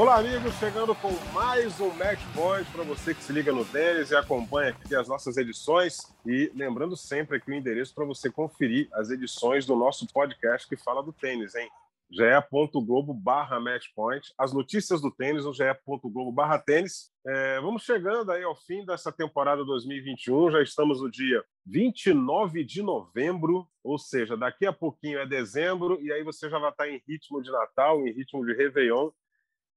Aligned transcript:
Olá, 0.00 0.16
amigos, 0.16 0.54
chegando 0.54 0.94
com 0.94 1.12
mais 1.30 1.78
um 1.78 1.90
Match 1.90 2.22
Point 2.34 2.64
para 2.70 2.82
você 2.84 3.14
que 3.14 3.22
se 3.22 3.34
liga 3.34 3.52
no 3.52 3.66
tênis 3.66 4.10
e 4.10 4.16
acompanha 4.16 4.70
aqui 4.70 4.94
as 4.94 5.06
nossas 5.06 5.36
edições. 5.36 5.98
E 6.24 6.50
lembrando 6.54 6.96
sempre 6.96 7.36
aqui 7.36 7.50
o 7.50 7.54
endereço 7.54 7.94
para 7.94 8.06
você 8.06 8.30
conferir 8.30 8.88
as 8.94 9.10
edições 9.10 9.66
do 9.66 9.76
nosso 9.76 10.06
podcast 10.10 10.66
que 10.66 10.74
fala 10.74 11.02
do 11.02 11.12
tênis, 11.12 11.54
hein? 11.54 11.68
ge.globo 12.10 13.12
barra 13.12 13.60
matchpoint, 13.60 14.32
as 14.38 14.54
notícias 14.54 15.02
do 15.02 15.10
tênis 15.10 15.44
no 15.44 15.52
ge.globo 15.52 16.32
barra 16.32 16.58
tênis. 16.58 17.10
É, 17.26 17.60
vamos 17.60 17.82
chegando 17.82 18.32
aí 18.32 18.42
ao 18.42 18.56
fim 18.56 18.86
dessa 18.86 19.12
temporada 19.12 19.62
2021, 19.66 20.50
já 20.50 20.62
estamos 20.62 21.02
no 21.02 21.10
dia 21.10 21.44
29 21.66 22.64
de 22.64 22.82
novembro, 22.82 23.68
ou 23.84 23.98
seja, 23.98 24.34
daqui 24.34 24.64
a 24.64 24.72
pouquinho 24.72 25.18
é 25.18 25.26
dezembro, 25.26 26.00
e 26.00 26.10
aí 26.10 26.24
você 26.24 26.48
já 26.48 26.58
vai 26.58 26.70
estar 26.70 26.88
em 26.88 27.02
ritmo 27.06 27.42
de 27.42 27.52
Natal, 27.52 28.00
em 28.06 28.12
ritmo 28.12 28.46
de 28.46 28.54
Réveillon, 28.54 29.10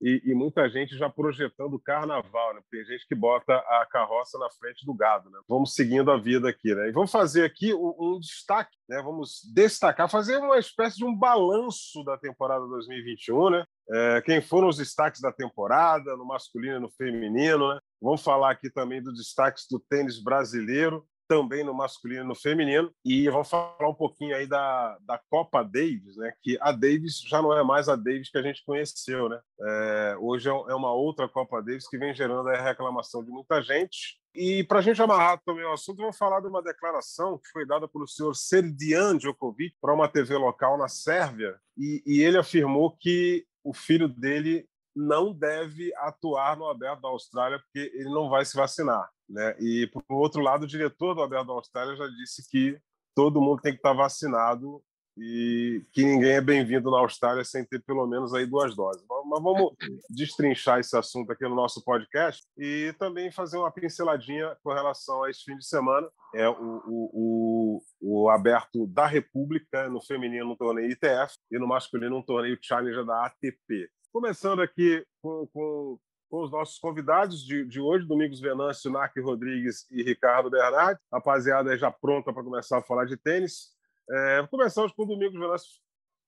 e, 0.04 0.22
e, 0.26 0.36
muita 0.36 0.70
gente 0.70 0.98
já 0.98 1.10
projetando 1.10 1.76
o 1.76 1.80
carnaval, 1.80 2.54
né? 2.54 2.62
Tem 2.70 2.84
gente 2.84 3.08
que 3.08 3.16
bota 3.16 3.56
a 3.56 3.88
carroça 3.90 4.38
na 4.38 4.50
frente 4.50 4.86
do 4.86 4.94
gado, 4.94 5.30
né? 5.30 5.40
Vamos 5.48 5.74
seguindo 5.74 6.12
a 6.12 6.18
vida 6.18 6.50
aqui, 6.50 6.76
né? 6.76 6.90
E 6.90 6.92
vamos 6.92 7.10
fazer 7.10 7.46
aqui 7.46 7.74
um, 7.74 7.96
um 7.98 8.20
destaque, 8.20 8.76
né? 8.90 9.02
Vamos 9.02 9.40
destacar, 9.56 10.10
fazer 10.10 10.38
uma 10.40 10.60
espécie 10.60 10.98
de 10.98 11.06
um 11.06 11.16
balanço 11.16 12.04
da 12.04 12.18
temporada 12.18 12.68
2021, 12.68 13.50
né? 13.50 13.66
É, 13.90 14.22
quem 14.22 14.42
foram 14.42 14.68
os 14.68 14.76
destaques 14.76 15.22
da 15.22 15.32
temporada, 15.32 16.18
no 16.18 16.26
masculino 16.26 16.76
e 16.76 16.82
no 16.82 16.90
feminino, 16.90 17.74
né? 17.74 17.80
Vamos 18.02 18.22
falar 18.22 18.52
aqui 18.52 18.70
também 18.70 19.02
dos 19.02 19.16
destaques 19.16 19.66
do 19.72 19.80
tênis 19.80 20.22
brasileiro 20.22 21.06
também 21.34 21.64
no 21.64 21.74
masculino 21.74 22.24
e 22.24 22.28
no 22.28 22.36
feminino. 22.36 22.94
E 23.04 23.28
vamos 23.28 23.50
falar 23.50 23.90
um 23.90 23.94
pouquinho 23.94 24.36
aí 24.36 24.46
da, 24.46 24.98
da 25.02 25.20
Copa 25.30 25.64
Davis, 25.64 26.16
né? 26.16 26.32
Que 26.44 26.58
a 26.62 26.72
Davis 26.72 27.22
já 27.28 27.42
não 27.42 27.58
é 27.58 27.64
mais 27.64 27.90
a 27.90 27.96
Davis 27.96 28.30
que 28.30 28.38
a 28.38 28.42
gente 28.44 28.64
conheceu, 28.64 29.28
né? 29.28 29.40
É, 29.60 30.16
hoje 30.20 30.48
é, 30.48 30.52
é 30.52 30.76
uma 30.76 30.94
outra 30.94 31.28
Copa 31.28 31.62
Davis 31.62 31.88
que 31.90 31.98
vem 31.98 32.14
gerando 32.14 32.48
a 32.50 32.62
reclamação 32.62 33.24
de 33.24 33.32
muita 33.32 33.64
gente. 33.64 34.22
E 34.36 34.64
para 34.64 34.80
a 34.80 34.82
gente 34.82 35.02
amarrar 35.02 35.42
também 35.44 35.66
o 35.66 35.74
assunto, 35.74 35.98
vamos 35.98 36.18
falar 36.18 36.40
de 36.40 36.48
uma 36.48 36.62
declaração 36.62 37.40
que 37.40 37.50
foi 37.50 37.66
dada 37.66 37.88
pelo 37.88 38.08
senhor 38.08 38.36
Serdian 38.36 39.18
Djokovic 39.18 39.76
para 39.82 39.94
uma 39.94 40.08
TV 40.08 40.38
local 40.38 40.78
na 40.78 40.88
Sérvia. 40.88 41.56
E, 41.76 42.04
e 42.06 42.22
ele 42.22 42.38
afirmou 42.38 42.96
que 42.96 43.44
o 43.64 43.74
filho 43.74 44.08
dele 44.08 44.68
não 44.96 45.34
deve 45.34 45.92
atuar 45.96 46.56
no 46.56 46.68
Aberto 46.68 47.02
da 47.02 47.10
Austrália 47.10 47.60
porque 47.60 47.92
ele 47.96 48.10
não 48.10 48.30
vai 48.30 48.46
se 48.46 48.56
vacinar. 48.56 49.10
Né? 49.34 49.56
E, 49.60 49.88
por 49.88 50.04
outro 50.10 50.42
lado, 50.42 50.64
o 50.64 50.68
diretor 50.68 51.16
do 51.16 51.24
Aberto 51.24 51.48
da 51.48 51.54
Austrália 51.54 51.96
já 51.96 52.08
disse 52.08 52.48
que 52.48 52.80
todo 53.16 53.42
mundo 53.42 53.62
tem 53.62 53.72
que 53.72 53.80
estar 53.80 53.94
vacinado 53.94 54.80
e 55.18 55.84
que 55.92 56.04
ninguém 56.04 56.34
é 56.34 56.42
bem-vindo 56.42 56.90
na 56.90 57.00
Austrália 57.00 57.44
sem 57.44 57.66
ter 57.66 57.80
pelo 57.84 58.06
menos 58.06 58.32
aí 58.34 58.46
duas 58.46 58.76
doses. 58.76 59.04
Mas 59.08 59.44
vamos 59.44 59.74
destrinchar 60.10 60.80
esse 60.80 60.96
assunto 60.96 61.32
aqui 61.32 61.44
no 61.44 61.56
nosso 61.56 61.84
podcast 61.84 62.44
e 62.56 62.94
também 63.00 63.32
fazer 63.32 63.58
uma 63.58 63.72
pinceladinha 63.72 64.56
com 64.64 64.72
relação 64.72 65.24
a 65.24 65.32
esse 65.32 65.44
fim 65.44 65.58
de 65.58 65.66
semana. 65.66 66.08
É 66.36 66.48
o, 66.48 66.54
o, 66.86 67.82
o, 68.02 68.24
o 68.24 68.30
aberto 68.30 68.86
da 68.86 69.08
República 69.08 69.90
no 69.90 70.02
feminino 70.02 70.50
no 70.50 70.56
torneio 70.56 70.92
ITF 70.92 71.38
e 71.52 71.58
no 71.58 71.68
masculino 71.68 72.18
no 72.18 72.24
torneio 72.24 72.58
Challenger 72.62 73.04
da 73.04 73.26
ATP. 73.26 73.90
Começando 74.12 74.62
aqui 74.62 75.04
com, 75.22 75.48
com, 75.52 76.00
com 76.34 76.42
os 76.42 76.50
nossos 76.50 76.80
convidados 76.80 77.46
de, 77.46 77.64
de 77.64 77.80
hoje, 77.80 78.08
Domingos 78.08 78.40
Venâncio, 78.40 78.90
Narc 78.90 79.16
Rodrigues 79.22 79.86
e 79.92 80.02
Ricardo 80.02 80.50
Bernardi. 80.50 81.00
Rapaziada 81.14 81.78
já 81.78 81.92
pronta 81.92 82.34
para 82.34 82.44
começar 82.44 82.80
a 82.80 82.82
falar 82.82 83.06
de 83.06 83.16
tênis. 83.16 83.68
É, 84.10 84.48
começamos 84.50 84.92
com 84.94 85.04
o 85.04 85.06
Domingos 85.06 85.40
Venâncio. 85.40 85.80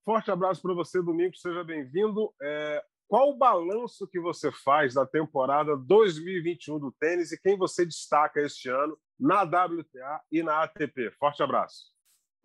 Forte 0.05 0.29
abraço 0.29 0.61
para 0.61 0.75
você, 0.75 1.01
Domingos, 1.01 1.41
seja 1.41 1.63
bem-vindo. 1.63 2.31
É, 2.39 2.83
qual 3.07 3.31
o 3.31 3.35
balanço 3.35 4.07
que 4.07 4.19
você 4.19 4.51
faz 4.51 4.93
da 4.93 5.07
temporada 5.07 5.75
2021 5.75 6.77
do 6.77 6.91
tênis 6.91 7.31
e 7.31 7.41
quem 7.41 7.57
você 7.57 7.83
destaca 7.83 8.39
este 8.39 8.69
ano 8.69 8.95
na 9.19 9.41
WTA 9.41 10.21
e 10.31 10.43
na 10.43 10.61
ATP? 10.61 11.09
Forte 11.17 11.41
abraço. 11.41 11.95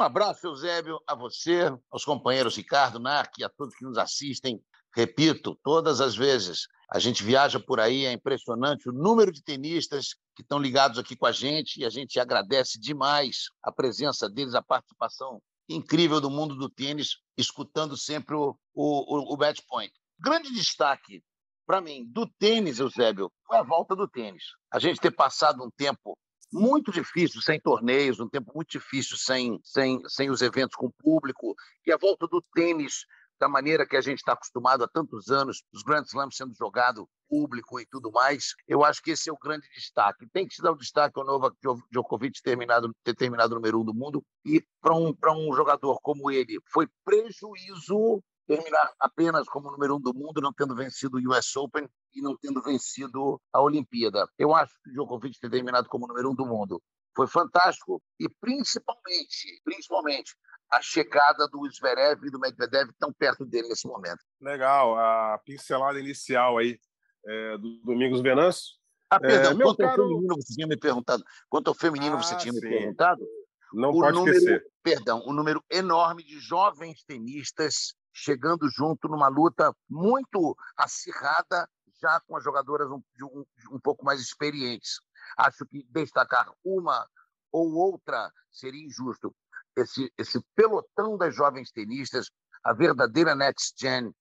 Um 0.00 0.04
abraço, 0.04 0.47
Eusébio, 0.47 0.98
a 1.06 1.15
você, 1.15 1.71
aos 1.91 2.06
companheiros 2.06 2.56
Ricardo, 2.56 2.98
Narc 2.98 3.37
e 3.38 3.44
a 3.44 3.50
todos 3.50 3.75
que 3.75 3.84
nos 3.84 3.98
assistem 3.98 4.65
Repito, 4.95 5.59
todas 5.62 6.01
as 6.01 6.17
vezes 6.17 6.67
a 6.91 6.99
gente 6.99 7.23
viaja 7.23 7.61
por 7.61 7.78
aí, 7.78 8.05
é 8.05 8.12
impressionante 8.12 8.89
o 8.89 8.93
número 8.93 9.31
de 9.31 9.43
tenistas 9.43 10.15
que 10.34 10.43
estão 10.43 10.59
ligados 10.59 10.99
aqui 10.99 11.15
com 11.15 11.27
a 11.27 11.33
gente 11.33 11.81
e 11.81 11.84
a 11.84 11.91
gente 11.91 12.19
agradece 12.19 12.81
demais 12.81 13.45
a 13.62 13.71
presença 13.71 14.28
deles, 14.28 14.55
a 14.55 14.62
participação 14.62 15.41
incrível 15.69 16.21
do 16.21 16.28
mundo 16.28 16.56
do 16.56 16.69
tênis, 16.69 17.19
escutando 17.39 17.97
sempre 17.97 18.34
o, 18.34 18.56
o, 18.75 19.34
o 19.34 19.39
match 19.39 19.61
point. 19.69 19.93
Grande 20.19 20.53
destaque 20.53 21.22
para 21.65 21.81
mim 21.81 22.05
do 22.09 22.27
tênis, 22.27 22.81
Eusébio, 22.81 23.31
foi 23.47 23.57
a 23.57 23.62
volta 23.62 23.95
do 23.95 24.09
tênis. 24.09 24.43
A 24.72 24.81
gente 24.81 25.01
ter 25.01 25.12
passado 25.12 25.62
um 25.62 25.71
tempo 25.71 26.19
muito 26.53 26.91
difícil 26.91 27.41
sem 27.41 27.61
torneios, 27.61 28.19
um 28.19 28.28
tempo 28.28 28.53
muito 28.53 28.71
difícil 28.71 29.17
sem, 29.17 29.61
sem, 29.62 30.01
sem 30.09 30.31
os 30.31 30.43
eventos 30.43 30.75
com 30.75 30.91
público, 30.91 31.55
e 31.87 31.93
a 31.93 31.97
volta 31.97 32.27
do 32.27 32.43
tênis 32.53 33.05
da 33.41 33.49
maneira 33.49 33.87
que 33.87 33.97
a 33.97 34.01
gente 34.03 34.19
está 34.19 34.34
acostumado 34.34 34.84
há 34.84 34.89
tantos 34.89 35.31
anos, 35.31 35.62
os 35.73 35.83
Grand 35.83 36.05
Slams 36.05 36.37
sendo 36.37 36.55
jogado 36.55 37.09
público 37.28 37.81
e 37.81 37.87
tudo 37.87 38.12
mais, 38.12 38.55
eu 38.69 38.84
acho 38.84 39.03
que 39.03 39.12
esse 39.12 39.31
é 39.31 39.33
o 39.33 39.39
grande 39.39 39.67
destaque. 39.75 40.28
Tem 40.33 40.47
que 40.47 40.55
se 40.55 40.62
dar 40.62 40.73
o 40.73 40.77
destaque 40.77 41.19
ao 41.19 41.25
Novak 41.25 41.56
Djokovic 41.91 42.43
terminado, 42.43 42.95
ter 43.03 43.15
terminado 43.15 43.55
número 43.55 43.81
um 43.81 43.84
do 43.84 43.95
mundo, 43.95 44.23
e 44.45 44.62
para 44.81 44.95
um, 44.95 45.15
um 45.37 45.55
jogador 45.55 45.99
como 46.03 46.31
ele, 46.31 46.59
foi 46.71 46.87
prejuízo 47.05 48.23
terminar 48.47 48.93
apenas 48.99 49.49
como 49.49 49.71
número 49.71 49.97
um 49.97 50.01
do 50.01 50.12
mundo, 50.12 50.41
não 50.41 50.53
tendo 50.53 50.75
vencido 50.75 51.17
o 51.17 51.31
US 51.31 51.57
Open 51.57 51.89
e 52.12 52.21
não 52.21 52.37
tendo 52.37 52.61
vencido 52.61 53.41
a 53.53 53.62
Olimpíada. 53.62 54.28
Eu 54.37 54.55
acho 54.55 54.75
que 54.83 54.91
o 54.91 54.93
Djokovic 54.93 55.39
ter 55.41 55.51
terminado 55.51 55.89
como 55.89 56.07
número 56.07 56.31
um 56.31 56.34
do 56.34 56.45
mundo 56.45 56.83
foi 57.17 57.27
fantástico 57.27 58.03
e 58.19 58.28
principalmente, 58.28 59.61
principalmente 59.65 60.34
a 60.71 60.81
chegada 60.81 61.49
do 61.49 61.69
Zverev 61.71 62.25
e 62.25 62.31
do 62.31 62.39
Medvedev 62.39 62.91
tão 62.99 63.13
perto 63.13 63.45
dele 63.45 63.69
nesse 63.69 63.87
momento. 63.89 64.21
Legal, 64.41 64.97
a 64.97 65.39
pincelada 65.45 65.99
inicial 65.99 66.59
aí 66.59 66.79
é, 67.27 67.59
do 67.59 67.81
Domingos 67.85 68.21
Venâncio. 68.21 68.79
Ah, 69.11 69.19
perdão, 69.19 69.53
é, 69.53 69.63
quanto 69.63 69.79
caro... 69.79 70.03
ao 70.03 70.09
feminino 70.09 70.37
você 70.37 70.55
tinha 70.55 70.67
me 70.67 70.77
perguntado. 70.77 71.25
Quanto 71.49 71.69
ao 71.69 71.75
feminino 71.75 72.15
ah, 72.17 72.23
você 72.23 72.37
tinha 72.37 72.53
sim. 72.53 72.61
me 72.61 72.69
perguntado? 72.69 73.27
Não 73.73 73.93
pode 73.93 74.17
número, 74.17 74.37
esquecer. 74.37 74.65
Perdão, 74.83 75.23
um 75.27 75.33
número 75.33 75.63
enorme 75.71 76.23
de 76.23 76.39
jovens 76.39 77.03
tenistas 77.05 77.95
chegando 78.13 78.69
junto 78.69 79.09
numa 79.09 79.29
luta 79.29 79.75
muito 79.89 80.57
acirrada, 80.77 81.69
já 82.01 82.21
com 82.21 82.37
as 82.37 82.45
jogadoras 82.45 82.89
um, 82.89 83.03
um, 83.23 83.45
um 83.73 83.81
pouco 83.81 84.05
mais 84.05 84.21
experientes. 84.21 85.01
Acho 85.37 85.67
que 85.67 85.85
destacar 85.91 86.51
uma 86.65 87.07
ou 87.53 87.73
outra 87.75 88.33
seria 88.51 88.85
injusto 88.85 89.35
esse, 89.81 90.13
esse 90.19 90.41
pelotão 90.55 91.17
das 91.17 91.35
jovens 91.35 91.71
tenistas, 91.71 92.31
a 92.65 92.73
verdadeira 92.73 93.35
next 93.35 93.75
gen, 93.79 94.13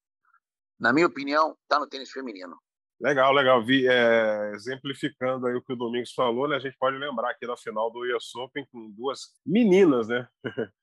na 0.79 0.93
minha 0.93 1.07
opinião, 1.07 1.57
está 1.63 1.79
no 1.79 1.87
tênis 1.87 2.11
feminino. 2.11 2.57
Legal, 3.01 3.33
legal. 3.33 3.63
Vi, 3.63 3.87
é, 3.87 4.51
exemplificando 4.53 5.47
aí 5.47 5.55
o 5.55 5.61
que 5.61 5.73
o 5.73 5.75
Domingos 5.75 6.13
falou, 6.13 6.47
né, 6.47 6.57
a 6.57 6.59
gente 6.59 6.77
pode 6.77 6.97
lembrar 6.97 7.31
aqui 7.31 7.47
da 7.47 7.55
final 7.55 7.89
do 7.89 7.99
US 8.15 8.35
Open 8.35 8.65
com 8.71 8.91
duas 8.91 9.19
meninas, 9.45 10.07
né? 10.07 10.27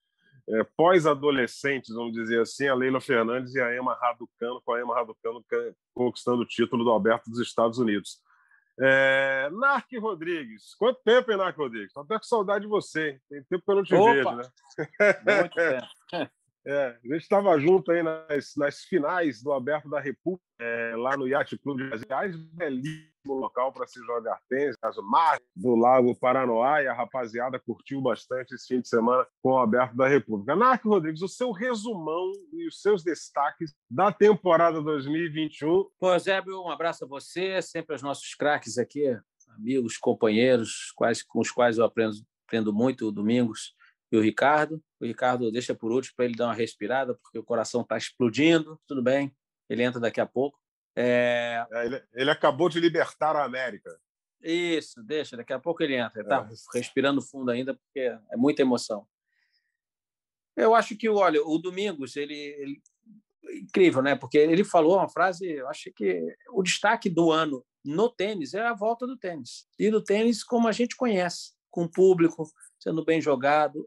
É, 0.49 0.63
pós-adolescentes, 0.77 1.93
vamos 1.93 2.13
dizer 2.13 2.41
assim, 2.41 2.69
a 2.69 2.75
Leila 2.75 3.01
Fernandes 3.01 3.53
e 3.57 3.61
a 3.61 3.77
Emma 3.77 3.99
Raducano, 4.01 4.63
com 4.65 4.75
a 4.75 4.81
Emma 4.81 4.95
Raducano 4.95 5.45
conquistando 5.93 6.43
o 6.43 6.47
título 6.47 6.85
do 6.85 6.91
Alberto 6.91 7.29
dos 7.29 7.41
Estados 7.41 7.79
Unidos. 7.79 8.21
É, 8.79 9.49
Narc 9.53 9.91
Rodrigues. 9.99 10.75
Quanto 10.75 11.01
tempo, 11.03 11.31
hein, 11.31 11.39
Narc 11.39 11.57
Rodrigues? 11.57 11.89
Estou 11.89 12.03
até 12.03 12.17
com 12.17 12.25
saudade 12.25 12.65
de 12.65 12.71
você. 12.71 13.19
Tem 13.29 13.43
tempo 13.45 13.65
que 13.65 13.71
eu 13.71 13.77
não 13.77 13.83
te 13.83 13.95
Opa! 13.95 14.13
vejo, 14.13 14.37
né? 14.37 14.45
Muito 15.41 15.55
tempo. 15.55 16.31
É, 16.69 16.87
a 16.87 17.15
gente 17.15 17.23
estava 17.23 17.57
junto 17.61 17.93
aí 17.93 18.03
nas, 18.03 18.57
nas 18.57 18.81
finais 18.81 19.41
do 19.41 19.53
Aberto 19.53 19.89
da 19.89 20.01
República, 20.01 20.45
é, 20.59 20.97
lá 20.97 21.17
no 21.17 21.29
Yacht 21.29 21.57
Clube 21.59 21.87
de 21.87 21.95
Asiais, 21.95 22.35
belíssimo 22.35 23.16
local 23.35 23.73
para 23.73 23.87
se 23.87 24.01
jogar 24.05 24.41
tênis, 24.49 24.77
as 24.83 24.97
mar 24.99 25.39
do 25.55 25.75
Lago 25.75 26.15
Paranoá, 26.15 26.83
e 26.83 26.87
a 26.87 26.93
rapaziada 26.95 27.59
curtiu 27.59 28.01
bastante 28.01 28.55
esse 28.55 28.67
fim 28.67 28.81
de 28.81 28.89
semana 28.89 29.27
com 29.43 29.51
o 29.51 29.59
Aberto 29.59 29.97
da 29.97 30.09
República. 30.09 30.57
Narc 30.57 30.85
Rodrigues, 30.85 31.23
o 31.23 31.29
seu 31.29 31.51
resumão 31.51 32.33
e 32.53 32.67
os 32.67 32.81
seus 32.81 33.03
destaques 33.03 33.75
da 33.91 34.13
temporada 34.13 34.81
2021. 34.83 35.87
Pô, 35.99 36.19
Zébio, 36.19 36.63
um 36.63 36.71
abraço 36.71 37.05
a 37.05 37.09
você, 37.09 37.61
sempre 37.63 37.95
aos 37.95 38.03
nossos 38.03 38.35
craques 38.35 38.79
aqui, 38.79 39.19
amigos, 39.57 39.97
companheiros, 39.97 40.93
quais, 40.95 41.23
com 41.23 41.41
os 41.41 41.51
quais 41.51 41.79
eu 41.79 41.85
aprendo, 41.85 42.17
aprendo 42.47 42.73
muito, 42.73 43.07
o 43.07 43.13
Domingos 43.13 43.75
e 44.11 44.17
o 44.17 44.21
Ricardo. 44.21 44.83
O 45.01 45.05
Ricardo 45.05 45.51
deixa 45.51 45.75
por 45.75 45.93
último 45.93 46.15
para 46.17 46.25
ele 46.27 46.35
dar 46.35 46.47
uma 46.47 46.55
respirada, 46.55 47.15
porque 47.15 47.39
o 47.39 47.45
coração 47.45 47.83
está 47.83 47.97
explodindo. 47.97 48.81
Tudo 48.87 49.03
bem, 49.03 49.35
ele 49.69 49.83
entra 49.83 50.01
daqui 50.01 50.21
a 50.21 50.27
pouco. 50.27 50.59
É... 50.97 51.67
É, 51.71 51.87
ele, 51.87 52.03
ele, 52.15 52.31
acabou 52.31 52.69
de 52.69 52.81
libertar 52.81 53.37
a 53.37 53.45
América. 53.45 53.91
Isso, 54.43 55.03
deixa, 55.03 55.37
daqui 55.37 55.53
a 55.53 55.59
pouco 55.59 55.83
ele 55.83 55.97
entra. 55.97 56.21
Ele 56.21 56.27
está 56.27 56.49
é. 56.75 56.79
respirando 56.79 57.21
fundo 57.21 57.51
ainda, 57.51 57.75
porque 57.75 58.01
é 58.01 58.37
muita 58.37 58.63
emoção. 58.63 59.07
Eu 60.57 60.75
acho 60.75 60.97
que, 60.97 61.09
olha, 61.09 61.43
o 61.45 61.59
Domingos, 61.59 62.17
ele, 62.17 62.35
ele 62.35 62.83
incrível, 63.61 64.03
né? 64.03 64.17
Porque 64.17 64.39
ele 64.39 64.65
falou 64.65 64.97
uma 64.97 65.09
frase, 65.09 65.47
eu 65.47 65.69
acho 65.69 65.93
que 65.95 66.23
o 66.51 66.63
destaque 66.63 67.11
do 67.11 67.31
ano 67.31 67.65
no 67.85 68.09
tênis 68.09 68.55
é 68.55 68.67
a 68.67 68.75
volta 68.75 69.07
do 69.07 69.17
tênis. 69.17 69.67
E 69.79 69.91
do 69.91 70.03
tênis 70.03 70.43
como 70.43 70.67
a 70.67 70.73
gente 70.73 70.97
conhece, 70.97 71.53
com 71.71 71.85
o 71.85 71.91
público, 71.91 72.51
sendo 72.79 73.05
bem 73.05 73.21
jogado, 73.21 73.87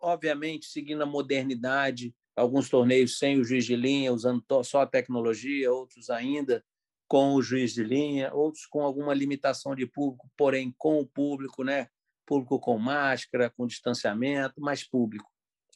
obviamente 0.00 0.66
seguindo 0.66 1.02
a 1.02 1.06
modernidade, 1.06 2.14
alguns 2.36 2.68
torneios 2.68 3.18
sem 3.18 3.38
o 3.38 3.44
juiz 3.44 3.64
de 3.64 3.76
linha, 3.76 4.12
usando 4.12 4.44
só 4.64 4.82
a 4.82 4.86
tecnologia, 4.86 5.72
outros 5.72 6.10
ainda 6.10 6.64
com 7.08 7.34
o 7.34 7.42
juiz 7.42 7.74
de 7.74 7.82
linha, 7.82 8.32
outros 8.32 8.66
com 8.66 8.82
alguma 8.82 9.12
limitação 9.12 9.74
de 9.74 9.84
público, 9.84 10.30
porém 10.36 10.72
com 10.78 11.00
o 11.00 11.06
público, 11.06 11.64
né? 11.64 11.88
Público 12.24 12.60
com 12.60 12.78
máscara, 12.78 13.50
com 13.50 13.66
distanciamento, 13.66 14.60
mas 14.60 14.88
público. 14.88 15.28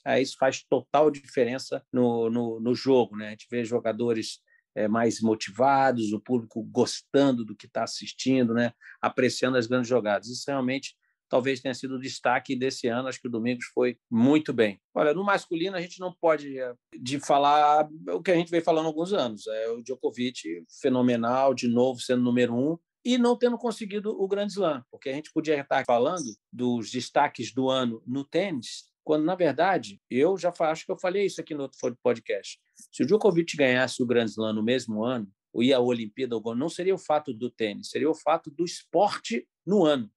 Aí 0.04 0.22
isso 0.22 0.36
faz 0.38 0.62
total 0.62 1.10
diferença 1.10 1.84
no, 1.92 2.30
no, 2.30 2.60
no 2.60 2.74
jogo, 2.74 3.16
né? 3.16 3.28
A 3.28 3.30
gente 3.30 3.48
vê 3.50 3.64
jogadores 3.64 4.40
é, 4.76 4.86
mais 4.86 5.20
motivados, 5.20 6.12
o 6.12 6.20
público 6.20 6.62
gostando 6.62 7.44
do 7.44 7.56
que 7.56 7.66
está 7.66 7.82
assistindo, 7.82 8.54
né? 8.54 8.72
Apreciando 9.00 9.56
as 9.56 9.66
grandes 9.66 9.88
jogadas. 9.88 10.28
Isso 10.28 10.44
realmente 10.46 10.94
talvez 11.34 11.60
tenha 11.60 11.74
sido 11.74 11.96
o 11.96 12.00
destaque 12.00 12.54
desse 12.54 12.86
ano. 12.86 13.08
Acho 13.08 13.20
que 13.20 13.26
o 13.26 13.30
Domingos 13.30 13.64
foi 13.74 13.98
muito 14.08 14.52
bem. 14.52 14.80
Olha, 14.94 15.12
no 15.12 15.24
masculino 15.24 15.76
a 15.76 15.80
gente 15.80 15.98
não 15.98 16.12
pode 16.12 16.56
eh, 16.56 16.74
de 16.96 17.18
falar 17.18 17.88
o 18.12 18.22
que 18.22 18.30
a 18.30 18.36
gente 18.36 18.52
vem 18.52 18.60
falando 18.60 18.84
há 18.84 18.88
alguns 18.88 19.12
anos. 19.12 19.44
É 19.48 19.68
o 19.68 19.82
Djokovic 19.82 20.64
fenomenal, 20.80 21.52
de 21.52 21.66
novo 21.66 21.98
sendo 21.98 22.22
número 22.22 22.54
um 22.54 22.78
e 23.04 23.18
não 23.18 23.36
tendo 23.36 23.58
conseguido 23.58 24.10
o 24.10 24.28
Grand 24.28 24.46
Slam, 24.46 24.84
porque 24.92 25.08
a 25.08 25.12
gente 25.12 25.32
podia 25.32 25.60
estar 25.60 25.84
falando 25.84 26.22
dos 26.52 26.88
destaques 26.92 27.52
do 27.52 27.68
ano 27.68 28.00
no 28.06 28.24
tênis, 28.24 28.84
quando 29.02 29.24
na 29.24 29.34
verdade 29.34 30.00
eu 30.08 30.38
já 30.38 30.54
acho 30.60 30.86
que 30.86 30.92
eu 30.92 30.98
falei 30.98 31.26
isso 31.26 31.40
aqui 31.40 31.52
no 31.52 31.62
outro 31.62 31.98
podcast. 32.00 32.60
Se 32.92 33.02
o 33.02 33.06
Djokovic 33.06 33.56
ganhasse 33.56 34.00
o 34.00 34.06
Grand 34.06 34.26
Slam 34.26 34.52
no 34.52 34.62
mesmo 34.62 35.02
ano, 35.02 35.28
ou 35.52 35.64
ia 35.64 35.78
à 35.78 35.80
Olimpíada, 35.80 36.36
não 36.56 36.68
seria 36.68 36.94
o 36.94 36.98
fato 36.98 37.34
do 37.34 37.50
tênis, 37.50 37.90
seria 37.90 38.08
o 38.08 38.14
fato 38.14 38.52
do 38.52 38.64
esporte 38.64 39.48
no 39.66 39.84
ano 39.84 40.08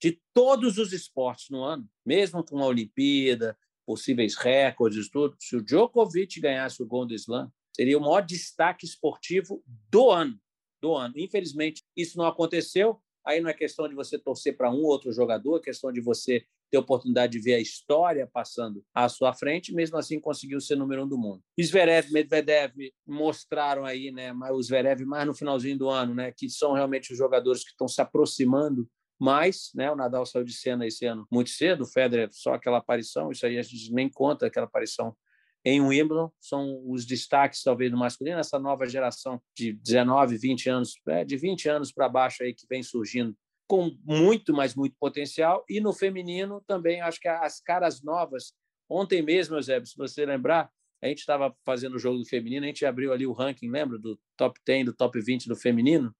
de 0.00 0.20
todos 0.34 0.78
os 0.78 0.92
esportes 0.92 1.48
no 1.50 1.62
ano, 1.62 1.88
mesmo 2.04 2.44
com 2.44 2.58
a 2.58 2.66
Olimpíada, 2.66 3.56
possíveis 3.86 4.34
recordes, 4.34 5.08
tudo, 5.08 5.36
se 5.38 5.56
o 5.56 5.62
Djokovic 5.62 6.40
ganhasse 6.40 6.82
o 6.82 6.86
Golden 6.86 7.16
Slam, 7.16 7.50
seria 7.74 7.96
o 7.96 8.00
maior 8.00 8.20
destaque 8.20 8.84
esportivo 8.84 9.62
do 9.90 10.10
ano. 10.10 10.38
Do 10.82 10.94
ano. 10.94 11.14
Infelizmente, 11.16 11.82
isso 11.96 12.18
não 12.18 12.26
aconteceu. 12.26 13.00
Aí 13.24 13.40
não 13.40 13.50
é 13.50 13.54
questão 13.54 13.88
de 13.88 13.94
você 13.94 14.18
torcer 14.18 14.56
para 14.56 14.70
um 14.70 14.78
ou 14.78 14.86
outro 14.86 15.12
jogador, 15.12 15.58
é 15.58 15.60
questão 15.60 15.92
de 15.92 16.00
você 16.00 16.44
ter 16.70 16.78
oportunidade 16.78 17.32
de 17.32 17.40
ver 17.40 17.54
a 17.54 17.60
história 17.60 18.28
passando 18.32 18.84
à 18.94 19.08
sua 19.08 19.32
frente, 19.32 19.72
mesmo 19.72 19.96
assim 19.96 20.20
conseguiu 20.20 20.60
ser 20.60 20.76
número 20.76 21.04
um 21.04 21.08
do 21.08 21.18
mundo. 21.18 21.42
Zverev, 21.60 22.10
Medvedev 22.10 22.74
mostraram 23.06 23.84
aí, 23.84 24.10
né, 24.10 24.32
o 24.32 24.62
Zverev 24.62 25.04
mais 25.04 25.26
no 25.26 25.34
finalzinho 25.34 25.78
do 25.78 25.88
ano, 25.88 26.14
né, 26.14 26.32
que 26.32 26.48
são 26.48 26.72
realmente 26.72 27.12
os 27.12 27.18
jogadores 27.18 27.62
que 27.62 27.70
estão 27.70 27.86
se 27.86 28.00
aproximando 28.00 28.88
mas 29.18 29.70
né, 29.74 29.90
o 29.90 29.96
Nadal 29.96 30.26
saiu 30.26 30.44
de 30.44 30.52
cena 30.52 30.86
esse 30.86 31.06
ano 31.06 31.26
muito 31.30 31.50
cedo, 31.50 31.82
o 31.82 31.86
Federer 31.86 32.28
só 32.32 32.54
aquela 32.54 32.78
aparição, 32.78 33.30
isso 33.30 33.46
aí 33.46 33.58
a 33.58 33.62
gente 33.62 33.92
nem 33.92 34.08
conta 34.08 34.46
aquela 34.46 34.66
aparição 34.66 35.16
em 35.64 35.80
Wimbledon, 35.80 36.30
são 36.40 36.80
os 36.88 37.04
destaques 37.04 37.62
talvez 37.62 37.90
do 37.90 37.96
masculino, 37.96 38.38
essa 38.38 38.58
nova 38.58 38.86
geração 38.86 39.42
de 39.56 39.72
19, 39.72 40.36
20 40.36 40.70
anos, 40.70 40.94
é, 41.08 41.24
de 41.24 41.36
20 41.36 41.68
anos 41.68 41.92
para 41.92 42.08
baixo 42.08 42.44
aí 42.44 42.54
que 42.54 42.66
vem 42.68 42.82
surgindo 42.82 43.36
com 43.66 43.90
muito, 44.04 44.52
mas 44.52 44.76
muito 44.76 44.94
potencial, 44.98 45.64
e 45.68 45.80
no 45.80 45.92
feminino 45.92 46.62
também 46.68 47.00
acho 47.00 47.18
que 47.18 47.26
as 47.26 47.60
caras 47.60 48.00
novas, 48.00 48.52
ontem 48.88 49.22
mesmo, 49.22 49.56
Eusébio, 49.56 49.88
se 49.88 49.96
você 49.96 50.24
lembrar, 50.24 50.70
a 51.02 51.08
gente 51.08 51.18
estava 51.18 51.54
fazendo 51.64 51.96
o 51.96 51.98
jogo 51.98 52.18
do 52.18 52.24
feminino, 52.24 52.64
a 52.64 52.68
gente 52.68 52.86
abriu 52.86 53.12
ali 53.12 53.26
o 53.26 53.32
ranking, 53.32 53.68
lembra, 53.68 53.98
do 53.98 54.18
top 54.36 54.60
10, 54.64 54.86
do 54.86 54.92
top 54.92 55.20
20 55.20 55.48
do 55.48 55.56
feminino, 55.56 56.14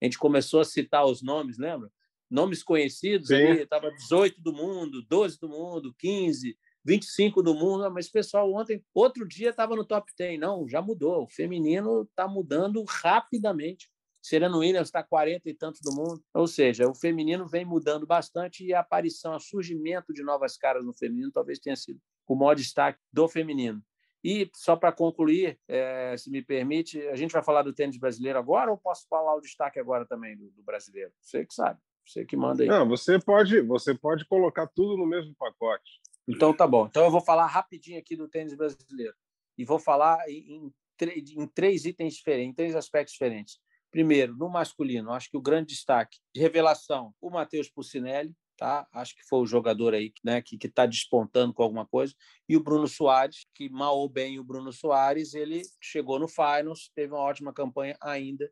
a 0.00 0.04
gente 0.04 0.18
começou 0.18 0.60
a 0.60 0.64
citar 0.64 1.04
os 1.04 1.22
nomes, 1.22 1.58
lembra? 1.58 1.90
Nomes 2.32 2.62
conhecidos 2.62 3.28
Sim. 3.28 3.34
ali, 3.34 3.62
estava 3.62 3.90
18 3.90 4.40
do 4.40 4.52
mundo, 4.52 5.02
12 5.02 5.38
do 5.38 5.48
mundo, 5.48 5.94
15, 5.98 6.56
25 6.84 7.42
do 7.42 7.54
mundo, 7.54 7.88
mas 7.90 8.08
pessoal 8.08 8.52
ontem, 8.52 8.82
outro 8.94 9.28
dia 9.28 9.50
estava 9.50 9.76
no 9.76 9.84
top 9.84 10.10
10, 10.18 10.40
não, 10.40 10.66
já 10.66 10.80
mudou, 10.80 11.24
o 11.24 11.28
feminino 11.28 12.02
está 12.02 12.26
mudando 12.26 12.82
rapidamente. 12.88 13.90
Serena 14.24 14.56
Williams 14.56 14.88
está 14.88 15.02
40 15.02 15.50
e 15.50 15.54
tantos 15.54 15.80
do 15.80 15.92
mundo. 15.92 16.22
Ou 16.32 16.46
seja, 16.46 16.88
o 16.88 16.94
feminino 16.94 17.46
vem 17.46 17.64
mudando 17.64 18.06
bastante 18.06 18.64
e 18.64 18.72
a 18.72 18.80
aparição, 18.80 19.34
o 19.34 19.40
surgimento 19.40 20.12
de 20.12 20.22
novas 20.22 20.56
caras 20.56 20.84
no 20.84 20.94
feminino 20.94 21.32
talvez 21.32 21.58
tenha 21.58 21.74
sido 21.74 22.00
o 22.26 22.36
maior 22.36 22.54
destaque 22.54 23.00
do 23.12 23.28
feminino. 23.28 23.82
E 24.24 24.48
só 24.54 24.76
para 24.76 24.92
concluir, 24.92 25.58
é, 25.66 26.14
se 26.16 26.30
me 26.30 26.40
permite, 26.40 27.00
a 27.08 27.16
gente 27.16 27.32
vai 27.32 27.42
falar 27.42 27.62
do 27.62 27.72
tênis 27.72 27.98
brasileiro 27.98 28.38
agora 28.38 28.70
ou 28.70 28.78
posso 28.78 29.06
falar 29.08 29.34
o 29.34 29.40
destaque 29.40 29.80
agora 29.80 30.06
também 30.06 30.36
do, 30.36 30.48
do 30.52 30.62
brasileiro? 30.62 31.12
Você 31.20 31.44
que 31.44 31.52
sabe. 31.52 31.80
Você 32.06 32.24
que 32.24 32.36
manda 32.36 32.62
aí. 32.62 32.68
Não, 32.68 32.88
você 32.88 33.18
pode, 33.18 33.60
você 33.60 33.94
pode 33.94 34.24
colocar 34.26 34.66
tudo 34.66 34.96
no 34.96 35.06
mesmo 35.06 35.34
pacote. 35.34 36.00
Então 36.28 36.54
tá 36.54 36.66
bom. 36.66 36.86
Então 36.86 37.04
eu 37.04 37.10
vou 37.10 37.20
falar 37.20 37.46
rapidinho 37.46 37.98
aqui 37.98 38.16
do 38.16 38.28
tênis 38.28 38.54
brasileiro. 38.54 39.14
E 39.56 39.64
vou 39.64 39.78
falar 39.78 40.18
em, 40.28 40.72
em, 40.98 41.46
três 41.54 41.84
itens 41.84 42.14
diferentes, 42.14 42.50
em 42.50 42.54
três 42.54 42.76
aspectos 42.76 43.12
diferentes. 43.12 43.58
Primeiro, 43.90 44.36
no 44.36 44.48
masculino, 44.48 45.12
acho 45.12 45.30
que 45.30 45.36
o 45.36 45.42
grande 45.42 45.74
destaque 45.74 46.18
de 46.34 46.40
revelação, 46.40 47.14
o 47.20 47.30
Matheus 47.30 47.68
Pucinelli, 47.68 48.34
tá? 48.56 48.86
Acho 48.92 49.14
que 49.14 49.22
foi 49.28 49.40
o 49.40 49.46
jogador 49.46 49.92
aí, 49.92 50.12
né, 50.24 50.40
que 50.40 50.56
está 50.62 50.86
despontando 50.86 51.52
com 51.52 51.62
alguma 51.62 51.84
coisa. 51.86 52.14
E 52.48 52.56
o 52.56 52.62
Bruno 52.62 52.88
Soares, 52.88 53.46
que 53.54 53.68
mal 53.68 53.98
ou 53.98 54.08
bem 54.08 54.38
o 54.38 54.44
Bruno 54.44 54.72
Soares, 54.72 55.34
ele 55.34 55.62
chegou 55.80 56.18
no 56.18 56.28
finals, 56.28 56.90
teve 56.94 57.12
uma 57.12 57.20
ótima 57.20 57.52
campanha 57.52 57.96
ainda 58.00 58.50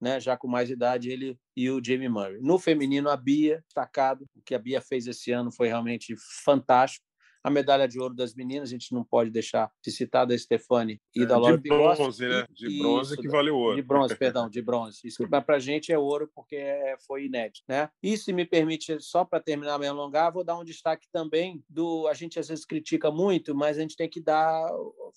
né, 0.00 0.18
já 0.18 0.36
com 0.36 0.48
mais 0.48 0.70
idade, 0.70 1.10
ele 1.10 1.38
e 1.56 1.70
o 1.70 1.80
Jamie 1.84 2.08
Murray. 2.08 2.40
No 2.40 2.58
feminino, 2.58 3.10
a 3.10 3.16
Bia, 3.16 3.62
destacado, 3.66 4.24
o 4.34 4.42
que 4.42 4.54
a 4.54 4.58
Bia 4.58 4.80
fez 4.80 5.06
esse 5.06 5.30
ano 5.30 5.52
foi 5.52 5.68
realmente 5.68 6.14
fantástico. 6.44 7.04
A 7.42 7.50
medalha 7.50 7.88
de 7.88 7.98
ouro 7.98 8.14
das 8.14 8.34
meninas, 8.34 8.68
a 8.68 8.72
gente 8.72 8.92
não 8.92 9.02
pode 9.02 9.30
deixar 9.30 9.70
de 9.82 9.90
citar 9.90 10.26
da 10.26 10.36
Stefani 10.36 11.00
e 11.16 11.22
é, 11.22 11.26
da 11.26 11.38
Laura 11.38 11.56
De 11.56 11.70
bronze, 11.70 12.28
né? 12.28 12.44
De 12.50 12.78
bronze 12.78 13.14
Isso, 13.14 13.22
que 13.22 13.28
valeu 13.28 13.56
ouro. 13.56 13.76
De 13.76 13.82
bronze, 13.82 14.14
perdão, 14.14 14.48
de 14.50 14.60
bronze. 14.60 15.00
Isso 15.04 15.26
para 15.26 15.56
a 15.56 15.58
gente 15.58 15.90
é 15.90 15.98
ouro 15.98 16.30
porque 16.34 16.56
é, 16.56 16.96
foi 17.06 17.24
inédito, 17.24 17.64
né? 17.66 17.88
E 18.02 18.14
se 18.18 18.30
me 18.30 18.44
permite, 18.44 19.00
só 19.00 19.24
para 19.24 19.40
terminar 19.40 19.78
me 19.78 19.86
alongar, 19.86 20.30
vou 20.30 20.44
dar 20.44 20.58
um 20.58 20.64
destaque 20.64 21.06
também 21.10 21.64
do... 21.66 22.06
A 22.08 22.12
gente 22.12 22.38
às 22.38 22.48
vezes 22.48 22.66
critica 22.66 23.10
muito, 23.10 23.54
mas 23.54 23.78
a 23.78 23.80
gente 23.80 23.96
tem 23.96 24.08
que 24.08 24.20
dar... 24.20 24.70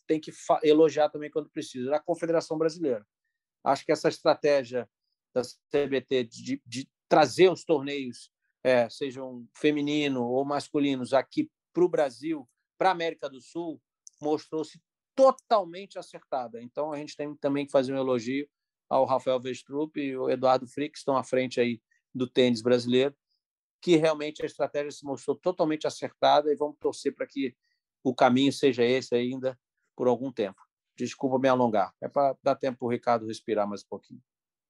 Tem 0.07 0.17
que 0.17 0.31
elogiar 0.63 1.09
também 1.09 1.29
quando 1.29 1.49
precisa. 1.49 1.89
Da 1.89 1.99
Confederação 1.99 2.57
Brasileira. 2.57 3.05
Acho 3.63 3.85
que 3.85 3.91
essa 3.91 4.09
estratégia 4.09 4.89
da 5.33 5.41
CBT 5.41 6.25
de, 6.25 6.61
de 6.65 6.89
trazer 7.07 7.49
os 7.49 7.63
torneios, 7.63 8.31
é, 8.63 8.89
sejam 8.89 9.47
feminino 9.55 10.23
ou 10.23 10.45
masculinos, 10.45 11.13
aqui 11.13 11.49
para 11.73 11.83
o 11.83 11.89
Brasil, 11.89 12.47
para 12.77 12.89
a 12.89 12.91
América 12.91 13.29
do 13.29 13.41
Sul, 13.41 13.81
mostrou-se 14.21 14.81
totalmente 15.15 15.97
acertada. 15.97 16.61
Então, 16.61 16.91
a 16.91 16.97
gente 16.97 17.15
tem 17.15 17.35
também 17.35 17.65
que 17.65 17.71
fazer 17.71 17.93
um 17.93 17.97
elogio 17.97 18.47
ao 18.89 19.05
Rafael 19.05 19.39
Vestrup 19.39 19.97
e 19.97 20.15
o 20.15 20.29
Eduardo 20.29 20.67
Frick, 20.67 20.93
que 20.93 20.97
estão 20.97 21.17
à 21.17 21.23
frente 21.23 21.59
aí 21.59 21.81
do 22.13 22.27
tênis 22.27 22.61
brasileiro, 22.61 23.15
que 23.81 23.95
realmente 23.95 24.41
a 24.41 24.45
estratégia 24.45 24.91
se 24.91 25.03
mostrou 25.03 25.35
totalmente 25.35 25.85
acertada 25.85 26.51
e 26.51 26.55
vamos 26.55 26.77
torcer 26.79 27.13
para 27.13 27.27
que 27.27 27.55
o 28.03 28.13
caminho 28.13 28.51
seja 28.53 28.83
esse 28.83 29.15
ainda 29.15 29.59
por 29.95 30.07
algum 30.07 30.31
tempo. 30.31 30.62
Desculpa 30.97 31.39
me 31.39 31.47
alongar. 31.47 31.93
É 32.01 32.07
para 32.07 32.35
dar 32.43 32.55
tempo 32.55 32.79
para 32.79 32.85
o 32.85 32.91
Ricardo 32.91 33.27
respirar 33.27 33.67
mais 33.67 33.83
um 33.83 33.87
pouquinho. 33.87 34.21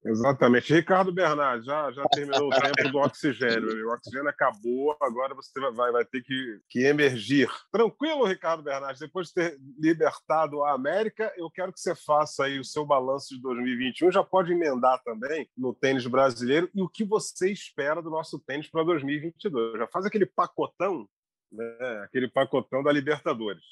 Exatamente. 0.06 0.74
Ricardo 0.74 1.13
Bernardes, 1.13 1.65
já, 1.65 1.89
já 1.92 2.03
terminou 2.10 2.50
o 2.50 2.50
tempo 2.50 2.92
do 2.92 2.98
oxigênio. 2.98 3.88
O 3.88 3.94
oxigênio 3.94 4.27
acabou, 4.27 4.98
agora 5.01 5.34
você 5.34 5.51
vai, 5.72 5.92
vai 5.92 6.03
ter 6.03 6.22
que, 6.22 6.60
que 6.68 6.84
emergir. 6.84 7.50
Tranquilo, 7.72 8.25
Ricardo 8.25 8.62
Bernardes? 8.62 9.00
Depois 9.00 9.27
de 9.27 9.36
ter 9.36 9.58
libertado 9.80 10.62
a 10.63 10.74
América, 10.74 11.34
eu 11.38 11.50
quero 11.50 11.72
que 11.72 11.80
você 11.80 11.96
faça 11.96 12.44
aí 12.46 12.60
o 12.60 12.65
seu 12.65 12.86
balanço 12.86 13.34
de 13.34 13.42
2021. 13.42 14.12
Já 14.12 14.24
pode 14.24 14.51
emendar 14.51 15.01
também 15.03 15.50
no 15.58 15.74
tênis 15.74 16.06
brasileiro 16.06 16.70
e 16.75 16.82
o 16.82 16.89
que 16.89 17.06
você 17.06 17.50
espera 17.50 18.01
do 18.01 18.10
nosso 18.10 18.38
tênis 18.39 18.70
para 18.70 18.84
2022. 18.84 19.80
Já 19.80 19.88
faz 19.88 20.06
aquele 20.06 20.25
pacotão, 20.25 21.08
né? 21.50 22.01
aquele 22.03 22.27
pacotão 22.27 22.84
da 22.84 22.92
Libertadores. 22.92 23.63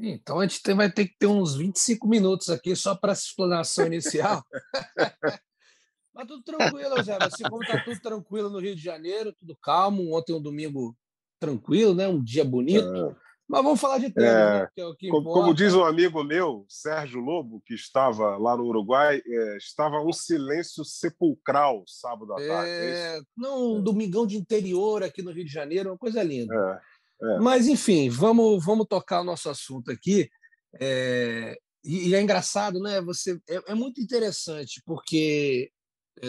Então 0.00 0.38
a 0.38 0.46
gente 0.46 0.62
tem, 0.62 0.74
vai 0.74 0.90
ter 0.90 1.06
que 1.06 1.16
ter 1.18 1.26
uns 1.26 1.56
25 1.56 2.06
minutos 2.06 2.48
aqui 2.48 2.74
só 2.76 2.94
para 2.94 3.12
essa 3.12 3.24
explanação 3.24 3.86
inicial. 3.86 4.42
Mas 6.14 6.26
tudo 6.26 6.42
tranquilo, 6.42 7.02
Zé. 7.02 7.16
Assim 7.20 7.44
como 7.44 7.66
tá 7.66 7.82
tudo 7.84 8.00
tranquilo 8.00 8.50
no 8.50 8.58
Rio 8.58 8.74
de 8.74 8.82
Janeiro, 8.82 9.32
tudo 9.38 9.56
calmo. 9.62 10.16
Ontem 10.16 10.34
um 10.34 10.42
domingo 10.42 10.96
tranquilo, 11.38 11.94
né? 11.94 12.08
Um 12.08 12.22
dia 12.22 12.44
bonito. 12.44 12.92
É. 12.92 13.28
Mas 13.48 13.62
vamos 13.62 13.80
falar 13.80 13.98
de 13.98 14.10
treino, 14.10 14.30
é, 14.30 14.60
né? 14.60 14.68
que 14.74 14.80
é 14.80 14.84
o 14.84 14.94
que 14.94 15.08
como, 15.08 15.32
como, 15.32 15.54
diz 15.54 15.74
um 15.74 15.82
amigo 15.82 16.22
meu, 16.22 16.66
Sérgio 16.68 17.18
Lobo, 17.18 17.62
que 17.64 17.72
estava 17.72 18.36
lá 18.36 18.54
no 18.54 18.64
Uruguai, 18.64 19.22
é, 19.26 19.56
estava 19.56 20.02
um 20.02 20.12
silêncio 20.12 20.84
sepulcral 20.84 21.82
sábado 21.86 22.34
à 22.34 22.36
tarde. 22.36 22.70
É, 22.70 23.20
não, 23.34 23.76
um 23.76 23.82
domingão 23.82 24.26
de 24.26 24.36
interior 24.36 25.02
aqui 25.02 25.22
no 25.22 25.30
Rio 25.30 25.46
de 25.46 25.52
Janeiro, 25.52 25.88
uma 25.88 25.96
coisa 25.96 26.22
linda. 26.22 26.54
É, 26.54 26.80
Mas, 27.40 27.66
enfim, 27.66 28.08
vamos, 28.08 28.64
vamos 28.64 28.86
tocar 28.88 29.20
o 29.20 29.24
nosso 29.24 29.50
assunto 29.50 29.90
aqui. 29.90 30.28
E, 30.80 32.08
e, 32.08 32.14
é 32.14 32.20
engraçado, 32.20 32.80
né? 32.80 33.00
Você, 33.00 33.40
é, 33.48 33.72
é 33.72 33.74
muito 33.74 34.00
interessante, 34.00 34.82
porque 34.84 35.70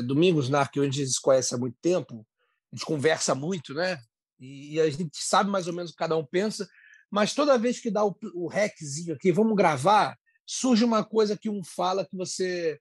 Domingos 0.06 0.50
Nar, 0.50 0.72
que 0.72 0.80
a 0.80 0.84
gente 0.84 1.06
se 1.06 1.22
conhece 1.22 1.54
há 1.54 1.58
muito 1.58 1.78
tempo, 1.82 2.26
a 2.72 2.76
gente 2.76 2.86
conversa 2.86 3.36
muito, 3.36 3.74
né? 3.74 4.00
E, 4.40 4.76
e 4.76 4.82
a 4.82 4.90
gente 4.90 5.12
sabe 5.14 5.50
mais 5.50 5.68
ou 5.68 5.74
menos 5.74 5.92
o 5.92 5.94
que 5.94 6.00
cada 6.00 6.16
um 6.18 6.26
pensa 6.26 6.68
mas 7.10 7.34
toda 7.34 7.58
vez 7.58 7.80
que 7.80 7.90
dá 7.90 8.06
o, 8.06 8.16
o 8.34 8.48
reczinho 8.48 9.16
aqui, 9.16 9.32
vamos 9.32 9.56
gravar, 9.56 10.18
surge 10.46 10.86
uma 10.86 11.04
coisa 11.04 11.38
que 11.38 11.50
um 11.50 11.64
fala 11.64 12.06
que 12.06 12.16
você. 12.16 12.80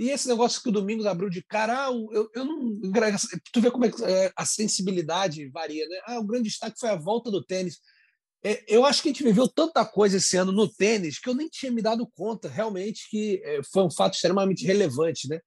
E 0.00 0.08
esse 0.08 0.26
negócio 0.26 0.62
que 0.62 0.70
o 0.70 0.72
Domingos 0.72 1.04
abriu 1.04 1.28
de 1.28 1.42
cara, 1.42 1.86
ah, 1.86 1.90
eu, 1.90 2.30
eu 2.34 2.42
não. 2.42 2.80
Tu 3.52 3.60
vê 3.60 3.70
como 3.70 3.84
é 3.84 3.92
que 3.92 4.02
é, 4.02 4.32
a 4.34 4.46
sensibilidade 4.46 5.46
varia, 5.50 5.86
né? 5.86 6.00
Ah, 6.06 6.18
o 6.18 6.24
grande 6.24 6.48
destaque 6.48 6.80
foi 6.80 6.88
a 6.88 6.96
volta 6.96 7.30
do 7.30 7.44
tênis. 7.44 7.76
É, 8.42 8.64
eu 8.66 8.86
acho 8.86 9.02
que 9.02 9.10
a 9.10 9.12
gente 9.12 9.22
viveu 9.22 9.46
tanta 9.46 9.84
coisa 9.84 10.16
esse 10.16 10.38
ano 10.38 10.52
no 10.52 10.66
tênis 10.66 11.18
que 11.18 11.28
eu 11.28 11.34
nem 11.34 11.50
tinha 11.50 11.70
me 11.70 11.82
dado 11.82 12.10
conta 12.16 12.48
realmente 12.48 13.10
que 13.10 13.42
é, 13.44 13.60
foi 13.70 13.82
um 13.82 13.90
fato 13.90 14.14
extremamente 14.14 14.64
relevante, 14.64 15.28
né? 15.28 15.38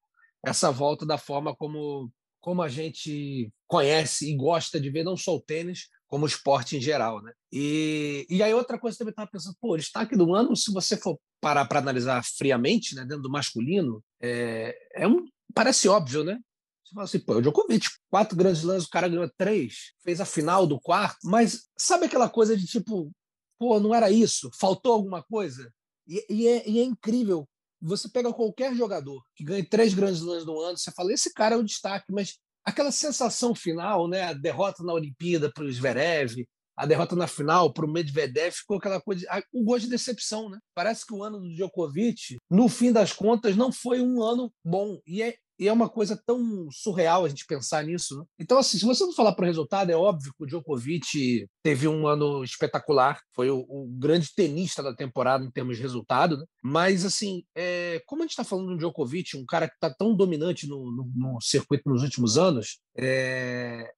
Essa 0.46 0.70
volta 0.70 1.04
da 1.04 1.18
forma 1.18 1.56
como, 1.56 2.12
como 2.40 2.62
a 2.62 2.70
gente 2.70 3.52
conhece 3.66 4.30
e 4.30 4.38
gosta 4.38 4.80
de 4.80 4.92
ver 4.92 5.04
não 5.04 5.18
só 5.18 5.36
o 5.36 5.42
tênis, 5.42 5.88
como 6.06 6.28
esporte 6.28 6.78
em 6.78 6.82
geral, 6.82 7.24
né? 7.24 7.34
E, 7.52 8.28
e 8.30 8.44
aí 8.44 8.54
outra 8.54 8.78
coisa 8.78 8.96
que 8.96 9.02
eu 9.02 9.06
também 9.06 9.14
estava 9.14 9.32
pensando, 9.32 9.58
pô, 9.60 9.76
destaque 9.76 10.16
do 10.16 10.32
ano, 10.36 10.56
se 10.56 10.72
você 10.72 10.96
for 10.96 11.18
parar 11.44 11.66
para 11.66 11.80
analisar 11.80 12.24
friamente, 12.24 12.96
né, 12.96 13.02
dentro 13.02 13.24
do 13.24 13.30
masculino, 13.30 14.02
é, 14.22 14.76
é 14.96 15.08
um, 15.08 15.26
parece 15.54 15.90
óbvio, 15.90 16.24
né? 16.24 16.40
Você 16.86 16.94
fala 16.94 17.04
assim, 17.04 17.20
pô, 17.20 17.36
o 17.36 17.42
Djokovic, 17.42 17.88
quatro 18.10 18.38
grandes 18.38 18.64
lãs, 18.64 18.86
o 18.86 18.90
cara 18.90 19.10
ganhou 19.10 19.30
três, 19.38 19.94
fez 20.04 20.22
a 20.22 20.26
final 20.26 20.66
do 20.66 20.80
quarto, 20.80 21.20
mas 21.26 21.68
sabe 21.78 22.06
aquela 22.06 22.30
coisa 22.30 22.56
de 22.56 22.66
tipo, 22.66 23.12
pô, 23.60 23.80
não 23.80 23.94
era 23.94 24.10
isso, 24.10 24.50
faltou 24.58 24.94
alguma 24.94 25.22
coisa? 25.22 25.70
E, 26.08 26.26
e, 26.30 26.48
é, 26.48 26.70
e 26.70 26.80
é 26.80 26.84
incrível 26.84 27.48
você 27.86 28.08
pega 28.08 28.32
qualquer 28.32 28.74
jogador 28.74 29.22
que 29.36 29.44
ganhe 29.44 29.62
três 29.64 29.94
grandes 29.94 30.22
lãs 30.22 30.46
no 30.46 30.58
ano, 30.62 30.78
você 30.78 30.90
fala, 30.92 31.12
esse 31.12 31.34
cara 31.34 31.56
é 31.56 31.58
o 31.58 31.64
destaque, 31.64 32.14
mas 32.14 32.40
aquela 32.64 32.92
sensação 32.92 33.54
final, 33.54 34.08
né? 34.08 34.24
A 34.24 34.34
derrota 34.34 34.84
na 34.84 34.94
Olimpíada 34.94 35.52
para 35.52 35.66
o 35.66 35.72
Zverev, 35.72 36.48
a 36.76 36.86
derrota 36.86 37.16
na 37.16 37.28
final 37.28 37.72
para 37.72 37.86
o 37.86 37.92
Medvedev, 37.92 38.54
ficou 38.54 38.78
aquela 38.78 39.00
coisa, 39.02 39.26
o 39.52 39.64
gosto 39.64 39.86
de 39.86 39.92
decepção, 39.92 40.50
né? 40.50 40.60
Parece 40.74 41.06
que 41.06 41.14
o 41.14 41.24
ano 41.24 41.40
do 41.40 41.54
Djokovic, 41.54 42.38
no 42.50 42.68
fim 42.68 42.92
das 42.92 43.14
contas, 43.14 43.56
não 43.56 43.72
foi 43.72 44.02
um 44.02 44.22
ano 44.24 44.52
bom. 44.64 45.00
E 45.06 45.22
é 45.22 45.36
e 45.60 45.68
é 45.68 45.74
uma 45.74 45.88
coisa 45.88 46.22
tão 46.26 46.68
surreal 46.72 47.26
a 47.26 47.30
gente 47.30 47.46
pensar 47.46 47.84
nisso. 47.84 48.18
Né? 48.18 48.26
Então, 48.40 48.58
assim, 48.58 48.78
se 48.78 48.86
você 48.86 49.06
não 49.06 49.14
falar 49.14 49.34
para 49.34 49.44
o 49.44 49.48
resultado, 49.48 49.92
é 49.92 49.96
óbvio 49.96 50.34
que 50.36 50.44
o 50.44 50.48
Djokovic 50.48 51.48
teve 51.64 51.88
um 51.88 52.08
ano 52.08 52.44
espetacular, 52.44 53.20
foi 53.34 53.50
o, 53.50 53.60
o 53.60 53.88
grande 53.98 54.34
tenista 54.36 54.82
da 54.82 54.96
temporada 54.96 55.46
em 55.46 55.52
termos 55.52 55.78
de 55.78 55.82
resultado. 55.82 56.38
Né? 56.38 56.46
Mas, 56.62 57.06
assim, 57.06 57.44
é, 57.56 58.02
como 58.06 58.22
a 58.22 58.26
gente 58.26 58.32
está 58.32 58.44
falando 58.44 58.70
do 58.70 58.78
Djokovic, 58.78 59.38
um 59.38 59.46
cara 59.46 59.68
que 59.68 59.76
está 59.76 59.94
tão 59.94 60.16
dominante 60.16 60.68
no, 60.68 60.92
no, 60.92 61.12
no, 61.16 61.42
circuito 61.42 61.90
nos 61.90 62.04
últimos 62.04 62.38
anos, 62.38 62.80
é, 62.98 63.92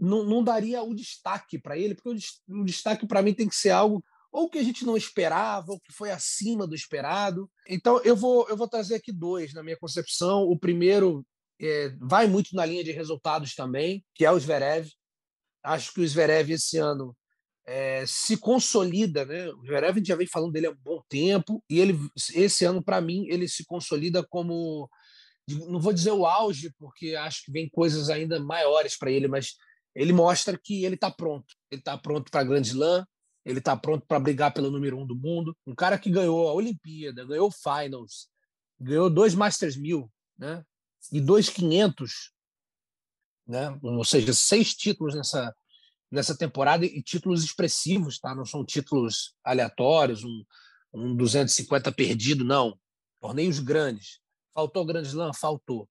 não, 0.00 0.24
não, 0.24 0.42
daria 0.42 0.82
o 0.82 0.94
destaque 0.94 1.58
para 1.58 1.76
ele, 1.76 1.94
porque 1.94 2.08
o, 2.48 2.64
destaque 2.64 3.06
para 3.06 3.22
mim 3.22 3.34
tem 3.34 3.48
que 3.48 3.54
ser 3.54 3.70
algo 3.70 4.02
ou 4.32 4.48
que 4.48 4.58
a 4.58 4.62
gente 4.62 4.84
não 4.84 4.96
esperava, 4.96 5.72
ou 5.72 5.80
que 5.80 5.92
foi 5.92 6.10
acima 6.10 6.66
do 6.66 6.74
esperado. 6.74 7.50
Então, 7.68 8.00
eu 8.04 8.14
vou, 8.14 8.48
eu 8.48 8.56
vou 8.56 8.68
trazer 8.68 8.94
aqui 8.94 9.12
dois 9.12 9.52
na 9.52 9.62
minha 9.62 9.76
concepção. 9.76 10.42
O 10.42 10.56
primeiro 10.56 11.26
é, 11.60 11.92
vai 12.00 12.26
muito 12.26 12.54
na 12.54 12.64
linha 12.64 12.84
de 12.84 12.92
resultados 12.92 13.54
também, 13.54 14.04
que 14.14 14.24
é 14.24 14.30
o 14.30 14.38
Zverev. 14.38 14.88
Acho 15.64 15.92
que 15.92 16.00
o 16.00 16.06
Zverev 16.06 16.52
esse 16.52 16.78
ano 16.78 17.16
é, 17.66 18.04
se 18.06 18.36
consolida, 18.36 19.24
né? 19.24 19.48
O 19.50 19.64
Zverev 19.64 19.92
a 19.92 19.98
gente 19.98 20.08
já 20.08 20.16
vem 20.16 20.26
falando 20.26 20.52
dele 20.52 20.66
há 20.66 20.70
um 20.70 20.76
bom 20.76 21.02
tempo, 21.08 21.62
e 21.68 21.78
ele 21.78 21.98
esse 22.34 22.64
ano, 22.64 22.82
para 22.82 23.00
mim, 23.00 23.26
ele 23.28 23.48
se 23.48 23.64
consolida 23.64 24.24
como. 24.28 24.88
Não 25.48 25.80
vou 25.80 25.92
dizer 25.92 26.12
o 26.12 26.24
auge, 26.24 26.72
porque 26.78 27.16
acho 27.16 27.44
que 27.44 27.50
vem 27.50 27.68
coisas 27.68 28.08
ainda 28.08 28.38
maiores 28.38 28.96
para 28.96 29.10
ele, 29.10 29.26
mas 29.26 29.56
ele 29.94 30.12
mostra 30.12 30.58
que 30.58 30.84
ele 30.84 30.94
está 30.94 31.10
pronto. 31.10 31.54
Ele 31.70 31.80
está 31.80 31.96
pronto 31.98 32.30
para 32.30 32.40
a 32.40 32.44
Grand 32.44 32.62
Slam, 32.62 33.06
ele 33.44 33.58
está 33.58 33.76
pronto 33.76 34.06
para 34.06 34.20
brigar 34.20 34.52
pelo 34.52 34.70
número 34.70 34.98
um 34.98 35.06
do 35.06 35.16
mundo. 35.16 35.56
Um 35.66 35.74
cara 35.74 35.98
que 35.98 36.10
ganhou 36.10 36.48
a 36.48 36.52
Olimpíada, 36.52 37.24
ganhou 37.24 37.48
o 37.48 37.52
Finals, 37.52 38.28
ganhou 38.78 39.10
dois 39.10 39.34
Masters 39.34 39.76
1000, 39.76 40.10
né? 40.38 40.64
E 41.10 41.20
dois 41.20 41.48
500, 41.48 42.32
né? 43.46 43.78
Ou 43.82 44.04
seja, 44.04 44.32
seis 44.32 44.74
títulos 44.74 45.14
nessa 45.14 45.54
nessa 46.10 46.36
temporada 46.36 46.84
e 46.84 47.02
títulos 47.02 47.44
expressivos, 47.44 48.18
tá? 48.18 48.34
Não 48.34 48.44
são 48.44 48.64
títulos 48.64 49.34
aleatórios, 49.44 50.24
um, 50.24 50.44
um 50.92 51.14
250 51.14 51.92
perdido, 51.92 52.44
não. 52.44 52.76
Torneios 53.20 53.60
grandes. 53.60 54.18
Faltou 54.52 54.84
Grand 54.84 55.02
Slam? 55.02 55.32
Faltou. 55.32 55.88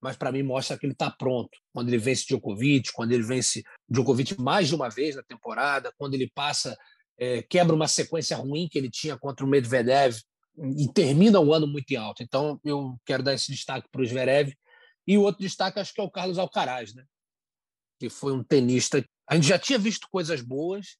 Mas 0.00 0.16
para 0.16 0.30
mim 0.30 0.42
mostra 0.42 0.78
que 0.78 0.86
ele 0.86 0.92
está 0.92 1.10
pronto. 1.10 1.50
Quando 1.72 1.88
ele 1.88 1.98
vence 1.98 2.24
Djokovic, 2.26 2.92
quando 2.92 3.12
ele 3.12 3.22
vence 3.22 3.62
Djokovic 3.88 4.40
mais 4.40 4.68
de 4.68 4.74
uma 4.74 4.88
vez 4.88 5.16
na 5.16 5.22
temporada, 5.22 5.92
quando 5.98 6.14
ele 6.14 6.30
passa 6.34 6.76
é, 7.18 7.42
quebra 7.42 7.74
uma 7.74 7.88
sequência 7.88 8.36
ruim 8.36 8.68
que 8.70 8.78
ele 8.78 8.88
tinha 8.88 9.18
contra 9.18 9.44
o 9.44 9.48
Medvedev 9.48 10.16
e 10.76 10.92
termina 10.92 11.40
o 11.40 11.52
ano 11.52 11.66
muito 11.66 11.90
em 11.90 11.96
alto. 11.96 12.22
Então, 12.22 12.60
eu 12.64 12.96
quero 13.04 13.22
dar 13.22 13.34
esse 13.34 13.50
destaque 13.50 13.88
para 13.90 14.02
o 14.02 14.06
Zverev. 14.06 14.52
E 15.06 15.16
o 15.16 15.22
outro 15.22 15.42
destaque, 15.42 15.80
acho 15.80 15.92
que 15.92 16.00
é 16.00 16.04
o 16.04 16.10
Carlos 16.10 16.38
Alcaraz, 16.38 16.94
né? 16.94 17.04
que 17.98 18.08
foi 18.08 18.32
um 18.32 18.42
tenista. 18.42 19.04
A 19.28 19.34
gente 19.34 19.48
já 19.48 19.58
tinha 19.58 19.78
visto 19.78 20.08
coisas 20.10 20.40
boas, 20.40 20.96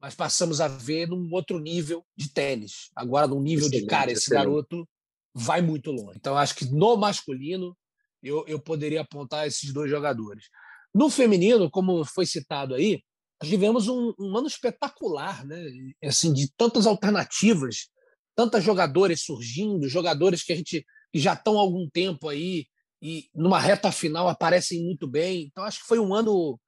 mas 0.00 0.14
passamos 0.14 0.60
a 0.60 0.68
ver 0.68 1.08
num 1.08 1.28
outro 1.32 1.58
nível 1.58 2.06
de 2.16 2.32
tênis. 2.32 2.90
Agora, 2.94 3.26
num 3.26 3.40
nível 3.40 3.66
excelente, 3.66 3.84
de 3.84 3.90
cara, 3.90 4.12
esse 4.12 4.22
excelente. 4.22 4.44
garoto 4.44 4.88
vai 5.34 5.60
muito 5.60 5.90
longe. 5.90 6.16
Então, 6.16 6.36
acho 6.36 6.54
que 6.54 6.64
no 6.66 6.96
masculino, 6.96 7.76
eu, 8.22 8.44
eu 8.46 8.60
poderia 8.60 9.00
apontar 9.00 9.46
esses 9.46 9.72
dois 9.72 9.90
jogadores. 9.90 10.46
No 10.94 11.08
feminino, 11.08 11.70
como 11.70 12.04
foi 12.04 12.26
citado 12.26 12.74
aí, 12.74 13.02
tivemos 13.42 13.88
um, 13.88 14.12
um, 14.18 14.36
ano 14.36 14.46
espetacular, 14.46 15.46
né? 15.46 15.64
Assim, 16.04 16.32
de 16.32 16.52
tantas 16.56 16.86
alternativas, 16.86 17.88
tantas 18.34 18.62
jogadores 18.62 19.22
surgindo, 19.22 19.88
jogadores 19.88 20.42
que 20.42 20.52
a 20.52 20.56
gente 20.56 20.84
que 21.12 21.18
já 21.18 21.32
estão 21.32 21.58
há 21.58 21.60
algum 21.60 21.88
tempo 21.88 22.28
aí 22.28 22.66
e 23.02 23.28
numa 23.34 23.58
reta 23.58 23.90
final 23.90 24.28
aparecem 24.28 24.84
muito 24.84 25.08
bem. 25.08 25.46
Então 25.50 25.64
acho 25.64 25.80
que 25.80 25.86
foi 25.86 25.98
um 25.98 26.14
ano 26.14 26.58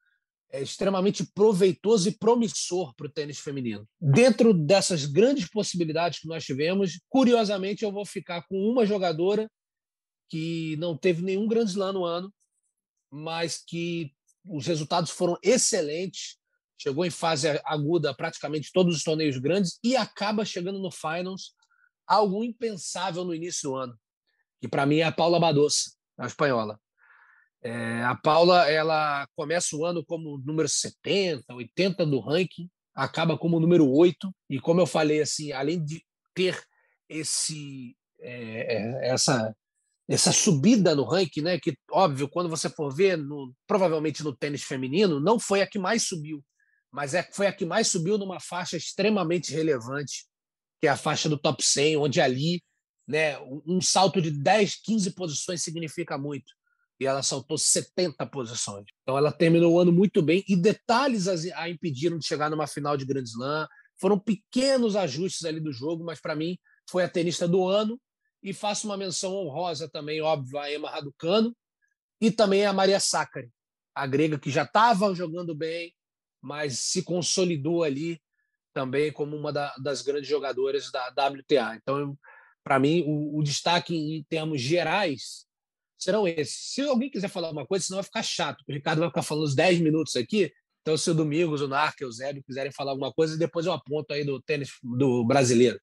é, 0.50 0.60
extremamente 0.60 1.24
proveitoso 1.34 2.08
e 2.08 2.18
promissor 2.18 2.94
para 2.94 3.06
o 3.06 3.10
tênis 3.10 3.38
feminino. 3.38 3.86
Dentro 4.00 4.52
dessas 4.52 5.04
grandes 5.06 5.48
possibilidades 5.48 6.20
que 6.20 6.28
nós 6.28 6.44
tivemos, 6.44 7.00
curiosamente 7.08 7.84
eu 7.84 7.92
vou 7.92 8.04
ficar 8.04 8.42
com 8.48 8.56
uma 8.56 8.84
jogadora 8.84 9.48
que 10.32 10.76
não 10.78 10.96
teve 10.96 11.20
nenhum 11.20 11.46
grande 11.46 11.72
slam 11.72 11.92
no 11.92 12.06
ano, 12.06 12.32
mas 13.10 13.62
que 13.62 14.14
os 14.46 14.66
resultados 14.66 15.10
foram 15.10 15.36
excelentes 15.42 16.38
chegou 16.80 17.04
em 17.04 17.10
fase 17.10 17.48
aguda 17.66 18.14
praticamente 18.14 18.72
todos 18.72 18.96
os 18.96 19.04
torneios 19.04 19.36
grandes 19.36 19.78
e 19.84 19.94
acaba 19.94 20.42
chegando 20.42 20.78
no 20.78 20.90
finals, 20.90 21.54
algo 22.06 22.42
impensável 22.42 23.26
no 23.26 23.34
início 23.34 23.68
do 23.68 23.76
ano, 23.76 24.00
que 24.58 24.66
para 24.66 24.86
mim 24.86 24.96
é 24.96 25.04
a 25.04 25.12
Paula 25.12 25.38
Badosa, 25.38 25.92
a 26.16 26.26
espanhola. 26.26 26.80
É, 27.60 28.02
a 28.04 28.16
Paula 28.16 28.70
ela 28.70 29.28
começa 29.36 29.76
o 29.76 29.84
ano 29.84 30.02
como 30.02 30.38
número 30.38 30.66
70, 30.66 31.54
80 31.54 32.06
do 32.06 32.20
ranking, 32.20 32.70
acaba 32.94 33.36
como 33.36 33.60
número 33.60 33.86
8 33.86 34.34
e 34.48 34.58
como 34.58 34.80
eu 34.80 34.86
falei 34.86 35.20
assim, 35.20 35.52
além 35.52 35.84
de 35.84 36.02
ter 36.34 36.58
esse 37.06 37.94
é, 38.18 38.78
é 38.78 39.08
essa 39.10 39.54
essa 40.14 40.32
subida 40.32 40.94
no 40.94 41.04
ranking, 41.04 41.42
né? 41.42 41.58
Que 41.58 41.76
óbvio, 41.90 42.28
quando 42.28 42.48
você 42.48 42.68
for 42.68 42.94
ver, 42.94 43.16
no, 43.16 43.52
provavelmente 43.66 44.22
no 44.22 44.34
tênis 44.34 44.62
feminino, 44.62 45.20
não 45.20 45.38
foi 45.38 45.62
a 45.62 45.66
que 45.66 45.78
mais 45.78 46.02
subiu 46.02 46.42
mas 46.92 47.14
é, 47.14 47.26
foi 47.32 47.46
a 47.46 47.52
que 47.52 47.64
mais 47.64 47.88
subiu 47.88 48.18
numa 48.18 48.38
faixa 48.38 48.76
extremamente 48.76 49.50
relevante, 49.50 50.26
que 50.80 50.86
é 50.86 50.90
a 50.90 50.96
faixa 50.96 51.28
do 51.28 51.38
top 51.38 51.64
100, 51.64 51.96
onde 51.96 52.20
ali 52.20 52.62
né, 53.08 53.38
um 53.66 53.80
salto 53.80 54.20
de 54.20 54.30
10, 54.30 54.76
15 54.82 55.14
posições 55.14 55.62
significa 55.62 56.18
muito. 56.18 56.52
E 57.00 57.06
ela 57.06 57.22
saltou 57.22 57.56
70 57.56 58.26
posições. 58.26 58.84
Então 59.02 59.16
ela 59.16 59.32
terminou 59.32 59.72
o 59.72 59.78
ano 59.80 59.90
muito 59.90 60.20
bem 60.22 60.44
e 60.46 60.54
detalhes 60.54 61.26
a 61.26 61.68
impediram 61.68 62.18
de 62.18 62.26
chegar 62.26 62.50
numa 62.50 62.66
final 62.66 62.96
de 62.96 63.06
Grand 63.06 63.24
Slam. 63.24 63.66
Foram 63.98 64.18
pequenos 64.18 64.94
ajustes 64.94 65.44
ali 65.44 65.60
do 65.60 65.72
jogo, 65.72 66.04
mas 66.04 66.20
para 66.20 66.36
mim 66.36 66.58
foi 66.88 67.02
a 67.02 67.08
tenista 67.08 67.48
do 67.48 67.66
ano. 67.66 67.98
E 68.42 68.52
faço 68.52 68.86
uma 68.86 68.96
menção 68.96 69.34
honrosa 69.34 69.88
também, 69.88 70.20
óbvio, 70.20 70.58
a 70.58 70.72
Emma 70.72 70.90
Raducano, 70.90 71.56
e 72.20 72.30
também 72.30 72.64
a 72.64 72.72
Maria 72.72 73.00
Sakkari, 73.00 73.50
a 73.94 74.06
grega 74.06 74.38
que 74.38 74.50
já 74.50 74.62
estava 74.62 75.14
jogando 75.14 75.54
bem, 75.54 75.94
mas 76.40 76.78
se 76.78 77.02
consolidou 77.02 77.82
ali 77.82 78.20
também 78.72 79.12
como 79.12 79.36
uma 79.36 79.52
da, 79.52 79.74
das 79.76 80.02
grandes 80.02 80.28
jogadoras 80.28 80.90
da 80.90 81.08
WTA. 81.08 81.76
Então, 81.76 82.18
para 82.64 82.78
mim, 82.78 83.02
o, 83.06 83.38
o, 83.38 83.42
destaque 83.42 83.94
em 83.94 84.24
termos 84.24 84.60
gerais 84.60 85.46
serão 85.98 86.26
esses. 86.26 86.72
Se 86.74 86.80
alguém 86.82 87.10
quiser 87.10 87.28
falar 87.28 87.50
uma 87.50 87.66
coisa, 87.66 87.84
senão 87.84 87.98
vai 87.98 88.04
ficar 88.04 88.22
chato. 88.22 88.62
O 88.68 88.72
Ricardo 88.72 89.00
vai 89.00 89.08
ficar 89.08 89.22
falando 89.22 89.44
uns 89.44 89.54
10 89.54 89.80
minutos 89.80 90.16
aqui. 90.16 90.52
Então, 90.80 90.96
se 90.96 91.10
o 91.10 91.14
Domingos, 91.14 91.60
o 91.60 91.68
Narca, 91.68 92.06
o 92.06 92.12
Zébio 92.12 92.42
quiserem 92.42 92.72
falar 92.72 92.92
alguma 92.92 93.12
coisa, 93.12 93.36
depois 93.36 93.66
eu 93.66 93.72
aponto 93.72 94.12
aí 94.12 94.24
do 94.24 94.40
tênis 94.40 94.70
do 94.82 95.24
brasileiro. 95.24 95.78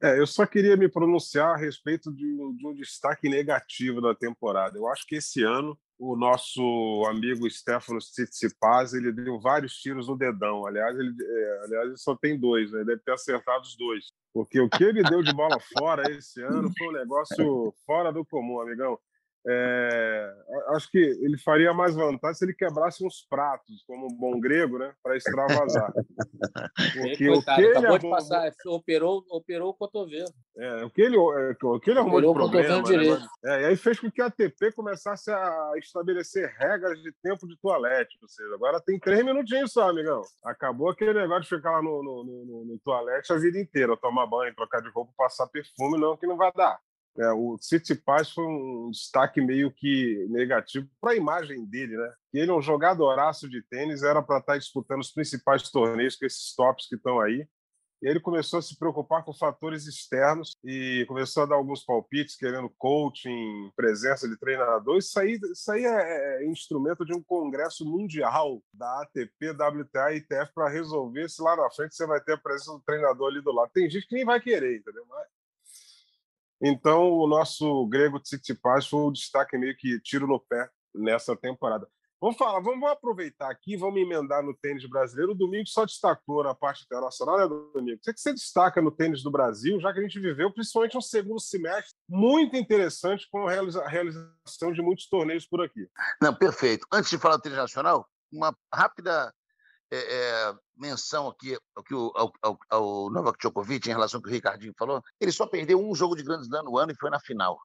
É, 0.00 0.18
eu 0.18 0.26
só 0.26 0.46
queria 0.46 0.76
me 0.76 0.88
pronunciar 0.88 1.54
a 1.54 1.56
respeito 1.56 2.12
de, 2.12 2.24
de, 2.56 2.66
um 2.66 2.72
destaque 2.72 3.28
negativo 3.28 4.00
da 4.00 4.14
temporada. 4.14 4.78
Eu 4.78 4.86
acho 4.88 5.04
que 5.06 5.16
esse 5.16 5.42
ano 5.42 5.76
o 5.98 6.16
nosso 6.16 6.62
amigo 7.08 7.50
Stefano 7.50 7.98
Tsitsipas 7.98 8.94
ele 8.94 9.10
deu 9.10 9.40
vários 9.40 9.74
tiros 9.74 10.06
no 10.06 10.16
dedão. 10.16 10.64
Aliás, 10.64 10.96
ele, 10.96 11.12
é, 11.20 11.64
aliás, 11.64 11.88
ele 11.88 11.96
só 11.96 12.14
tem 12.14 12.38
dois, 12.38 12.70
né? 12.70 12.78
ele 12.78 12.86
deve 12.86 13.02
ter 13.02 13.12
acertado 13.12 13.62
os 13.62 13.76
dois. 13.76 14.12
Porque 14.32 14.60
o 14.60 14.68
que 14.68 14.84
ele 14.84 15.02
deu 15.02 15.22
de 15.22 15.32
bola 15.32 15.58
fora 15.76 16.08
esse 16.12 16.40
ano 16.42 16.70
foi 16.78 16.88
um 16.88 16.92
negócio 16.92 17.74
fora 17.84 18.12
do 18.12 18.24
comum, 18.24 18.60
amigão. 18.60 18.96
É, 19.46 20.34
acho 20.68 20.90
que 20.90 20.98
ele 20.98 21.38
faria 21.38 21.72
mais 21.72 21.94
vantagem 21.94 22.34
se 22.34 22.44
ele 22.44 22.54
quebrasse 22.54 23.04
uns 23.04 23.26
pratos, 23.28 23.82
como 23.86 24.06
um 24.06 24.14
bom 24.14 24.38
grego, 24.40 24.78
né, 24.78 24.92
para 25.02 25.16
extravasar. 25.16 25.92
Porque 26.94 27.30
o 27.30 27.42
que 27.42 27.60
ele 27.60 27.68
acabou 27.70 27.94
arrumou... 27.94 27.98
de 27.98 28.10
passar, 28.10 28.52
operou, 28.66 29.24
operou 29.30 29.70
o 29.70 29.74
cotovelo. 29.74 30.28
É, 30.56 30.84
o 30.84 30.90
que 30.90 31.02
ele, 31.02 31.16
é, 31.16 31.56
o 31.62 31.80
que 31.80 31.90
ele 31.90 31.98
arrumou 31.98 32.20
de 32.20 32.32
problema. 32.32 32.82
Né, 32.82 33.28
é, 33.44 33.62
e 33.62 33.64
aí 33.66 33.76
fez 33.76 34.00
com 34.00 34.10
que 34.10 34.20
a 34.20 34.26
ATP 34.26 34.72
começasse 34.72 35.30
a 35.30 35.72
estabelecer 35.76 36.54
regras 36.58 37.00
de 37.02 37.12
tempo 37.22 37.46
de 37.46 37.56
toalete. 37.58 38.18
Ou 38.20 38.28
seja, 38.28 38.54
agora 38.54 38.80
tem 38.80 38.98
três 38.98 39.24
minutinhos 39.24 39.72
só, 39.72 39.88
amigão. 39.88 40.22
Acabou 40.44 40.90
aquele 40.90 41.14
negócio 41.14 41.44
de 41.44 41.48
ficar 41.48 41.70
lá 41.70 41.82
no, 41.82 42.02
no, 42.02 42.24
no, 42.24 42.64
no 42.64 42.78
toalete 42.84 43.32
a 43.32 43.36
vida 43.36 43.58
inteira, 43.58 43.96
tomar 43.96 44.26
banho, 44.26 44.54
trocar 44.54 44.82
de 44.82 44.90
roupa, 44.90 45.12
passar 45.16 45.46
perfume, 45.46 45.98
não, 45.98 46.16
que 46.16 46.26
não 46.26 46.36
vai 46.36 46.52
dar. 46.52 46.78
É, 47.18 47.32
o 47.32 47.56
Tsitsipas 47.58 48.30
foi 48.30 48.44
um 48.46 48.90
destaque 48.92 49.40
meio 49.40 49.72
que 49.72 50.24
negativo 50.30 50.88
para 51.00 51.12
a 51.12 51.16
imagem 51.16 51.64
dele, 51.66 51.96
né? 51.96 52.12
Ele 52.32 52.50
é 52.50 52.54
um 52.54 52.62
jogadoraço 52.62 53.48
de 53.48 53.60
tênis, 53.62 54.04
era 54.04 54.22
para 54.22 54.38
estar 54.38 54.52
tá 54.52 54.58
disputando 54.58 55.00
os 55.00 55.10
principais 55.10 55.68
torneios 55.68 56.14
com 56.14 56.24
esses 56.24 56.54
tops 56.54 56.86
que 56.88 56.94
estão 56.94 57.20
aí. 57.20 57.44
E 58.00 58.08
ele 58.08 58.20
começou 58.20 58.60
a 58.60 58.62
se 58.62 58.78
preocupar 58.78 59.24
com 59.24 59.34
fatores 59.34 59.84
externos 59.86 60.56
e 60.64 61.04
começou 61.08 61.42
a 61.42 61.46
dar 61.46 61.56
alguns 61.56 61.84
palpites, 61.84 62.36
querendo 62.36 62.70
coaching, 62.78 63.72
presença 63.74 64.28
de 64.28 64.38
treinador. 64.38 64.98
Isso 64.98 65.18
aí, 65.18 65.40
isso 65.52 65.72
aí 65.72 65.84
é, 65.84 66.44
é 66.44 66.46
instrumento 66.46 67.04
de 67.04 67.12
um 67.12 67.22
congresso 67.22 67.84
mundial 67.84 68.62
da 68.72 69.02
ATP, 69.02 69.50
WTA 69.50 70.12
e 70.12 70.18
ITF 70.18 70.52
para 70.54 70.68
resolver 70.68 71.28
se 71.28 71.42
lá 71.42 71.56
na 71.56 71.68
frente 71.70 71.96
você 71.96 72.06
vai 72.06 72.20
ter 72.20 72.34
a 72.34 72.38
presença 72.38 72.70
do 72.72 72.82
treinador 72.82 73.32
ali 73.32 73.42
do 73.42 73.50
lado. 73.50 73.72
Tem 73.72 73.90
gente 73.90 74.06
que 74.06 74.14
nem 74.14 74.24
vai 74.24 74.40
querer, 74.40 74.78
entendeu? 74.78 75.04
Mas 75.08 75.37
então, 76.62 77.10
o 77.10 77.26
nosso 77.26 77.86
grego 77.86 78.20
Tsitsipas 78.20 78.86
foi 78.86 79.00
o 79.00 79.12
destaque 79.12 79.56
meio 79.56 79.76
que 79.76 80.00
tiro 80.00 80.26
no 80.26 80.40
pé 80.40 80.68
nessa 80.94 81.36
temporada. 81.36 81.88
Vamos 82.20 82.36
falar, 82.36 82.58
vamos 82.58 82.90
aproveitar 82.90 83.48
aqui, 83.48 83.76
vamos 83.76 84.00
emendar 84.00 84.42
no 84.42 84.52
tênis 84.52 84.84
brasileiro. 84.88 85.32
O 85.32 85.36
Domingo 85.36 85.68
só 85.68 85.84
destacou 85.84 86.42
na 86.42 86.52
parte 86.52 86.84
internacional, 86.84 87.38
né, 87.38 87.46
Domingo? 87.46 87.98
O 87.98 88.00
que 88.00 88.20
você 88.20 88.32
destaca 88.32 88.82
no 88.82 88.90
tênis 88.90 89.22
do 89.22 89.30
Brasil, 89.30 89.80
já 89.80 89.92
que 89.92 90.00
a 90.00 90.02
gente 90.02 90.18
viveu 90.18 90.52
principalmente 90.52 90.98
um 90.98 91.00
segundo 91.00 91.40
semestre 91.40 91.94
muito 92.08 92.56
interessante 92.56 93.28
com 93.30 93.46
a 93.46 93.88
realização 93.88 94.72
de 94.72 94.82
muitos 94.82 95.08
torneios 95.08 95.46
por 95.46 95.62
aqui. 95.62 95.88
Não, 96.20 96.34
perfeito. 96.34 96.84
Antes 96.92 97.08
de 97.08 97.18
falar 97.18 97.36
do 97.36 97.42
tênis 97.42 97.58
nacional, 97.58 98.04
uma 98.32 98.52
rápida 98.74 99.32
é, 99.90 99.96
é, 99.96 100.54
menção 100.76 101.28
aqui 101.28 101.56
ao, 102.14 102.32
ao, 102.42 102.58
ao, 102.68 103.10
Novak 103.10 103.38
Djokovic 103.38 103.88
em 103.88 103.92
relação 103.92 104.18
ao 104.18 104.22
que 104.22 104.28
o 104.28 104.32
Ricardinho 104.32 104.74
falou. 104.78 105.02
Ele 105.20 105.32
só 105.32 105.46
perdeu 105.46 105.80
um 105.80 105.94
jogo 105.94 106.14
de 106.14 106.22
Grand 106.22 106.42
Slam 106.42 106.64
no 106.64 106.78
ano 106.78 106.92
e 106.92 106.96
foi 106.96 107.10
na 107.10 107.20
final. 107.20 107.58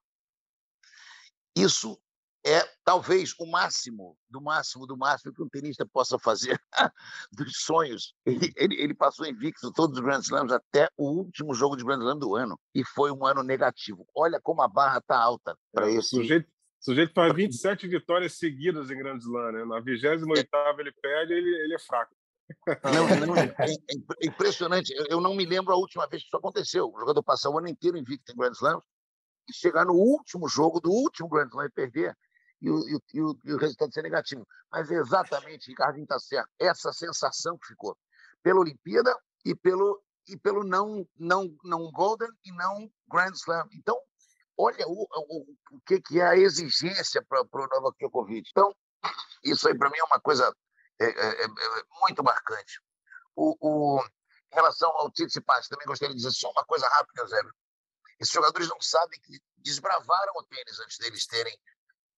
Isso 1.56 2.00
é 2.46 2.62
talvez 2.84 3.34
o 3.40 3.46
máximo, 3.46 4.18
do 4.30 4.42
máximo, 4.42 4.86
do 4.86 4.98
máximo 4.98 5.34
que 5.34 5.42
um 5.42 5.48
tenista 5.48 5.86
possa 5.86 6.20
fazer 6.20 6.60
dos 7.32 7.64
sonhos. 7.64 8.14
Ele, 8.26 8.52
ele, 8.58 8.76
ele, 8.82 8.94
passou 8.94 9.26
invicto 9.26 9.72
todos 9.72 9.98
os 9.98 10.04
Grand 10.04 10.20
Slams 10.20 10.52
até 10.52 10.90
o 10.98 11.10
último 11.10 11.54
jogo 11.54 11.78
de 11.78 11.86
Grand 11.86 12.00
Slam 12.00 12.18
do 12.18 12.36
ano 12.36 12.60
e 12.76 12.84
foi 12.84 13.12
um 13.12 13.26
ano 13.26 13.44
negativo. 13.44 14.06
Olha 14.14 14.42
como 14.42 14.62
a 14.62 14.68
barra 14.68 14.98
está 14.98 15.18
alta 15.18 15.58
para 15.72 15.90
é, 15.90 15.96
esse. 15.96 16.10
Sujeito, 16.10 16.48
o 16.48 16.84
sujeito 16.84 17.14
faz 17.14 17.34
27 17.34 17.88
vitórias 17.88 18.34
seguidas 18.34 18.92
em 18.92 18.98
Grand 18.98 19.18
Slam, 19.18 19.52
né? 19.54 19.66
Na 19.66 19.80
28 19.80 20.26
ele 20.80 20.92
perde, 20.92 21.34
ele, 21.34 21.50
ele 21.64 21.76
é 21.76 21.80
fraco. 21.80 22.14
Não, 22.84 23.08
não, 23.28 23.36
é, 23.36 23.46
é, 23.60 24.28
impressionante. 24.28 24.94
Eu 25.10 25.22
não 25.22 25.36
me 25.36 25.46
lembro 25.46 25.74
a 25.74 25.78
última 25.78 26.08
vez 26.08 26.22
que 26.22 26.28
isso 26.28 26.38
aconteceu. 26.38 26.92
O 26.92 27.00
jogador 27.00 27.24
passar 27.24 27.50
o 27.50 27.58
ano 27.58 27.68
inteiro 27.68 27.98
invicto 27.98 28.32
em 28.32 28.36
Grand 28.36 28.52
Slam 28.52 28.82
e 29.48 29.54
chegar 29.54 29.86
no 29.86 29.94
último 29.94 30.48
jogo 30.48 30.80
do 30.80 30.92
último 30.92 31.30
Grand 31.30 31.48
Slam 31.48 31.66
e 31.66 31.72
perder 31.72 32.18
e 32.62 32.70
o, 32.70 32.88
e 32.88 33.22
o, 33.22 33.38
e 33.44 33.54
o 33.54 33.58
resultado 33.58 33.94
ser 33.94 34.04
negativo. 34.04 34.48
Mas 34.72 34.90
é 34.90 34.96
exatamente, 34.96 35.70
Ricardinho 35.70 36.04
está 36.04 36.18
certo, 36.18 36.50
essa 36.58 36.94
sensação 36.94 37.58
que 37.58 37.68
ficou 37.68 37.98
pela 38.42 38.62
Olimpíada 38.62 39.14
e 39.46 39.54
pelo, 39.54 40.02
e 40.28 40.38
pelo 40.38 40.64
não, 40.64 41.06
não, 41.20 41.54
não 41.64 41.92
Golden 41.92 42.30
e 42.46 42.52
não 42.54 42.90
Grand 43.12 43.34
Slam. 43.34 43.68
Então, 43.74 44.00
olha 44.58 44.88
o, 44.88 45.04
o, 45.04 45.46
o 45.72 45.82
que, 45.86 46.00
que 46.00 46.22
é 46.22 46.28
a 46.28 46.38
exigência 46.38 47.22
para 47.28 47.42
o 47.42 47.68
Novak 47.68 47.98
Djokovic. 48.00 48.50
Então, 48.50 48.74
isso 49.44 49.68
aí 49.68 49.78
para 49.78 49.90
mim 49.90 49.98
é 49.98 50.04
uma 50.06 50.20
coisa 50.22 50.54
é, 51.00 51.06
é, 51.06 51.44
é, 51.44 51.46
é 51.46 51.84
muito 52.02 52.24
marcante. 52.24 52.80
O, 53.36 53.56
o, 53.60 54.04
em 54.52 54.56
relação 54.56 54.90
ao 54.92 55.12
Tsitsipas, 55.12 55.68
também 55.68 55.88
gostaria 55.88 56.14
de 56.14 56.22
dizer 56.22 56.32
só 56.32 56.50
uma 56.52 56.64
coisa 56.66 56.88
rápida, 56.88 57.26
Zé. 57.26 57.42
Esses 58.20 58.34
jogadores 58.34 58.70
não 58.70 58.80
sabem 58.80 59.20
que 59.22 59.40
desbravaram 59.58 60.34
o 60.36 60.44
tênis 60.44 60.80
antes 60.80 60.98
deles 60.98 61.26
terem 61.26 61.58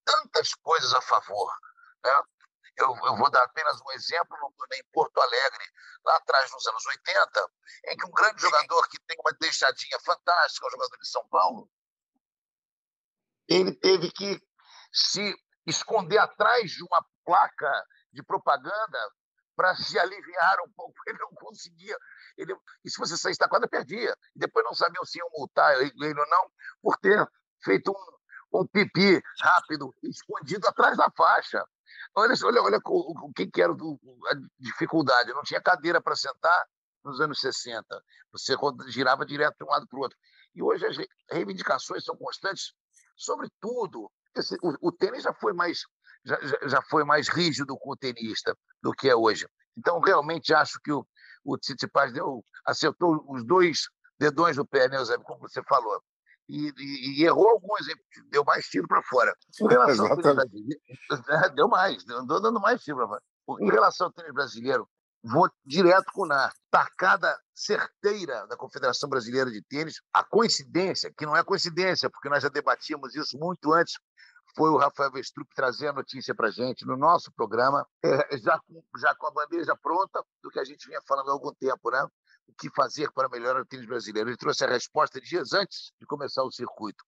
tantas 0.03 0.53
coisas 0.55 0.93
a 0.93 1.01
favor. 1.01 1.51
Né? 2.03 2.23
Eu, 2.77 2.93
eu, 3.05 3.15
vou 3.15 3.29
dar 3.31 3.43
apenas 3.43 3.79
um 3.81 3.91
exemplo 3.93 4.38
no 4.41 4.51
torneio 4.51 4.81
em 4.81 4.91
Porto 4.91 5.17
Alegre, 5.19 5.63
lá 6.03 6.17
atrás, 6.17 6.51
nos 6.51 6.67
anos 6.67 6.85
80, 6.85 7.51
em 7.88 7.97
que 7.97 8.05
um 8.05 8.11
grande 8.11 8.41
jogador 8.41 8.88
que 8.89 8.99
tem 9.07 9.17
uma 9.19 9.31
deixadinha 9.39 9.97
fantástica, 10.01 10.67
um 10.67 10.71
jogador 10.71 10.97
de 10.97 11.07
São 11.07 11.25
Paulo, 11.29 11.69
ele 13.47 13.73
teve 13.75 14.11
que 14.11 14.41
se 14.91 15.33
esconder 15.65 16.17
atrás 16.17 16.71
de 16.71 16.83
uma 16.83 17.05
placa 17.23 17.85
de 18.15 18.23
propaganda 18.23 18.99
para 19.56 19.75
se 19.75 19.97
aliviar 19.99 20.58
um 20.65 20.71
pouco. 20.75 20.95
Ele 21.08 21.17
não 21.19 21.32
conseguia. 21.36 21.97
Ele, 22.38 22.56
e 22.84 22.89
se 22.89 22.97
você 22.97 23.17
saísse 23.17 23.39
da 23.39 23.47
quadra, 23.47 23.67
perdia. 23.67 24.15
E 24.36 24.39
depois 24.39 24.65
não 24.65 24.73
sabiam 24.73 25.06
se 25.06 25.19
iam 25.19 25.30
multar 25.34 25.80
ele 25.80 26.19
ou 26.19 26.28
não 26.28 26.49
por 26.82 26.97
ter 26.97 27.25
feito 27.63 27.91
um, 27.91 28.60
um 28.60 28.67
pipi 28.67 29.21
rápido, 29.41 29.93
escondido 30.04 30.67
atrás 30.67 30.97
da 30.97 31.10
faixa. 31.15 31.63
Olha, 32.15 32.34
olha, 32.43 32.62
olha 32.62 32.80
o, 32.86 33.28
o 33.28 33.34
que, 33.34 33.47
que 33.47 33.62
era 33.62 33.71
a 33.71 34.36
dificuldade. 34.60 35.34
Não 35.34 35.43
tinha 35.43 35.62
cadeira 35.62 36.01
para 36.01 36.15
sentar 36.15 36.65
nos 37.04 37.21
anos 37.21 37.39
60. 37.39 37.86
Você 38.32 38.56
girava 38.88 39.25
direto 39.25 39.58
de 39.58 39.63
um 39.63 39.69
lado 39.69 39.88
para 39.88 39.99
o 39.99 40.01
outro. 40.01 40.17
E 40.54 40.62
hoje 40.62 40.86
as 40.86 40.97
reivindicações 41.30 42.04
são 42.04 42.15
constantes 42.17 42.73
sobre 43.15 43.49
tudo. 43.62 44.12
Esse, 44.36 44.56
o, 44.62 44.89
o 44.89 44.91
tênis 44.91 45.23
já 45.23 45.34
foi 45.34 45.54
mais 45.54 45.84
já, 46.25 46.39
já 46.67 46.81
foi 46.81 47.03
mais 47.03 47.29
rígido 47.29 47.77
com 47.77 47.91
o 47.91 47.95
tenista 47.95 48.57
do 48.81 48.91
que 48.91 49.07
é 49.09 49.15
hoje. 49.15 49.47
Então, 49.77 49.99
realmente 49.99 50.53
acho 50.53 50.79
que 50.83 50.91
o, 50.91 51.05
o 51.43 51.57
Tsitsipas 51.57 52.11
deu, 52.11 52.43
acertou 52.65 53.23
os 53.29 53.45
dois 53.45 53.88
dedões 54.19 54.55
do 54.55 54.65
pé, 54.65 54.89
né, 54.89 55.03
Zé, 55.03 55.17
como 55.19 55.39
você 55.39 55.61
falou. 55.63 56.01
E, 56.47 56.71
e, 56.77 57.21
e, 57.21 57.25
errou 57.25 57.49
alguns, 57.49 57.85
deu 58.29 58.43
mais 58.43 58.65
tiro 58.65 58.88
para 58.88 59.01
fora. 59.03 59.33
Em 59.59 59.67
relação 59.67 60.07
ao 60.07 60.17
deu 61.55 61.67
mais, 61.67 62.07
andou 62.09 62.39
dando 62.41 62.59
mais 62.59 62.81
tiro 62.81 62.97
para 62.97 63.07
fora. 63.07 63.21
Em 63.61 63.71
relação 63.71 64.07
ao 64.07 64.13
tênis 64.13 64.33
brasileiro, 64.33 64.88
vou 65.23 65.49
direto 65.65 66.05
com 66.13 66.21
o 66.23 66.27
NAR. 66.27 66.53
Tacada 66.69 67.35
certeira 67.53 68.45
da 68.47 68.55
Confederação 68.55 69.09
Brasileira 69.09 69.49
de 69.49 69.61
Tênis. 69.63 70.01
A 70.13 70.23
coincidência, 70.23 71.11
que 71.17 71.25
não 71.25 71.35
é 71.35 71.43
coincidência, 71.43 72.09
porque 72.09 72.29
nós 72.29 72.43
já 72.43 72.49
debatíamos 72.49 73.15
isso 73.15 73.38
muito 73.39 73.73
antes 73.73 73.95
foi 74.55 74.69
o 74.69 74.77
Rafael 74.77 75.11
Vestrup 75.11 75.49
trazer 75.53 75.89
a 75.89 75.93
notícia 75.93 76.33
para 76.33 76.49
gente 76.49 76.85
no 76.85 76.95
nosso 76.95 77.31
programa, 77.33 77.85
é, 78.03 78.37
já, 78.37 78.57
com, 78.59 78.81
já 78.97 79.13
com 79.15 79.27
a 79.27 79.31
bandeja 79.31 79.75
pronta 79.75 80.23
do 80.41 80.49
que 80.49 80.59
a 80.59 80.63
gente 80.63 80.87
vinha 80.87 81.01
falando 81.05 81.29
há 81.29 81.33
algum 81.33 81.53
tempo, 81.53 81.91
né? 81.91 82.01
O 82.47 82.53
que 82.53 82.69
fazer 82.69 83.11
para 83.11 83.27
melhorar 83.27 83.61
o 83.61 83.65
tênis 83.65 83.85
brasileiro. 83.85 84.29
Ele 84.29 84.37
trouxe 84.37 84.63
a 84.63 84.69
resposta 84.69 85.19
dias 85.19 85.51
antes 85.51 85.91
de 85.99 86.05
começar 86.05 86.43
o 86.43 86.51
circuito. 86.51 87.03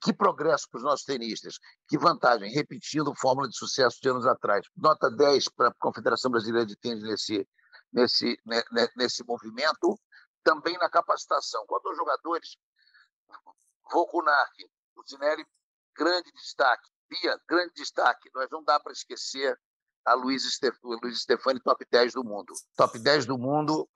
Que 0.00 0.12
progresso 0.12 0.68
para 0.70 0.78
os 0.78 0.84
nossos 0.84 1.04
tenistas. 1.04 1.58
Que 1.88 1.98
vantagem. 1.98 2.50
Repetindo 2.52 3.14
fórmula 3.16 3.48
de 3.48 3.56
sucesso 3.56 3.98
de 4.00 4.08
anos 4.08 4.26
atrás. 4.26 4.66
Nota 4.76 5.10
10 5.10 5.48
para 5.50 5.68
a 5.68 5.74
Confederação 5.74 6.30
Brasileira 6.30 6.66
de 6.66 6.76
Tênis 6.76 7.02
nesse, 7.02 7.48
nesse, 7.92 8.40
nesse 8.96 9.24
movimento. 9.24 9.98
Também 10.44 10.78
na 10.78 10.88
capacitação. 10.88 11.64
Quanto 11.66 11.88
aos 11.88 11.96
jogadores, 11.96 12.56
Volkunak, 13.90 14.70
o 14.96 15.02
Zinelli 15.08 15.44
grande 15.96 16.30
destaque. 16.32 16.88
Bia, 17.08 17.40
grande 17.48 17.72
destaque. 17.74 18.30
Nós 18.34 18.48
não 18.50 18.62
dá 18.64 18.80
para 18.80 18.92
esquecer 18.92 19.58
a 20.04 20.14
Luiz. 20.14 20.42
Luiz 20.82 21.20
Stefani, 21.20 21.60
top 21.60 21.84
10 21.90 22.14
do 22.14 22.24
mundo. 22.24 22.52
Top 22.76 22.98
10 22.98 23.26
do 23.26 23.38
mundo, 23.38 23.88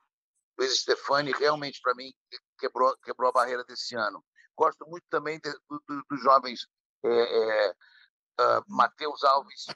Luiz 0.58 0.78
Stefani, 0.80 1.32
realmente, 1.32 1.80
para 1.80 1.94
mim, 1.94 2.12
quebrou, 2.58 2.94
quebrou 2.98 3.30
a 3.30 3.32
barreira 3.32 3.64
desse 3.64 3.96
ano. 3.96 4.22
Gosto 4.56 4.86
muito 4.86 5.06
também 5.08 5.40
do, 5.40 5.82
do, 5.88 6.04
dos 6.10 6.22
jovens 6.22 6.66
é, 7.02 7.08
é, 7.08 7.70
uh, 7.70 8.64
Matheus 8.68 9.24
Alves 9.24 9.66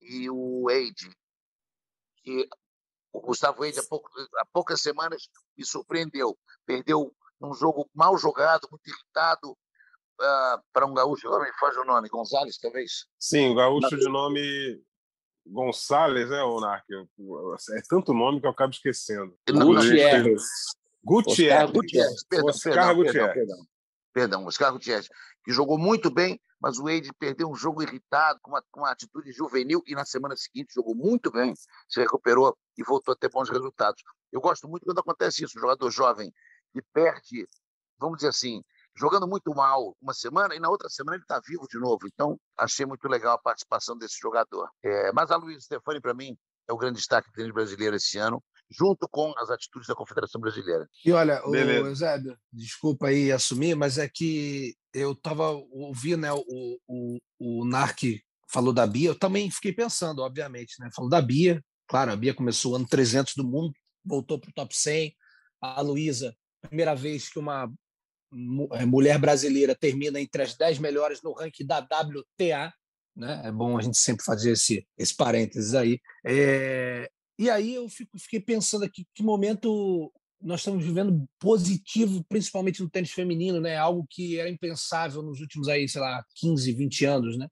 e 0.00 0.30
o 0.30 0.70
Eide, 0.70 1.14
que 2.22 2.48
o 3.12 3.20
Gustavo 3.20 3.64
Eide, 3.64 3.80
há, 3.80 3.86
pouco, 3.86 4.08
há 4.38 4.46
poucas 4.46 4.80
semanas, 4.80 5.28
me 5.56 5.66
surpreendeu. 5.66 6.38
Perdeu 6.64 7.14
um 7.38 7.52
jogo 7.52 7.90
mal 7.94 8.16
jogado, 8.16 8.66
muito 8.70 8.88
irritado, 8.88 9.56
uh, 10.20 10.62
para 10.72 10.86
um 10.86 10.94
gaúcho. 10.94 11.28
me 11.40 11.52
faz 11.58 11.76
o 11.76 11.84
nome, 11.84 12.08
Gonzalez, 12.08 12.58
talvez? 12.58 13.06
Sim, 13.18 13.54
gaúcho 13.54 13.96
de 13.96 14.08
nome 14.08 14.82
Gonçalves, 15.50 16.28
né, 16.28 16.42
Onar? 16.42 16.84
É 16.90 17.80
tanto 17.88 18.12
nome 18.12 18.40
que 18.40 18.46
eu 18.46 18.50
acabo 18.50 18.72
esquecendo. 18.72 19.36
Gutierrez. 19.50 20.42
Gutierrez. 21.02 21.70
Gutierrez. 21.70 22.24
Perdão, 22.28 22.48
Oscar 22.48 22.72
perdão, 22.72 22.94
Gutierrez. 22.96 23.34
Perdão, 23.34 23.66
perdão, 24.12 24.46
Oscar 24.46 24.72
Gutierrez, 24.72 25.08
que 25.44 25.52
jogou 25.52 25.78
muito 25.78 26.10
bem, 26.10 26.40
mas 26.60 26.78
o 26.78 26.84
Wade 26.84 27.10
perdeu 27.18 27.48
um 27.48 27.54
jogo 27.54 27.82
irritado, 27.82 28.38
com 28.42 28.50
uma, 28.50 28.62
com 28.70 28.80
uma 28.80 28.90
atitude 28.90 29.32
juvenil, 29.32 29.82
e 29.86 29.94
na 29.94 30.04
semana 30.04 30.36
seguinte 30.36 30.74
jogou 30.74 30.94
muito 30.94 31.30
bem, 31.30 31.54
se 31.88 32.00
recuperou 32.00 32.56
e 32.76 32.82
voltou 32.82 33.12
a 33.12 33.16
ter 33.16 33.30
bons 33.30 33.48
resultados. 33.48 34.02
Eu 34.30 34.40
gosto 34.40 34.68
muito 34.68 34.84
quando 34.84 34.98
acontece 34.98 35.44
isso, 35.44 35.56
um 35.56 35.60
jogador 35.60 35.90
jovem 35.90 36.32
que 36.72 36.82
perde, 36.92 37.48
vamos 37.98 38.18
dizer 38.18 38.28
assim, 38.28 38.62
jogando 38.98 39.26
muito 39.26 39.54
mal 39.54 39.96
uma 40.00 40.12
semana 40.12 40.54
e 40.54 40.60
na 40.60 40.68
outra 40.68 40.88
semana 40.88 41.16
ele 41.16 41.24
está 41.24 41.40
vivo 41.46 41.66
de 41.70 41.78
novo. 41.78 42.06
Então, 42.06 42.38
achei 42.56 42.84
muito 42.84 43.06
legal 43.08 43.34
a 43.34 43.42
participação 43.42 43.96
desse 43.96 44.18
jogador. 44.20 44.68
É, 44.82 45.12
mas 45.12 45.30
a 45.30 45.36
Luiz 45.36 45.64
Stefani, 45.64 46.00
para 46.00 46.14
mim, 46.14 46.36
é 46.68 46.72
o 46.72 46.76
grande 46.76 46.98
destaque 46.98 47.30
do 47.30 47.34
tênis 47.34 47.52
brasileiro 47.52 47.96
esse 47.96 48.18
ano, 48.18 48.42
junto 48.70 49.08
com 49.08 49.32
as 49.38 49.50
atitudes 49.50 49.88
da 49.88 49.94
Confederação 49.94 50.40
Brasileira. 50.40 50.86
E 51.04 51.12
olha, 51.12 51.42
o 51.46 51.54
Eusébio, 51.54 52.36
desculpa 52.52 53.08
aí 53.08 53.32
assumir, 53.32 53.74
mas 53.74 53.96
é 53.96 54.08
que 54.08 54.74
eu 54.92 55.12
estava 55.12 55.50
ouvindo 55.50 56.20
né, 56.20 56.32
o, 56.32 56.78
o, 56.86 57.18
o 57.38 57.64
NARC 57.64 58.20
falou 58.50 58.72
da 58.72 58.86
Bia, 58.86 59.10
eu 59.10 59.18
também 59.18 59.50
fiquei 59.50 59.72
pensando, 59.72 60.22
obviamente, 60.22 60.74
né? 60.80 60.88
Falou 60.94 61.10
da 61.10 61.20
Bia, 61.20 61.62
claro, 61.86 62.12
a 62.12 62.16
Bia 62.16 62.34
começou 62.34 62.72
o 62.72 62.76
ano 62.76 62.88
300 62.88 63.34
do 63.34 63.44
mundo, 63.44 63.72
voltou 64.04 64.38
para 64.38 64.50
o 64.50 64.52
top 64.54 64.74
100, 64.74 65.14
a 65.60 65.80
Luísa, 65.80 66.34
primeira 66.62 66.94
vez 66.94 67.28
que 67.28 67.38
uma 67.38 67.70
mulher 68.30 69.18
brasileira 69.18 69.74
termina 69.74 70.20
entre 70.20 70.42
as 70.42 70.54
10 70.54 70.78
melhores 70.78 71.22
no 71.22 71.32
ranking 71.32 71.66
da 71.66 71.78
WTA, 71.78 72.72
né? 73.16 73.42
É 73.44 73.52
bom 73.52 73.76
a 73.76 73.82
gente 73.82 73.98
sempre 73.98 74.24
fazer 74.24 74.52
esse, 74.52 74.86
esse 74.96 75.14
parênteses 75.14 75.74
aí. 75.74 76.00
É, 76.24 77.10
e 77.38 77.50
aí 77.50 77.74
eu 77.74 77.88
fico, 77.88 78.18
fiquei 78.18 78.40
pensando 78.40 78.84
aqui 78.84 79.06
que 79.14 79.22
momento 79.22 80.12
nós 80.40 80.60
estamos 80.60 80.84
vivendo 80.84 81.28
positivo, 81.38 82.24
principalmente 82.28 82.80
no 82.80 82.88
tênis 82.88 83.10
feminino, 83.10 83.60
né? 83.60 83.76
Algo 83.76 84.06
que 84.08 84.38
era 84.38 84.48
impensável 84.48 85.20
nos 85.22 85.40
últimos 85.40 85.68
aí, 85.68 85.88
sei 85.88 86.00
lá, 86.00 86.24
15, 86.36 86.72
20 86.72 87.04
anos, 87.04 87.36
né? 87.36 87.48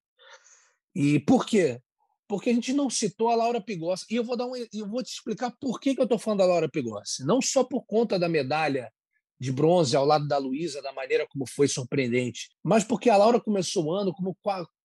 E 0.95 1.19
por 1.21 1.45
quê? 1.45 1.81
Porque 2.29 2.51
a 2.51 2.53
gente 2.53 2.73
não 2.73 2.89
citou 2.89 3.29
a 3.29 3.35
Laura 3.35 3.61
Pigossi. 3.61 4.07
E 4.11 4.17
eu 4.17 4.25
vou 4.25 4.37
dar 4.37 4.47
um, 4.47 4.55
eu 4.57 4.89
vou 4.89 5.03
te 5.03 5.13
explicar 5.13 5.53
por 5.61 5.81
que, 5.81 5.95
que 5.95 6.01
eu 6.01 6.05
estou 6.05 6.19
falando 6.19 6.41
da 6.41 6.47
Laura 6.47 6.69
Pigossi. 6.69 7.25
Não 7.25 7.43
só 7.43 7.65
por 7.65 7.85
conta 7.85 8.19
da 8.19 8.29
medalha 8.29 8.91
de 9.39 9.53
bronze 9.53 9.97
ao 9.97 10.05
lado 10.05 10.27
da 10.27 10.39
Luísa, 10.39 10.83
da 10.83 10.93
maneira 10.93 11.27
como 11.29 11.47
foi 11.47 11.69
surpreendente, 11.69 12.51
mas 12.63 12.85
porque 12.85 13.11
a 13.11 13.17
Laura 13.17 13.41
começou 13.41 13.87
o 13.87 13.93
ano 13.93 14.13
como 14.13 14.37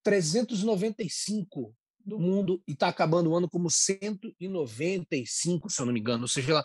395 0.03 1.73
do 2.05 2.19
mundo 2.19 2.61
e 2.67 2.73
está 2.73 2.87
acabando 2.87 3.29
o 3.29 3.35
ano 3.35 3.49
como 3.49 3.69
195, 3.69 5.69
se 5.69 5.81
eu 5.81 5.85
não 5.85 5.93
me 5.93 5.99
engano. 5.99 6.23
Ou 6.23 6.27
seja, 6.27 6.63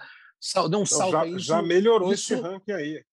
ela 0.55 0.69
deu 0.69 0.81
um 0.81 0.87
salto. 0.87 1.17
Então, 1.17 1.39
já, 1.39 1.57
já 1.57 1.63
melhorou 1.63 2.13
isso... 2.13 2.35
esse 2.35 2.43
ranking 2.43 2.73
aí. 2.73 3.05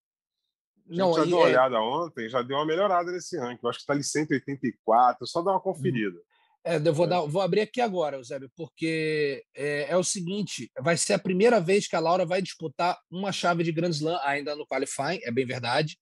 A 0.89 0.93
gente 0.93 1.15
já 1.15 1.25
deu 1.25 1.37
uma 1.37 1.47
é... 1.47 1.49
olhada 1.49 1.79
ontem, 1.79 2.29
já 2.29 2.41
deu 2.41 2.57
uma 2.57 2.65
melhorada 2.65 3.11
nesse 3.11 3.37
ranking. 3.37 3.59
Eu 3.63 3.69
acho 3.69 3.79
que 3.79 3.83
está 3.83 3.93
ali 3.93 4.03
184, 4.03 5.27
só 5.27 5.41
dá 5.41 5.51
uma 5.51 5.61
conferida. 5.61 6.19
É, 6.65 6.77
eu 6.77 6.93
vou, 6.93 7.05
é. 7.05 7.09
dar, 7.09 7.21
vou 7.21 7.41
abrir 7.41 7.61
aqui 7.61 7.81
agora, 7.81 8.15
Eusébio, 8.15 8.49
porque 8.55 9.43
é, 9.55 9.87
é, 9.89 9.97
o 9.97 10.03
seguinte: 10.03 10.71
vai 10.79 10.95
ser 10.95 11.13
a 11.13 11.19
primeira 11.19 11.59
vez 11.59 11.87
que 11.87 11.95
a 11.95 11.99
Laura 11.99 12.25
vai 12.25 12.41
disputar 12.41 12.97
uma 13.11 13.31
chave 13.31 13.63
de 13.63 13.71
Grand 13.71 13.89
Slam, 13.89 14.17
ainda 14.23 14.55
no 14.55 14.65
qualifying, 14.65 15.19
é 15.23 15.31
bem 15.31 15.45
verdade, 15.45 15.97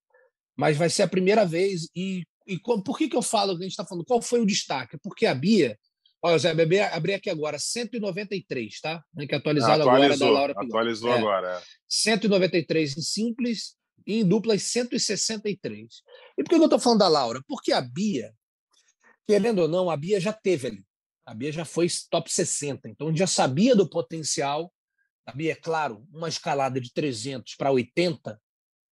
mas 0.55 0.77
vai 0.77 0.89
ser 0.89 1.03
a 1.03 1.07
primeira 1.07 1.45
vez. 1.45 1.89
E, 1.95 2.23
e 2.47 2.59
por 2.59 2.97
que, 2.97 3.09
que 3.09 3.15
eu 3.15 3.23
falo 3.23 3.57
que 3.57 3.63
a 3.63 3.63
gente 3.63 3.71
está 3.71 3.85
falando? 3.85 4.05
Qual 4.05 4.21
foi 4.21 4.39
o 4.39 4.45
destaque? 4.45 4.97
Porque 5.01 5.25
a 5.25 5.33
Bia, 5.33 5.75
olha, 6.21 6.35
Eusébio, 6.35 6.83
abri, 6.91 7.13
aqui 7.15 7.29
agora, 7.31 7.57
193, 7.57 8.81
tá? 8.81 9.03
Tem 9.17 9.27
que 9.27 9.35
atualizar 9.35 9.81
agora 9.81 10.15
da 10.15 10.29
Laura 10.29 10.53
Pigott. 10.53 10.67
Atualizou 10.67 11.11
é, 11.11 11.17
agora. 11.17 11.57
É. 11.57 11.61
193 11.89 12.97
em 12.97 13.01
simples 13.01 13.75
e 14.05 14.21
em 14.21 14.27
duplas 14.27 14.61
163. 14.61 15.87
E 16.37 16.43
por 16.43 16.49
que 16.49 16.55
eu 16.55 16.63
estou 16.65 16.79
falando 16.79 16.99
da 16.99 17.07
Laura? 17.07 17.41
Porque 17.47 17.71
a 17.71 17.81
Bia 17.81 18.31
querendo 19.27 19.59
ou 19.59 19.67
não, 19.67 19.89
a 19.89 19.97
Bia 19.97 20.19
já 20.19 20.33
teve 20.33 20.67
ali. 20.67 20.85
A 21.25 21.33
Bia 21.33 21.51
já 21.51 21.65
foi 21.65 21.87
top 22.09 22.31
60, 22.31 22.89
então 22.89 23.15
já 23.15 23.27
sabia 23.27 23.75
do 23.75 23.89
potencial. 23.89 24.73
A 25.25 25.31
Bia, 25.31 25.51
é 25.51 25.55
claro, 25.55 26.05
uma 26.11 26.27
escalada 26.27 26.79
de 26.79 26.91
300 26.91 27.55
para 27.55 27.71
80 27.71 28.39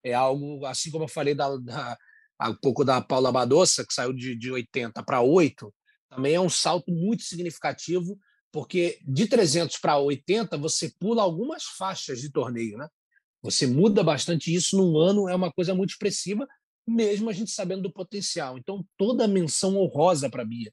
é 0.04 0.14
algo, 0.14 0.66
assim 0.66 0.92
como 0.92 1.04
eu 1.04 1.10
falei 1.10 1.36
da, 1.36 1.56
da, 1.58 1.98
um 2.48 2.56
pouco 2.56 2.86
da 2.86 3.02
Paula 3.02 3.32
Badossa, 3.32 3.86
que 3.86 3.94
saiu 3.94 4.14
de, 4.14 4.36
de 4.36 4.52
80 4.52 5.04
para 5.04 5.22
8, 5.22 5.74
também 6.10 6.34
é 6.34 6.40
um 6.40 6.50
salto 6.50 6.92
muito 6.92 7.24
significativo, 7.24 8.18
porque 8.52 9.00
de 9.06 9.28
300 9.28 9.78
para 9.78 9.98
80 9.98 10.58
você 10.58 10.92
pula 11.00 11.22
algumas 11.22 11.64
faixas 11.64 12.20
de 12.20 12.32
torneio, 12.32 12.78
né? 12.78 12.88
Você 13.42 13.68
muda 13.68 14.04
bastante 14.04 14.54
isso 14.54 14.78
num 14.78 14.98
ano, 14.98 15.30
é 15.30 15.36
uma 15.36 15.52
coisa 15.52 15.74
muito 15.74 15.92
expressiva, 15.92 16.48
mesmo 16.90 17.30
a 17.30 17.34
gente 17.34 17.52
sabendo 17.52 17.84
do 17.84 17.94
potencial. 17.94 18.58
Então, 18.58 18.86
toda 18.98 19.28
menção 19.28 19.78
honrosa 19.78 20.30
para 20.30 20.42
a 20.42 20.46
Bia. 20.46 20.72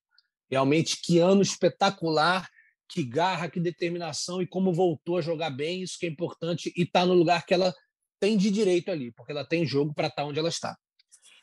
Realmente, 0.51 1.01
que 1.03 1.19
ano 1.19 1.43
espetacular, 1.43 2.49
que 2.89 3.03
garra, 3.03 3.51
que 3.51 3.61
determinação 3.61 4.41
e 4.41 4.47
como 4.47 4.73
voltou 4.73 5.19
a 5.19 5.21
jogar 5.21 5.51
bem, 5.51 5.83
isso 5.83 5.99
que 5.99 6.07
é 6.07 6.09
importante 6.09 6.73
e 6.77 6.83
está 6.83 7.05
no 7.05 7.15
lugar 7.15 7.45
que 7.45 7.53
ela 7.53 7.75
tem 8.21 8.37
de 8.37 8.51
direito 8.51 8.91
ali, 8.91 9.13
porque 9.13 9.33
ela 9.33 9.45
tem 9.45 9.67
jogo 9.67 9.93
para 9.93 10.07
estar 10.07 10.23
tá 10.23 10.29
onde 10.29 10.39
ela 10.39 10.49
está. 10.49 10.77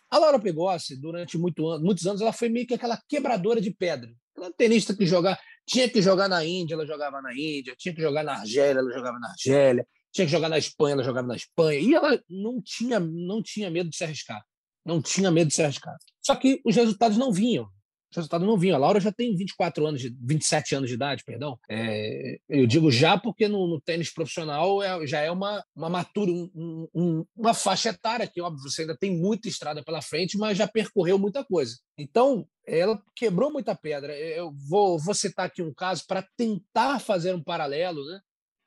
A 0.10 0.18
Laura 0.18 0.40
Pegossi, 0.40 0.96
durante 0.96 1.38
muito, 1.38 1.80
muitos 1.80 2.06
anos, 2.06 2.22
ela 2.22 2.32
foi 2.32 2.48
meio 2.48 2.68
que 2.68 2.74
aquela 2.74 3.02
quebradora 3.08 3.60
de 3.60 3.72
pedra. 3.72 4.12
Ela 4.38 4.52
tenista 4.54 4.96
que 4.96 5.06
jogar, 5.06 5.40
tinha 5.66 5.90
que 5.90 6.02
jogar 6.02 6.28
na 6.28 6.46
Índia, 6.46 6.76
ela 6.76 6.86
jogava 6.86 7.22
na 7.22 7.34
Índia, 7.34 7.76
tinha 7.78 7.94
que 7.94 8.02
jogar 8.02 8.24
na 8.24 8.40
Argélia, 8.40 8.80
ela 8.80 8.92
jogava 8.92 9.20
na 9.20 9.30
Argélia, 9.30 9.88
tinha 10.12 10.26
que 10.26 10.32
jogar 10.32 10.50
na 10.50 10.58
Espanha, 10.58 10.94
ela 10.94 11.04
jogava 11.04 11.28
na 11.28 11.36
Espanha, 11.36 11.80
e 11.80 11.94
ela 11.94 12.22
não 12.30 12.62
tinha, 12.62 13.00
não 13.00 13.42
tinha 13.42 13.70
medo 13.70 13.90
de 13.90 13.98
se 13.98 14.04
arriscar 14.04 14.44
não 14.86 15.02
tinha 15.02 15.32
medo 15.32 15.48
de 15.48 15.56
ser 15.56 15.64
arriscado. 15.64 15.98
Só 16.22 16.36
que 16.36 16.62
os 16.66 16.76
resultados 16.76 17.18
não 17.18 17.32
vinham. 17.32 17.68
Os 18.14 18.18
resultados 18.18 18.46
não 18.46 18.58
vinham. 18.58 18.76
A 18.76 18.80
Laura 18.80 19.00
já 19.00 19.12
tem 19.12 19.36
24 19.36 19.88
anos, 19.88 20.02
de, 20.02 20.16
27 20.22 20.76
anos 20.76 20.90
de 20.90 20.96
idade, 20.96 21.24
perdão. 21.26 21.58
É, 21.68 22.38
eu 22.48 22.68
digo 22.68 22.92
já 22.92 23.18
porque 23.18 23.48
no, 23.48 23.68
no 23.68 23.82
tênis 23.82 24.14
profissional 24.14 24.84
é, 24.84 25.08
já 25.08 25.20
é 25.22 25.32
uma, 25.32 25.64
uma 25.76 25.90
matura, 25.90 26.32
um, 26.32 26.88
um, 26.94 27.26
uma 27.36 27.56
faixa 27.56 27.90
etária 27.90 28.28
que, 28.28 28.40
óbvio, 28.40 28.70
você 28.70 28.82
ainda 28.82 28.96
tem 28.96 29.18
muita 29.18 29.48
estrada 29.48 29.84
pela 29.84 30.02
frente, 30.02 30.38
mas 30.38 30.58
já 30.58 30.68
percorreu 30.68 31.18
muita 31.18 31.44
coisa. 31.44 31.76
Então, 31.98 32.48
ela 32.68 33.02
quebrou 33.16 33.52
muita 33.52 33.76
pedra. 33.76 34.16
Eu 34.16 34.54
vou, 34.70 35.00
vou 35.00 35.16
citar 35.16 35.48
aqui 35.48 35.64
um 35.64 35.74
caso 35.74 36.04
para 36.08 36.26
tentar 36.38 37.00
fazer 37.00 37.34
um 37.34 37.44
paralelo, 37.44 38.06
né? 38.06 38.20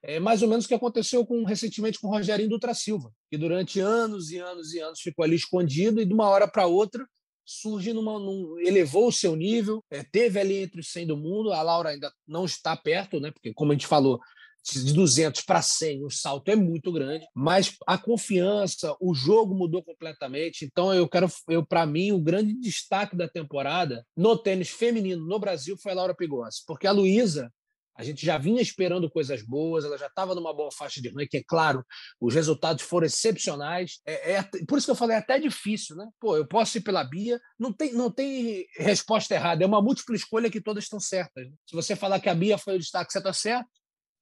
É 0.09 0.21
mais 0.21 0.41
ou 0.41 0.49
menos 0.49 0.65
o 0.65 0.69
que 0.69 0.75
aconteceu 0.75 1.27
com, 1.27 1.43
recentemente 1.45 1.99
com 1.99 2.07
o 2.07 2.11
Rogerinho 2.11 2.49
Dutra 2.49 2.73
Silva, 2.73 3.13
que 3.29 3.37
durante 3.37 3.81
anos 3.81 4.31
e 4.31 4.39
anos 4.39 4.73
e 4.73 4.79
anos 4.79 5.01
ficou 5.01 5.25
ali 5.25 5.35
escondido 5.35 6.01
e 6.01 6.07
de 6.07 6.15
uma 6.15 6.29
hora 6.29 6.47
para 6.47 6.67
outra 6.67 7.05
surge 7.45 7.93
numa, 7.93 8.19
num, 8.19 8.59
elevou 8.61 9.09
o 9.09 9.13
seu 9.13 9.37
nível, 9.37 9.83
é, 9.91 10.03
teve 10.03 10.39
ali 10.41 10.59
entre 10.59 10.81
os 10.81 10.91
100 10.91 11.07
do 11.07 11.17
mundo, 11.17 11.53
a 11.53 11.63
Laura 11.63 11.91
ainda 11.91 12.13
não 12.27 12.45
está 12.45 12.77
perto, 12.77 13.21
né? 13.21 13.31
Porque 13.31 13.55
como 13.55 13.71
a 13.71 13.75
gente 13.75 13.87
falou, 13.87 14.21
de 14.65 14.93
200 14.93 15.43
para 15.43 15.63
100, 15.63 16.05
o 16.05 16.11
salto 16.11 16.51
é 16.51 16.57
muito 16.57 16.93
grande, 16.93 17.25
mas 17.33 17.77
a 17.87 17.97
confiança, 17.97 18.97
o 19.01 19.15
jogo 19.15 19.55
mudou 19.55 19.83
completamente. 19.83 20.65
Então 20.65 20.93
eu 20.93 21.09
quero, 21.09 21.29
eu 21.49 21.65
para 21.65 21.87
mim 21.87 22.11
o 22.11 22.21
grande 22.21 22.53
destaque 22.55 23.17
da 23.17 23.29
temporada 23.29 24.05
no 24.17 24.37
tênis 24.37 24.71
feminino 24.71 25.25
no 25.25 25.39
Brasil 25.39 25.77
foi 25.81 25.93
a 25.93 25.95
Laura 25.95 26.15
Pigossi, 26.15 26.65
porque 26.67 26.87
a 26.87 26.93
Luísa 26.93 27.49
a 27.97 28.05
gente 28.05 28.25
já 28.25 28.37
vinha 28.37 28.61
esperando 28.61 29.11
coisas 29.11 29.43
boas, 29.43 29.85
ela 29.85 29.97
já 29.97 30.07
estava 30.07 30.35
numa 30.35 30.53
boa 30.55 30.71
faixa 30.71 31.01
de 31.01 31.09
ranking, 31.09 31.39
é 31.39 31.43
claro, 31.47 31.85
os 32.21 32.35
resultados 32.35 32.85
foram 32.85 33.07
excepcionais. 33.07 34.01
É, 34.07 34.35
é, 34.35 34.43
por 34.69 34.77
isso 34.77 34.87
que 34.87 34.91
eu 34.91 34.97
falei, 34.97 35.17
é 35.17 35.19
até 35.19 35.39
difícil, 35.39 35.97
né? 35.97 36.07
Pô, 36.21 36.37
eu 36.37 36.47
posso 36.47 36.77
ir 36.77 36.83
pela 36.83 37.03
Bia, 37.03 37.41
não 37.59 37.73
tem, 37.73 37.93
não 37.95 38.11
tem 38.11 38.67
resposta 38.77 39.35
errada, 39.35 39.65
é 39.65 39.67
uma 39.67 39.81
múltipla 39.81 40.15
escolha 40.15 40.51
que 40.51 40.61
todas 40.61 40.85
estão 40.85 41.01
certas. 41.01 41.47
Né? 41.47 41.53
Se 41.67 41.75
você 41.75 41.97
falar 41.97 42.21
que 42.21 42.29
a 42.29 42.35
Bia 42.35 42.59
foi 42.59 42.77
o 42.77 42.79
destaque, 42.79 43.11
você 43.11 43.19
está 43.19 43.33
certo. 43.33 43.69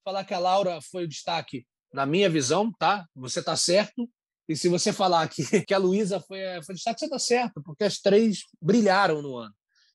Falar 0.03 0.23
que 0.23 0.33
a 0.33 0.39
Laura 0.39 0.79
foi 0.81 1.03
o 1.03 1.07
destaque, 1.07 1.65
na 1.91 2.05
minha 2.05 2.29
visão, 2.29 2.71
tá? 2.79 3.05
Você 3.15 3.39
está 3.39 3.57
certo. 3.57 4.09
E 4.47 4.55
se 4.55 4.69
você 4.69 4.93
falar 4.93 5.27
que, 5.27 5.43
que 5.65 5.73
a 5.73 5.77
Luísa 5.77 6.19
foi, 6.19 6.39
foi 6.63 6.73
o 6.73 6.75
destaque, 6.75 6.99
você 6.99 7.05
está 7.05 7.19
certo, 7.19 7.61
porque 7.61 7.83
as 7.83 7.97
três 7.97 8.43
brilharam 8.61 9.21
no 9.21 9.35
ano. 9.35 9.53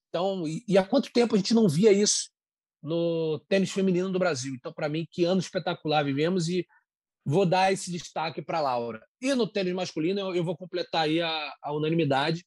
Então, 0.09 0.47
e, 0.47 0.65
e 0.67 0.77
há 0.77 0.85
quanto 0.85 1.13
tempo 1.13 1.35
a 1.35 1.39
gente 1.39 1.55
não 1.55 1.69
via 1.69 1.93
isso 1.93 2.29
no 2.83 3.39
tênis 3.49 3.71
feminino 3.71 4.11
do 4.11 4.19
Brasil? 4.19 4.55
Então, 4.55 4.73
para 4.73 4.89
mim, 4.89 5.07
que 5.11 5.25
ano 5.25 5.41
espetacular 5.41 6.05
vivemos 6.05 6.49
e 6.49 6.67
vou 7.25 7.47
dar 7.47 7.73
esse 7.73 7.91
destaque 7.91 8.43
para 8.43 8.61
Laura. 8.61 9.01
E 9.21 9.35
no 9.35 9.47
tênis 9.47 9.75
masculino, 9.75 10.21
eu, 10.21 10.37
eu 10.37 10.45
vou 10.45 10.57
completar 10.57 11.03
aí 11.03 11.21
a, 11.21 11.55
a, 11.63 11.73
unanimidade. 11.73 12.45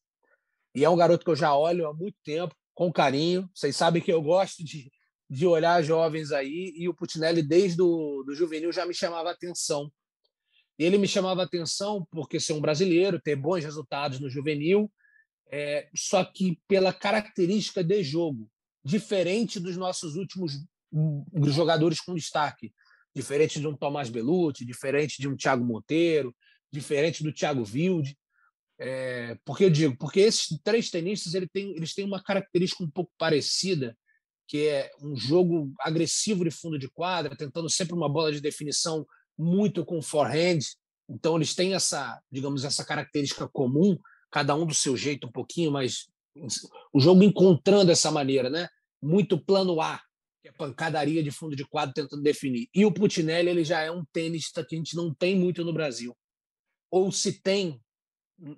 E 0.76 0.84
é 0.84 0.89
um 0.89 0.98
garoto 0.98 1.24
que 1.24 1.32
eu 1.32 1.36
já 1.36 1.56
olho 1.56 1.88
há 1.88 1.93
muito 1.93 2.17
tempo, 2.24 2.56
com 2.74 2.91
carinho. 2.91 3.50
Vocês 3.54 3.76
sabem 3.76 4.02
que 4.02 4.12
eu 4.12 4.22
gosto 4.22 4.63
de, 4.63 4.91
de 5.30 5.46
olhar 5.46 5.84
jovens 5.84 6.32
aí, 6.32 6.74
e 6.76 6.89
o 6.89 6.93
Putinelli, 6.93 7.43
desde 7.43 7.82
o 7.82 8.24
do 8.24 8.34
juvenil, 8.34 8.72
já 8.72 8.86
me 8.86 8.93
chamava 8.93 9.30
atenção. 9.30 9.91
Ele 10.78 10.98
me 10.98 11.08
chamava 11.08 11.43
atenção 11.43 12.06
porque 12.12 12.39
ser 12.39 12.54
um 12.54 12.62
brasileiro, 12.62 13.22
ter 13.22 13.36
bons 13.36 13.63
resultados 13.63 14.19
no 14.19 14.30
juvenil, 14.30 14.91
é, 15.52 15.88
só 15.96 16.26
que 16.26 16.60
pela 16.67 16.91
característica 16.91 17.84
de 17.84 18.04
jogo, 18.04 18.50
diferente 18.84 19.60
dos 19.60 19.78
nossos 19.78 20.15
últimos 20.15 20.54
jogadores 21.48 22.00
com 22.02 22.13
destaque, 22.13 22.74
diferente 23.15 23.60
de 23.60 23.67
um 23.67 23.76
Tomás 23.76 24.10
Belucci, 24.10 24.65
diferente 24.65 25.22
de 25.22 25.28
um 25.28 25.36
Thiago 25.36 25.63
Monteiro, 25.63 26.36
diferente 26.72 27.24
do 27.24 27.34
Thiago 27.34 27.63
Wilde. 27.63 28.17
É, 28.80 29.38
porque 29.46 29.65
eu 29.65 29.69
digo, 29.69 29.96
porque 29.98 30.19
esses 30.19 30.60
três 30.63 30.89
tenistas 30.89 31.34
ele 31.34 31.48
tem, 31.48 31.76
eles 31.76 31.93
têm 31.93 32.06
uma 32.06 32.22
característica 32.22 32.84
um 32.84 32.89
pouco 32.89 33.12
parecida, 33.17 33.96
que 34.48 34.67
é 34.67 34.91
um 35.02 35.15
jogo 35.15 35.72
agressivo 35.80 36.43
de 36.43 36.52
fundo 36.52 36.78
de 36.78 36.89
quadra, 36.89 37.36
tentando 37.36 37.69
sempre 37.69 37.96
uma 37.96 38.10
bola 38.10 38.32
de 38.32 38.41
definição 38.41 39.06
muito 39.38 39.86
com 39.86 40.02
forehand. 40.02 40.60
Então 41.08 41.36
eles 41.36 41.56
têm 41.56 41.74
essa, 41.74 42.19
digamos, 42.32 42.65
essa 42.65 42.84
característica 42.84 43.48
comum, 43.48 43.98
cada 44.32 44.56
um 44.56 44.65
do 44.65 44.74
seu 44.74 44.98
jeito 44.98 45.28
um 45.28 45.32
pouquinho, 45.32 45.72
mas 45.72 46.08
o 46.91 47.00
jogo 47.00 47.24
encontrando 47.24 47.91
essa 47.91 48.10
maneira, 48.10 48.50
né? 48.50 48.67
Muito 49.04 49.38
plano 49.38 49.82
A, 49.82 50.02
que 50.42 50.48
é 50.48 50.52
pancadaria 50.52 51.22
de 51.22 51.30
fundo 51.30 51.56
de 51.56 51.66
quadro 51.66 51.94
tentando 51.94 52.24
definir. 52.24 52.70
E 52.74 52.86
o 52.86 52.94
Putinelli 52.94 53.50
ele 53.50 53.63
já 53.63 53.82
é 53.82 53.92
um 53.92 54.06
tenista 54.13 54.63
que 54.66 54.76
a 54.76 54.78
gente 54.78 54.96
não 54.96 55.13
tem 55.13 55.36
muito 55.38 55.63
no 55.63 55.74
Brasil. 55.74 56.16
Ou 56.89 57.12
se 57.12 57.42
tem, 57.42 57.82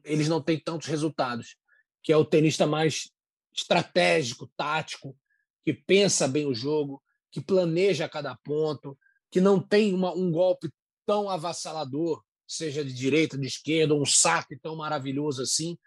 eles 0.04 0.30
não 0.30 0.42
têm 0.42 0.60
tantos 0.60 0.88
resultados, 0.88 1.56
que 2.04 2.14
é 2.14 2.18
o 2.18 2.26
tenista 2.26 2.68
mais 2.68 3.10
estratégico, 3.56 4.52
tático, 4.56 5.18
que 5.64 5.74
pensa 5.74 6.28
bem 6.28 6.46
o 6.46 6.54
jogo, 6.54 7.02
que 7.32 7.42
planeja 7.42 8.08
cada 8.08 8.36
ponto, 8.36 8.98
que 9.32 9.42
não 9.42 9.60
tem 9.60 9.94
uma, 9.94 10.14
um 10.14 10.32
golpe 10.32 10.70
tão 11.06 11.30
avassalador, 11.30 12.24
seja 12.48 12.86
de 12.86 12.94
direita, 12.94 13.38
de 13.38 13.48
esquerda, 13.48 13.96
um 13.96 14.06
saque 14.06 14.58
tão 14.60 14.76
maravilhoso 14.76 15.42
assim, 15.42 15.78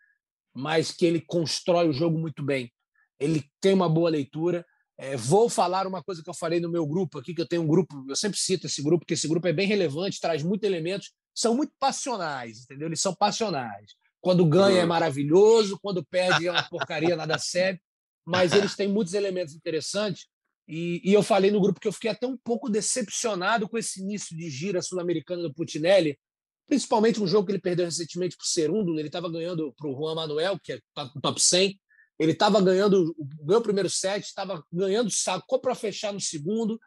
mas 0.53 0.91
que 0.91 1.07
ele 1.07 1.21
constrói 1.21 1.89
o 1.89 1.93
jogo 1.93 2.19
muito 2.19 2.43
bem. 2.43 2.73
Ele 3.19 3.45
tem 3.61 3.75
uma 3.75 3.89
boa 3.89 4.11
leitura. 4.11 4.65
É, 4.97 5.17
vou 5.17 5.49
falar 5.49 5.87
uma 5.87 6.03
coisa 6.03 6.23
que 6.23 6.29
eu 6.29 6.35
falei 6.35 6.61
no 6.61 6.71
meu 6.71 6.87
grupo 6.87 7.19
aqui, 7.19 7.35
que 7.35 7.41
eu 7.41 7.47
tenho 7.47 7.63
um 7.63 7.67
grupo, 7.69 8.05
eu 8.09 8.17
sempre 8.17 8.39
cito 8.39 8.67
esse 8.67 8.83
grupo, 8.83 9.01
porque 9.01 9.15
esse 9.15 9.29
grupo 9.29 9.47
é 9.47 9.53
bem 9.53 9.67
relevante, 9.67 10.21
traz 10.21 10.43
muitos 10.43 10.67
elementos, 10.67 11.13
são 11.33 11.55
muito 11.55 11.73
passionais, 11.79 12.63
entendeu? 12.63 12.89
Eles 12.89 13.01
são 13.01 13.15
passionais. 13.15 13.93
Quando 14.21 14.45
ganha 14.45 14.81
é 14.81 14.85
maravilhoso, 14.85 15.79
quando 15.81 16.05
perde 16.05 16.49
é 16.49 16.51
uma 16.51 16.69
porcaria, 16.69 17.15
nada 17.15 17.39
sério, 17.39 17.79
mas 18.27 18.53
eles 18.53 18.75
têm 18.75 18.89
muitos 18.89 19.15
elementos 19.15 19.55
interessantes 19.55 20.27
e, 20.69 21.01
e, 21.03 21.15
eu 21.15 21.23
falei 21.23 21.51
no 21.51 21.61
grupo 21.63 21.81
que 21.81 21.89
eu 21.89 21.93
fiquei 21.93 22.11
até 22.11 22.27
um 22.27 22.37
pouco 22.37 22.69
decepcionado 22.69 23.67
com 23.67 23.79
esse 23.79 24.03
início 24.03 24.37
de 24.37 24.51
gira 24.51 24.83
sul-americana 24.83 25.43
do 25.43 25.55
Putinelli, 25.55 26.19
principalmente 26.67 27.23
um 27.23 27.27
jogo 27.27 27.47
que 27.47 27.53
ele 27.53 27.61
perdeu 27.61 27.87
recentemente 27.87 28.37
para 28.37 28.45
o 28.45 28.47
Cerundo. 28.47 28.99
Ele 28.99 29.09
estava 29.09 29.31
ganhando 29.31 29.73
para 29.73 29.89
o 29.89 29.97
Juan 29.97 30.15
Manuel, 30.15 30.61
que 30.63 30.75
é 30.75 30.81
top 31.23 31.41
100. 31.41 31.81
Ele 32.19 32.33
estava 32.33 32.61
ganhando, 32.61 33.15
ganhou 33.43 33.61
o 33.61 33.65
primeiro 33.65 33.89
set, 33.89 34.25
estava 34.25 34.65
ganhando, 34.73 35.11
sacou 35.11 35.61
para 35.61 35.75
fechar 35.75 36.13
no 36.13 36.21
segundo, 36.21 36.81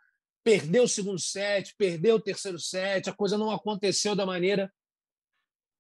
perdeu 0.44 0.84
o 0.84 0.88
segundo 0.88 1.20
set, 1.20 1.74
perdeu 1.78 2.16
o 2.16 2.22
terceiro 2.22 2.60
set. 2.60 3.10
A 3.10 3.14
coisa 3.14 3.38
não 3.38 3.50
aconteceu 3.50 4.16
da 4.16 4.26
maneira 4.26 4.72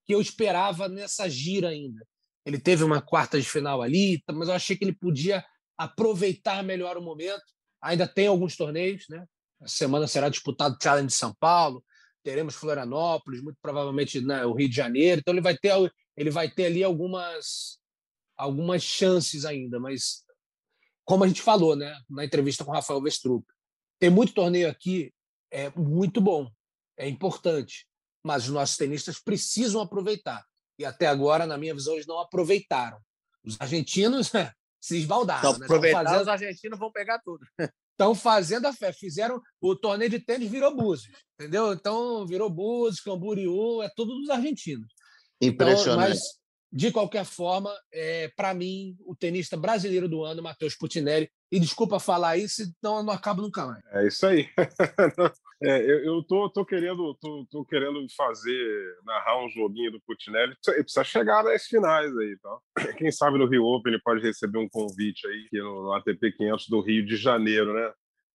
que 0.05 0.15
eu 0.15 0.21
esperava 0.21 0.87
nessa 0.87 1.29
gira 1.29 1.69
ainda. 1.69 2.05
Ele 2.45 2.59
teve 2.59 2.83
uma 2.83 3.01
quarta 3.01 3.39
de 3.39 3.47
final 3.47 3.81
ali, 3.81 4.23
mas 4.31 4.47
eu 4.47 4.55
achei 4.55 4.75
que 4.75 4.83
ele 4.83 4.95
podia 4.95 5.45
aproveitar 5.77 6.63
melhor 6.63 6.97
o 6.97 7.01
momento. 7.01 7.43
Ainda 7.81 8.07
tem 8.07 8.27
alguns 8.27 8.55
torneios, 8.55 9.05
né? 9.09 9.25
Essa 9.61 9.75
semana 9.75 10.07
será 10.07 10.29
disputado 10.29 10.75
o 10.75 10.83
Challenge 10.83 11.07
de 11.07 11.13
São 11.13 11.33
Paulo, 11.39 11.83
teremos 12.23 12.55
Florianópolis, 12.55 13.41
muito 13.41 13.57
provavelmente 13.61 14.21
né, 14.21 14.45
o 14.45 14.53
Rio 14.53 14.69
de 14.69 14.75
Janeiro. 14.75 15.21
Então 15.21 15.33
ele 15.33 15.41
vai 15.41 15.57
ter, 15.57 15.73
ele 16.17 16.29
vai 16.29 16.49
ter 16.49 16.65
ali 16.65 16.83
algumas, 16.83 17.79
algumas 18.41 18.81
chances 18.81 19.45
ainda, 19.45 19.79
mas 19.79 20.23
como 21.05 21.23
a 21.23 21.27
gente 21.27 21.43
falou, 21.43 21.75
né, 21.75 21.95
na 22.09 22.25
entrevista 22.25 22.65
com 22.65 22.71
o 22.71 22.73
Rafael 22.73 23.01
Vestrup, 23.01 23.45
tem 23.99 24.09
muito 24.09 24.33
torneio 24.33 24.67
aqui, 24.67 25.13
é 25.51 25.69
muito 25.77 26.19
bom, 26.19 26.49
é 26.97 27.07
importante, 27.07 27.87
mas 28.23 28.45
os 28.45 28.49
nossos 28.49 28.77
tenistas 28.77 29.19
precisam 29.19 29.79
aproveitar. 29.79 30.43
E 30.79 30.83
até 30.83 31.05
agora, 31.05 31.45
na 31.45 31.55
minha 31.55 31.75
visão, 31.75 31.93
eles 31.93 32.07
não 32.07 32.19
aproveitaram. 32.19 32.97
Os 33.43 33.59
argentinos 33.61 34.31
se 34.81 34.97
esbaldaram. 34.97 35.59
Né? 35.59 35.67
fazendo... 35.67 36.21
os 36.21 36.27
argentinos 36.27 36.79
vão 36.79 36.91
pegar 36.91 37.19
tudo. 37.19 37.45
Estão 37.91 38.15
fazendo 38.15 38.65
a 38.65 38.73
fé. 38.73 38.91
Fizeram 38.91 39.39
o 39.59 39.75
torneio 39.75 40.09
de 40.09 40.19
tênis 40.19 40.49
virou 40.49 40.75
Búzios, 40.75 41.15
entendeu? 41.39 41.73
Então 41.73 42.25
virou 42.25 42.49
Búzios, 42.49 43.01
Camboriú, 43.01 43.83
é 43.83 43.89
tudo 43.95 44.15
dos 44.15 44.29
argentinos. 44.31 44.91
Impressionante. 45.39 45.83
Então, 45.83 46.09
mas, 46.09 46.40
de 46.71 46.91
qualquer 46.91 47.25
forma, 47.25 47.69
é, 47.91 48.29
para 48.35 48.53
mim, 48.53 48.95
o 49.05 49.15
tenista 49.15 49.57
brasileiro 49.57 50.07
do 50.07 50.23
ano, 50.23 50.41
Matheus 50.41 50.75
Putinelli. 50.75 51.29
E 51.51 51.59
desculpa 51.59 51.99
falar 51.99 52.37
isso, 52.37 52.63
então 52.63 52.97
eu 52.97 53.03
não 53.03 53.11
acabo 53.13 53.41
nunca 53.41 53.65
mais. 53.65 53.83
É 53.91 54.07
isso 54.07 54.25
aí. 54.25 54.47
É, 55.63 55.79
eu, 55.79 56.03
eu 56.03 56.23
tô, 56.23 56.49
tô, 56.49 56.65
querendo, 56.65 57.15
tô, 57.21 57.45
tô, 57.51 57.63
querendo 57.63 58.03
fazer, 58.17 58.95
narrar 59.05 59.45
um 59.45 59.47
joguinho 59.47 59.91
do 59.91 60.01
Putinelli. 60.01 60.55
Ele 60.69 60.81
precisa 60.81 61.03
chegar 61.03 61.43
nas 61.43 61.65
finais 61.65 62.11
aí, 62.17 62.35
tá? 62.41 62.57
Quem 62.97 63.11
sabe 63.11 63.37
no 63.37 63.47
Rio 63.47 63.65
Open 63.65 63.93
ele 63.93 64.01
pode 64.01 64.23
receber 64.23 64.57
um 64.57 64.67
convite 64.67 65.27
aí 65.27 65.47
no, 65.61 65.83
no 65.83 65.93
ATP 65.93 66.31
500 66.31 66.67
do 66.67 66.81
Rio 66.81 67.05
de 67.05 67.15
Janeiro, 67.15 67.75
né? 67.75 67.93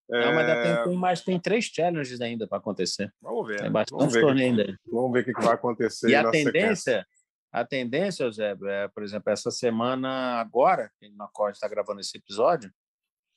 É... 0.08 0.24
Não, 0.24 0.34
mas 0.34 0.46
tem, 0.46 0.84
tem, 0.84 0.96
mais, 0.96 1.20
tem 1.20 1.40
três 1.40 1.64
challenges 1.64 2.20
ainda 2.20 2.46
para 2.46 2.58
acontecer. 2.58 3.12
Vamos 3.20 3.48
ver. 3.48 3.60
Tem 3.60 3.72
bastante 3.72 4.20
torneio 4.20 4.50
ainda. 4.50 4.78
Vamos 4.86 5.12
ver 5.12 5.22
o 5.22 5.24
que, 5.24 5.32
vai 5.32 5.54
acontecer. 5.54 6.08
E 6.08 6.14
a 6.14 6.30
tendência, 6.30 6.52
sequência. 6.52 7.06
A 7.52 7.64
tendência, 7.64 8.30
Zé, 8.30 8.56
é, 8.66 8.88
por 8.88 9.02
exemplo, 9.02 9.32
essa 9.32 9.50
semana 9.50 10.40
agora, 10.40 10.90
que 10.98 11.08
na 11.10 11.26
qual 11.28 11.46
a 11.46 11.50
gente 11.50 11.56
está 11.56 11.68
gravando 11.68 12.00
esse 12.00 12.16
episódio, 12.16 12.72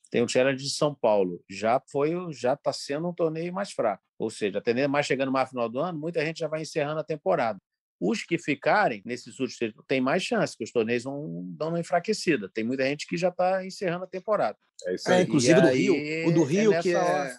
tem 0.10 0.24
o 0.24 0.28
Challenge 0.28 0.62
de 0.62 0.70
São 0.70 0.94
Paulo. 0.94 1.44
Já 1.50 1.82
foi, 1.92 2.12
já 2.34 2.54
está 2.54 2.74
sendo 2.74 3.08
um 3.08 3.14
torneio 3.14 3.54
mais 3.54 3.72
fraco. 3.72 4.04
Ou 4.18 4.30
seja, 4.30 4.58
a 4.58 4.62
tendência 4.62 4.90
mais 4.90 5.06
chegando 5.06 5.32
mais 5.32 5.50
final 5.50 5.70
do 5.70 5.80
ano, 5.80 5.98
muita 5.98 6.26
gente 6.26 6.40
já 6.40 6.48
vai 6.48 6.62
encerrando 6.62 7.00
a 7.00 7.04
temporada. 7.04 7.60
Os 8.00 8.24
que 8.24 8.38
ficarem 8.38 9.02
nesses 9.06 9.40
últimos 9.40 9.74
tem 9.88 10.00
mais 10.00 10.24
chance, 10.24 10.58
que 10.58 10.64
os 10.64 10.72
torneios 10.72 11.04
vão 11.04 11.46
dar 11.56 11.68
uma 11.68 11.80
enfraquecida. 11.80 12.50
Tem 12.50 12.64
muita 12.64 12.84
gente 12.86 13.06
que 13.06 13.18
já 13.18 13.28
está 13.28 13.66
encerrando 13.66 14.06
a 14.06 14.08
temporada. 14.08 14.58
É 14.86 14.96
isso 14.96 15.12
aí. 15.12 15.20
É, 15.20 15.22
inclusive 15.24 15.60
e 15.60 15.62
do 15.62 15.68
aí, 15.68 15.78
Rio. 15.78 16.30
O 16.30 16.32
do 16.34 16.44
Rio, 16.44 16.74
é 16.74 16.82
que 16.82 16.96
é. 16.96 17.38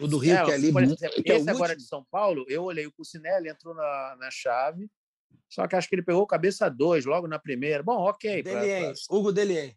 O 0.00 0.08
do 0.08 0.16
Rio, 0.16 0.36
é, 0.36 0.44
que 0.44 0.50
é 0.50 0.54
ali. 0.54 0.68
Exemplo, 0.68 1.22
que 1.22 1.32
esse 1.32 1.48
é 1.48 1.52
agora 1.52 1.76
de 1.76 1.82
São 1.82 2.04
Paulo, 2.10 2.46
eu 2.48 2.64
olhei 2.64 2.86
o 2.86 2.92
Cucinelli, 2.92 3.50
entrou 3.50 3.74
na, 3.74 4.16
na 4.18 4.30
chave, 4.30 4.90
só 5.48 5.66
que 5.66 5.76
acho 5.76 5.88
que 5.88 5.94
ele 5.96 6.02
pegou 6.02 6.26
cabeça 6.26 6.68
dois 6.68 7.04
logo 7.04 7.26
na 7.26 7.38
primeira. 7.38 7.82
Bom, 7.82 7.98
ok. 7.98 8.42
Delien, 8.42 8.92
pra... 8.92 9.16
Hugo 9.16 9.32
Delien. 9.32 9.76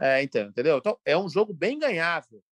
É, 0.00 0.22
então, 0.22 0.48
entendeu? 0.48 0.78
Então, 0.78 0.98
é 1.04 1.16
um 1.16 1.28
jogo 1.28 1.54
bem 1.54 1.78
ganhável. 1.78 2.42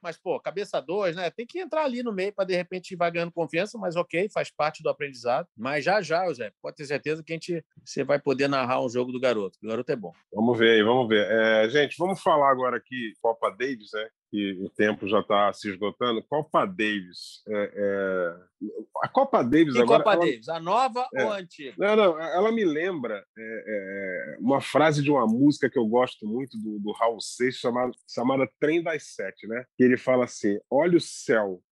Mas, 0.00 0.16
pô, 0.16 0.38
cabeça 0.38 0.80
dois, 0.80 1.16
né? 1.16 1.28
Tem 1.30 1.44
que 1.44 1.58
entrar 1.58 1.84
ali 1.84 2.02
no 2.02 2.12
meio 2.12 2.32
para 2.32 2.44
de 2.44 2.54
repente 2.54 2.94
vai 2.94 3.10
ganhando 3.10 3.32
confiança, 3.32 3.76
mas 3.76 3.96
ok, 3.96 4.28
faz 4.32 4.50
parte 4.50 4.82
do 4.82 4.88
aprendizado. 4.88 5.48
Mas 5.56 5.84
já 5.84 6.00
já, 6.00 6.24
José, 6.26 6.52
pode 6.62 6.76
ter 6.76 6.86
certeza 6.86 7.22
que 7.22 7.32
a 7.32 7.34
gente, 7.34 7.64
você 7.84 8.04
vai 8.04 8.18
poder 8.18 8.48
narrar 8.48 8.80
um 8.80 8.88
jogo 8.88 9.10
do 9.10 9.20
garoto. 9.20 9.58
O 9.62 9.66
garoto 9.66 9.90
é 9.90 9.96
bom. 9.96 10.12
Vamos 10.32 10.56
ver 10.56 10.76
aí, 10.76 10.82
vamos 10.82 11.08
ver. 11.08 11.26
É, 11.28 11.68
gente, 11.68 11.96
vamos 11.98 12.22
falar 12.22 12.50
agora 12.50 12.76
aqui 12.76 13.12
Copa 13.20 13.50
Davis, 13.50 13.90
né? 13.92 14.08
Que 14.30 14.52
o 14.62 14.68
tempo 14.70 15.08
já 15.08 15.20
está 15.20 15.52
se 15.52 15.70
esgotando. 15.70 16.22
Copa 16.22 16.66
Davis. 16.66 17.42
É, 17.48 17.72
é... 17.74 18.68
A 19.02 19.08
Copa 19.08 19.42
Davis 19.42 19.74
que 19.74 19.80
agora. 19.80 20.02
Copa 20.02 20.14
ela... 20.14 20.24
Davis? 20.24 20.48
A 20.48 20.60
nova 20.60 21.08
é. 21.14 21.24
ou 21.24 21.32
a 21.32 21.38
antiga? 21.38 21.74
Não, 21.78 21.96
não. 21.96 22.20
Ela 22.20 22.52
me 22.52 22.64
lembra 22.64 23.24
é, 23.36 23.64
é, 23.66 24.36
uma 24.40 24.60
frase 24.60 25.02
de 25.02 25.10
uma 25.10 25.26
música 25.26 25.70
que 25.70 25.78
eu 25.78 25.86
gosto 25.86 26.26
muito 26.26 26.58
do, 26.58 26.78
do 26.78 26.92
Raul 26.92 27.20
Seixas 27.20 27.60
chamada, 27.60 27.92
chamada 28.08 28.50
Trem 28.60 28.82
das 28.82 29.14
Sete, 29.14 29.46
né? 29.46 29.64
Que 29.76 29.84
ele 29.84 29.96
fala 29.96 30.24
assim: 30.24 30.58
olha 30.70 30.98
o 30.98 31.00
céu. 31.00 31.62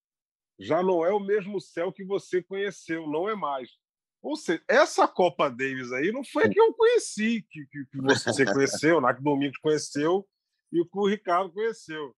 Já 0.58 0.82
não 0.82 1.04
é 1.04 1.12
o 1.12 1.20
mesmo 1.20 1.60
céu 1.60 1.92
que 1.92 2.04
você 2.04 2.42
conheceu, 2.42 3.06
não 3.06 3.28
é 3.28 3.36
mais. 3.36 3.68
Ou 4.22 4.34
seja, 4.34 4.62
essa 4.66 5.06
Copa 5.06 5.50
Davis 5.50 5.92
aí 5.92 6.10
não 6.10 6.24
foi 6.24 6.44
a 6.44 6.48
que 6.48 6.58
eu 6.58 6.72
conheci, 6.72 7.46
que, 7.50 7.66
que, 7.66 7.84
que 7.92 8.00
você 8.00 8.44
conheceu, 8.46 8.98
na 9.02 9.12
que 9.12 9.20
o 9.20 9.24
Domingos 9.24 9.58
conheceu 9.58 10.26
e 10.72 10.80
o 10.80 10.86
que 10.86 10.98
o 10.98 11.06
Ricardo 11.06 11.52
conheceu. 11.52 12.14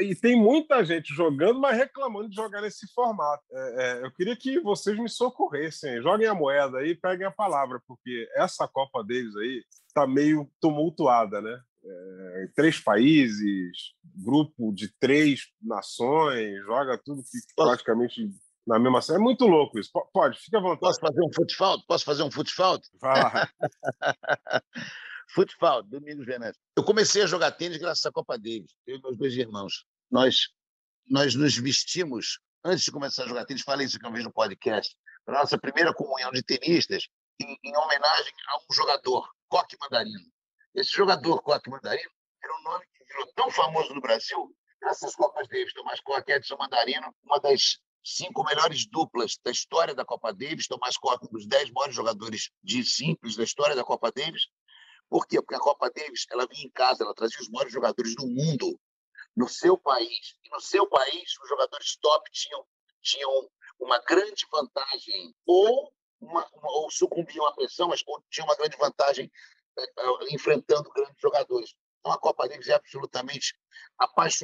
E 0.00 0.14
tem 0.14 0.36
muita 0.36 0.84
gente 0.84 1.14
jogando, 1.14 1.58
mas 1.58 1.76
reclamando 1.76 2.28
de 2.28 2.36
jogar 2.36 2.60
nesse 2.60 2.86
formato. 2.92 3.42
É, 3.50 3.82
é, 4.00 4.06
eu 4.06 4.12
queria 4.12 4.36
que 4.36 4.60
vocês 4.60 4.98
me 4.98 5.08
socorressem. 5.08 6.02
Joguem 6.02 6.26
a 6.26 6.34
moeda 6.34 6.78
aí, 6.78 6.94
peguem 6.94 7.26
a 7.26 7.30
palavra, 7.30 7.80
porque 7.86 8.28
essa 8.36 8.68
Copa 8.68 9.02
deles 9.02 9.34
aí 9.36 9.64
está 9.88 10.06
meio 10.06 10.50
tumultuada, 10.60 11.40
né? 11.40 11.60
é, 11.84 12.48
três 12.54 12.78
países, 12.80 13.94
grupo 14.14 14.72
de 14.72 14.88
três 14.98 15.48
nações, 15.62 16.58
joga 16.64 16.98
tudo 16.98 17.22
que 17.22 17.38
praticamente 17.56 18.30
na 18.66 18.78
mesma 18.78 19.00
É 19.14 19.18
muito 19.18 19.46
louco 19.46 19.78
isso. 19.78 19.90
Pode, 20.12 20.38
fica 20.38 20.58
à 20.58 20.60
vontade. 20.60 20.80
Posso 20.80 21.00
fazer 21.00 21.22
um 21.22 21.32
futebol? 21.32 21.82
Posso 21.86 22.04
fazer 22.04 22.22
um 22.22 22.30
futebol? 22.30 22.78
Vai. 23.00 23.48
futebol, 25.28 25.82
Domingos 25.82 26.26
Venâncio. 26.26 26.60
Eu 26.76 26.84
comecei 26.84 27.22
a 27.22 27.26
jogar 27.26 27.52
tênis 27.52 27.78
graças 27.78 28.04
à 28.04 28.12
Copa 28.12 28.36
Davis, 28.36 28.74
eu 28.86 28.96
e 28.96 29.02
meus 29.02 29.16
dois 29.16 29.34
irmãos. 29.34 29.84
Nós, 30.10 30.48
nós 31.06 31.34
nos 31.34 31.56
vestimos, 31.56 32.40
antes 32.64 32.84
de 32.84 32.92
começar 32.92 33.24
a 33.24 33.28
jogar 33.28 33.44
tênis, 33.44 33.62
falei 33.62 33.86
isso 33.86 33.98
que 33.98 34.06
eu 34.06 34.10
no 34.10 34.32
podcast, 34.32 34.96
para 35.24 35.40
nossa 35.40 35.58
primeira 35.58 35.92
comunhão 35.92 36.30
de 36.32 36.42
tenistas, 36.42 37.08
em, 37.40 37.56
em 37.62 37.76
homenagem 37.76 38.32
a 38.48 38.58
um 38.58 38.74
jogador, 38.74 39.28
Coque 39.48 39.76
Mandarino. 39.80 40.30
Esse 40.74 40.90
jogador, 40.90 41.42
Coque 41.42 41.70
Mandarino, 41.70 42.10
era 42.42 42.56
um 42.56 42.62
nome 42.62 42.84
que 42.96 43.04
virou 43.04 43.26
tão 43.34 43.50
famoso 43.50 43.94
no 43.94 44.00
Brasil, 44.00 44.54
graças 44.80 45.10
às 45.10 45.14
Copas 45.14 45.46
Davis, 45.48 45.72
Tomás 45.72 46.00
Coque 46.00 46.32
Edson 46.32 46.56
Mandarino, 46.56 47.14
uma 47.24 47.38
das 47.38 47.78
cinco 48.02 48.42
melhores 48.44 48.86
duplas 48.86 49.36
da 49.44 49.50
história 49.50 49.94
da 49.94 50.04
Copa 50.04 50.32
Davis, 50.32 50.66
Tomás 50.66 50.96
Coque, 50.96 51.26
um 51.26 51.30
dos 51.30 51.46
dez 51.46 51.70
maiores 51.70 51.94
jogadores 51.94 52.50
de 52.62 52.84
simples 52.84 53.36
da 53.36 53.44
história 53.44 53.76
da 53.76 53.84
Copa 53.84 54.10
Davis. 54.10 54.46
Por 55.08 55.26
quê? 55.26 55.40
Porque 55.40 55.54
a 55.54 55.60
Copa 55.60 55.90
Davis 55.90 56.26
ela 56.30 56.46
vinha 56.46 56.66
em 56.66 56.70
casa, 56.70 57.04
ela 57.04 57.14
trazia 57.14 57.40
os 57.40 57.48
maiores 57.48 57.72
jogadores 57.72 58.14
do 58.14 58.26
mundo 58.26 58.78
no 59.36 59.48
seu 59.48 59.76
país. 59.78 60.36
E 60.44 60.50
no 60.50 60.60
seu 60.60 60.86
país, 60.88 61.38
os 61.42 61.48
jogadores 61.48 61.96
top 61.96 62.30
tinham, 62.30 62.64
tinham 63.00 63.50
uma 63.78 63.98
grande 64.00 64.46
vantagem, 64.50 65.34
ou, 65.46 65.92
uma, 66.20 66.46
uma, 66.52 66.70
ou 66.72 66.90
sucumbiam 66.90 67.46
à 67.46 67.54
pressão, 67.54 67.88
mas 67.88 68.02
tinham 68.30 68.46
uma 68.46 68.56
grande 68.56 68.76
vantagem 68.76 69.30
é, 69.78 70.34
enfrentando 70.34 70.90
grandes 70.90 71.20
jogadores. 71.20 71.74
Então, 72.00 72.12
a 72.12 72.18
Copa 72.18 72.48
Davis 72.48 72.68
é 72.68 72.74
absolutamente 72.74 73.54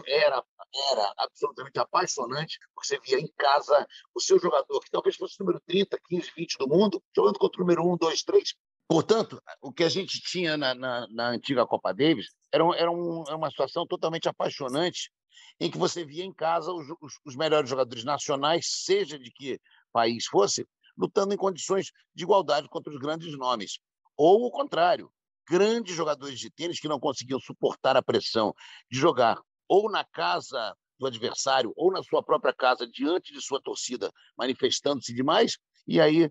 era, 0.07 0.45
era 0.93 1.15
absolutamente 1.19 1.79
apaixonante, 1.79 2.59
porque 2.75 2.89
você 2.89 3.01
via 3.01 3.21
em 3.21 3.29
casa 3.37 3.87
o 4.15 4.21
seu 4.21 4.39
jogador, 4.39 4.81
que 4.81 4.91
talvez 4.91 5.17
fosse 5.17 5.37
o 5.41 5.45
número 5.45 5.61
30, 5.67 5.99
15, 6.09 6.33
20 6.37 6.59
do 6.59 6.69
mundo, 6.69 7.03
jogando 7.15 7.39
contra 7.39 7.61
o 7.61 7.65
número 7.65 7.83
1, 7.93 7.97
2, 7.97 8.23
3. 8.23 8.55
Portanto, 8.89 9.43
o 9.63 9.73
que 9.73 9.83
a 9.83 9.89
gente 9.89 10.21
tinha 10.21 10.57
na, 10.57 10.75
na, 10.75 11.07
na 11.11 11.29
antiga 11.29 11.67
Copa 11.67 11.93
Davis 11.93 12.29
era, 12.53 12.65
era, 12.77 12.91
um, 12.91 13.25
era, 13.27 13.37
uma 13.37 13.51
situação 13.51 13.87
totalmente 13.87 14.29
apaixonante, 14.29 15.11
em 15.59 15.71
que 15.71 15.79
você 15.79 16.05
via 16.05 16.25
em 16.25 16.33
casa 16.33 16.73
os, 16.73 16.87
os, 17.01 17.15
os 17.25 17.37
melhores 17.37 17.69
jogadores 17.69 18.05
nacionais, 18.05 18.67
seja 18.85 19.19
de 19.19 19.31
que 19.31 19.59
país 19.93 20.27
fosse, 20.27 20.67
lutando 20.97 21.35
em 21.35 21.37
condições 21.37 21.91
de 22.15 22.25
igualdade 22.25 22.69
contra 22.69 22.93
os 22.93 22.99
grandes 22.99 23.37
nomes. 23.39 23.79
Ou 24.17 24.47
o 24.47 24.51
contrário, 24.51 25.11
grandes 25.49 25.95
jogadores 25.95 26.39
de 26.39 26.51
tênis 26.51 26.81
que 26.81 26.89
não 26.89 27.01
conseguiam 27.01 27.41
suportar 27.41 27.97
a 27.97 28.03
pressão 28.03 28.55
de 28.91 28.99
jogar 28.99 29.41
ou 29.69 29.91
na 29.91 30.05
casa 30.05 30.77
do 30.99 31.07
adversário 31.07 31.73
ou 31.77 31.91
na 31.91 32.03
sua 32.03 32.23
própria 32.23 32.53
casa 32.53 32.87
diante 32.87 33.33
de 33.33 33.43
sua 33.43 33.61
torcida 33.61 34.13
manifestando-se 34.37 35.13
demais 35.13 35.59
e 35.87 36.01
aí 36.01 36.25
é, 36.25 36.31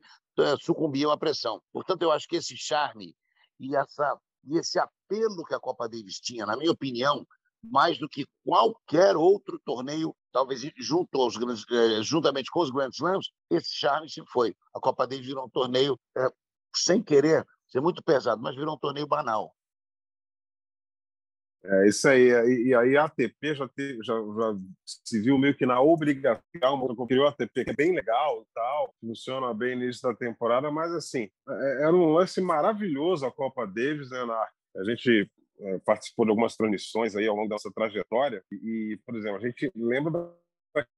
sucumbiam 0.61 1.11
à 1.11 1.17
pressão. 1.17 1.61
Portanto, 1.71 2.01
eu 2.01 2.11
acho 2.11 2.27
que 2.27 2.37
esse 2.37 2.55
charme 2.57 3.15
e 3.59 3.75
essa 3.75 4.17
e 4.45 4.57
esse 4.57 4.77
apelo 4.77 5.43
que 5.45 5.55
a 5.55 5.59
Copa 5.59 5.87
Davis 5.87 6.19
tinha, 6.19 6.45
na 6.45 6.57
minha 6.57 6.71
opinião, 6.71 7.25
mais 7.63 7.97
do 7.97 8.09
que 8.09 8.25
qualquer 8.43 9.15
outro 9.15 9.59
torneio, 9.63 10.13
talvez 10.31 10.61
junto 10.77 11.21
aos 11.21 11.37
grandes, 11.37 11.63
é, 11.71 12.03
juntamente 12.03 12.51
com 12.51 12.59
os 12.59 12.69
Grand 12.69 12.89
Slams, 12.89 13.29
esse 13.49 13.73
charme 13.73 14.09
se 14.09 14.21
foi. 14.31 14.53
A 14.75 14.79
Copa 14.79 15.07
Davis 15.07 15.25
virou 15.25 15.45
um 15.45 15.49
torneio 15.49 15.97
é, 16.17 16.29
sem 16.75 17.01
querer 17.01 17.47
ser 17.69 17.79
muito 17.79 18.03
pesado, 18.03 18.41
mas 18.41 18.55
virou 18.55 18.75
um 18.75 18.79
torneio 18.79 19.07
banal. 19.07 19.55
É 21.65 21.87
isso 21.87 22.07
aí. 22.09 22.27
E, 22.67 22.75
aí 22.75 22.97
a 22.97 23.05
ATP 23.05 23.55
já, 23.55 23.69
já, 24.01 24.13
já, 24.13 24.57
se 24.85 25.21
viu 25.21 25.37
meio 25.37 25.55
que 25.55 25.65
na 25.65 25.79
obrigação, 25.81 26.41
criou 27.07 27.25
a 27.25 27.29
ATP, 27.29 27.63
que 27.63 27.71
é 27.71 27.75
bem 27.75 27.95
legal 27.95 28.45
tal, 28.53 28.93
funciona 28.99 29.53
bem 29.53 29.75
no 29.75 29.83
início 29.83 30.01
da 30.01 30.15
temporada, 30.15 30.69
mas 30.69 30.91
assim, 30.93 31.29
é, 31.49 31.83
era 31.83 31.93
um 31.93 32.11
lance 32.11 32.41
maravilhoso 32.41 33.25
a 33.25 33.31
Copa 33.31 33.65
Davis, 33.65 34.09
né, 34.09 34.25
na, 34.25 34.47
a 34.75 34.83
gente 34.83 35.29
é, 35.59 35.79
participou 35.85 36.25
de 36.25 36.31
algumas 36.31 36.55
transmissões 36.57 37.15
aí 37.15 37.27
ao 37.27 37.35
longo 37.35 37.49
dessa 37.49 37.71
trajetória 37.71 38.43
e, 38.51 38.99
por 39.05 39.15
exemplo, 39.15 39.37
a 39.37 39.41
gente 39.41 39.71
lembra 39.75 40.33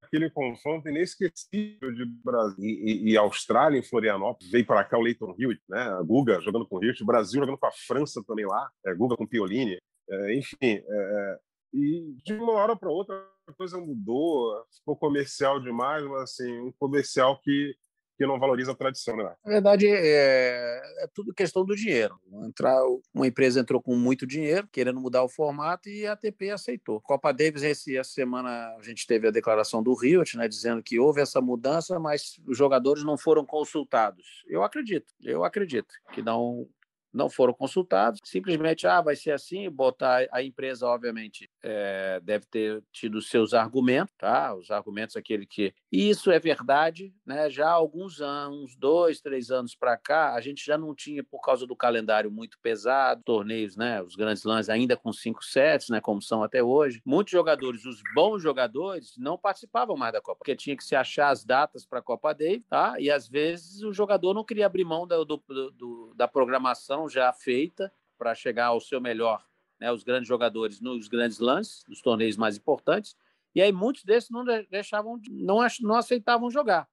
aquele 0.01 0.29
confronto 0.29 0.87
inesquecível 0.87 1.91
de 1.93 2.05
Brasil 2.05 2.63
e, 2.63 3.11
e, 3.11 3.17
Austrália 3.17 3.77
em 3.77 3.83
Florianópolis. 3.83 4.49
Veio 4.49 4.65
para 4.65 4.83
cá 4.83 4.97
o 4.97 5.01
Leighton 5.01 5.35
Hewitt, 5.37 5.61
né? 5.67 5.81
A 5.81 6.01
Guga 6.01 6.39
jogando 6.39 6.65
com 6.65 6.77
o 6.77 6.83
Hewitt, 6.83 7.03
o 7.03 7.05
Brasil 7.05 7.41
jogando 7.41 7.57
com 7.57 7.65
a 7.65 7.71
França 7.71 8.23
também 8.25 8.45
lá, 8.45 8.69
é, 8.85 8.93
Guga 8.93 9.17
com 9.17 9.27
Piolini. 9.27 9.77
É, 10.09 10.35
enfim, 10.35 10.55
é, 10.63 10.83
é 10.87 11.39
e 11.73 12.15
de 12.23 12.33
uma 12.33 12.53
hora 12.53 12.75
para 12.75 12.89
outra 12.89 13.15
a 13.47 13.53
coisa 13.53 13.77
mudou, 13.77 14.65
ficou 14.73 14.95
comercial 14.95 15.59
demais, 15.59 16.03
mas 16.05 16.23
assim, 16.23 16.59
um 16.59 16.71
comercial 16.71 17.39
que 17.41 17.75
que 18.17 18.25
não 18.25 18.39
valoriza 18.39 18.71
a 18.71 18.75
tradição, 18.75 19.17
né? 19.17 19.35
Na 19.43 19.51
verdade, 19.51 19.87
é, 19.87 20.81
é, 21.03 21.07
tudo 21.13 21.33
questão 21.33 21.65
do 21.65 21.75
dinheiro. 21.75 22.17
Entrar, 22.45 22.81
uma 23.13 23.27
empresa 23.27 23.59
entrou 23.59 23.81
com 23.81 23.95
muito 23.95 24.25
dinheiro, 24.25 24.67
querendo 24.71 25.01
mudar 25.01 25.23
o 25.23 25.29
formato, 25.29 25.89
e 25.89 26.07
a 26.07 26.13
ATP 26.13 26.49
aceitou. 26.49 27.01
Copa 27.01 27.33
Davis, 27.33 27.63
esse, 27.63 27.97
essa 27.97 28.11
semana, 28.11 28.49
a 28.77 28.81
gente 28.81 29.05
teve 29.05 29.27
a 29.27 29.31
declaração 29.31 29.83
do 29.83 29.93
Riot, 29.93 30.37
né, 30.37 30.47
dizendo 30.47 30.81
que 30.81 30.97
houve 30.97 31.21
essa 31.21 31.41
mudança, 31.41 31.99
mas 31.99 32.39
os 32.47 32.57
jogadores 32.57 33.03
não 33.03 33.17
foram 33.17 33.45
consultados. 33.45 34.45
Eu 34.47 34.63
acredito, 34.63 35.13
eu 35.21 35.43
acredito 35.43 35.93
que 36.13 36.21
não 36.21 36.67
não 37.15 37.29
foram 37.29 37.53
consultados, 37.53 38.19
simplesmente, 38.25 38.85
ah, 38.85 39.01
vai 39.01 39.15
ser 39.15 39.31
assim, 39.31 39.69
botar 39.69 40.27
a 40.31 40.43
empresa, 40.43 40.85
obviamente, 40.85 41.49
é, 41.63 42.19
deve 42.21 42.45
ter 42.45 42.83
tido 42.91 43.21
seus 43.21 43.53
argumentos, 43.53 44.13
tá? 44.17 44.53
Os 44.53 44.69
argumentos 44.69 45.15
aquele 45.15 45.45
que 45.45 45.73
isso 45.89 46.29
é 46.29 46.39
verdade, 46.39 47.13
né? 47.25 47.49
Já 47.49 47.69
há 47.69 47.71
alguns 47.71 48.19
anos, 48.19 48.75
dois, 48.75 49.21
três 49.21 49.49
anos 49.49 49.75
para 49.75 49.95
cá, 49.95 50.33
a 50.33 50.41
gente 50.41 50.63
já 50.65 50.77
não 50.77 50.93
tinha, 50.93 51.23
por 51.23 51.39
causa 51.39 51.65
do 51.65 51.75
calendário 51.75 52.29
muito 52.29 52.59
pesado, 52.61 53.23
torneios, 53.23 53.77
né? 53.77 54.01
Os 54.01 54.15
grandes 54.15 54.43
lãs 54.43 54.67
ainda 54.67 54.97
com 54.97 55.13
cinco 55.13 55.43
sets, 55.43 55.87
né? 55.87 56.01
Como 56.01 56.21
são 56.21 56.43
até 56.43 56.61
hoje. 56.61 57.01
Muitos 57.05 57.31
jogadores, 57.31 57.85
os 57.85 58.01
bons 58.13 58.43
jogadores, 58.43 59.13
não 59.17 59.37
participavam 59.37 59.95
mais 59.95 60.11
da 60.11 60.21
Copa, 60.21 60.39
porque 60.39 60.55
tinha 60.55 60.75
que 60.75 60.83
se 60.83 60.97
achar 60.97 61.29
as 61.29 61.45
datas 61.45 61.85
para 61.85 61.99
a 61.99 62.03
Copa 62.03 62.33
Davis, 62.33 62.65
tá? 62.69 62.95
E 62.99 63.09
às 63.09 63.29
vezes 63.29 63.81
o 63.83 63.93
jogador 63.93 64.33
não 64.33 64.43
queria 64.43 64.65
abrir 64.65 64.83
mão 64.83 65.07
do, 65.07 65.23
do, 65.23 65.41
do 65.71 66.13
da 66.13 66.27
programação 66.27 67.04
já 67.09 67.31
feita 67.33 67.91
para 68.17 68.35
chegar 68.35 68.67
ao 68.67 68.79
seu 68.79 69.01
melhor, 69.01 69.45
né, 69.79 69.91
os 69.91 70.03
grandes 70.03 70.27
jogadores 70.27 70.79
nos 70.79 71.07
grandes 71.07 71.39
lances, 71.39 71.83
nos 71.87 72.01
torneios 72.01 72.37
mais 72.37 72.57
importantes, 72.57 73.15
e 73.53 73.61
aí 73.61 73.71
muitos 73.71 74.03
desses 74.03 74.29
não 74.29 74.43
deixavam, 74.69 75.19
não, 75.29 75.59
não 75.81 75.95
aceitavam 75.95 76.49
jogar. 76.49 76.87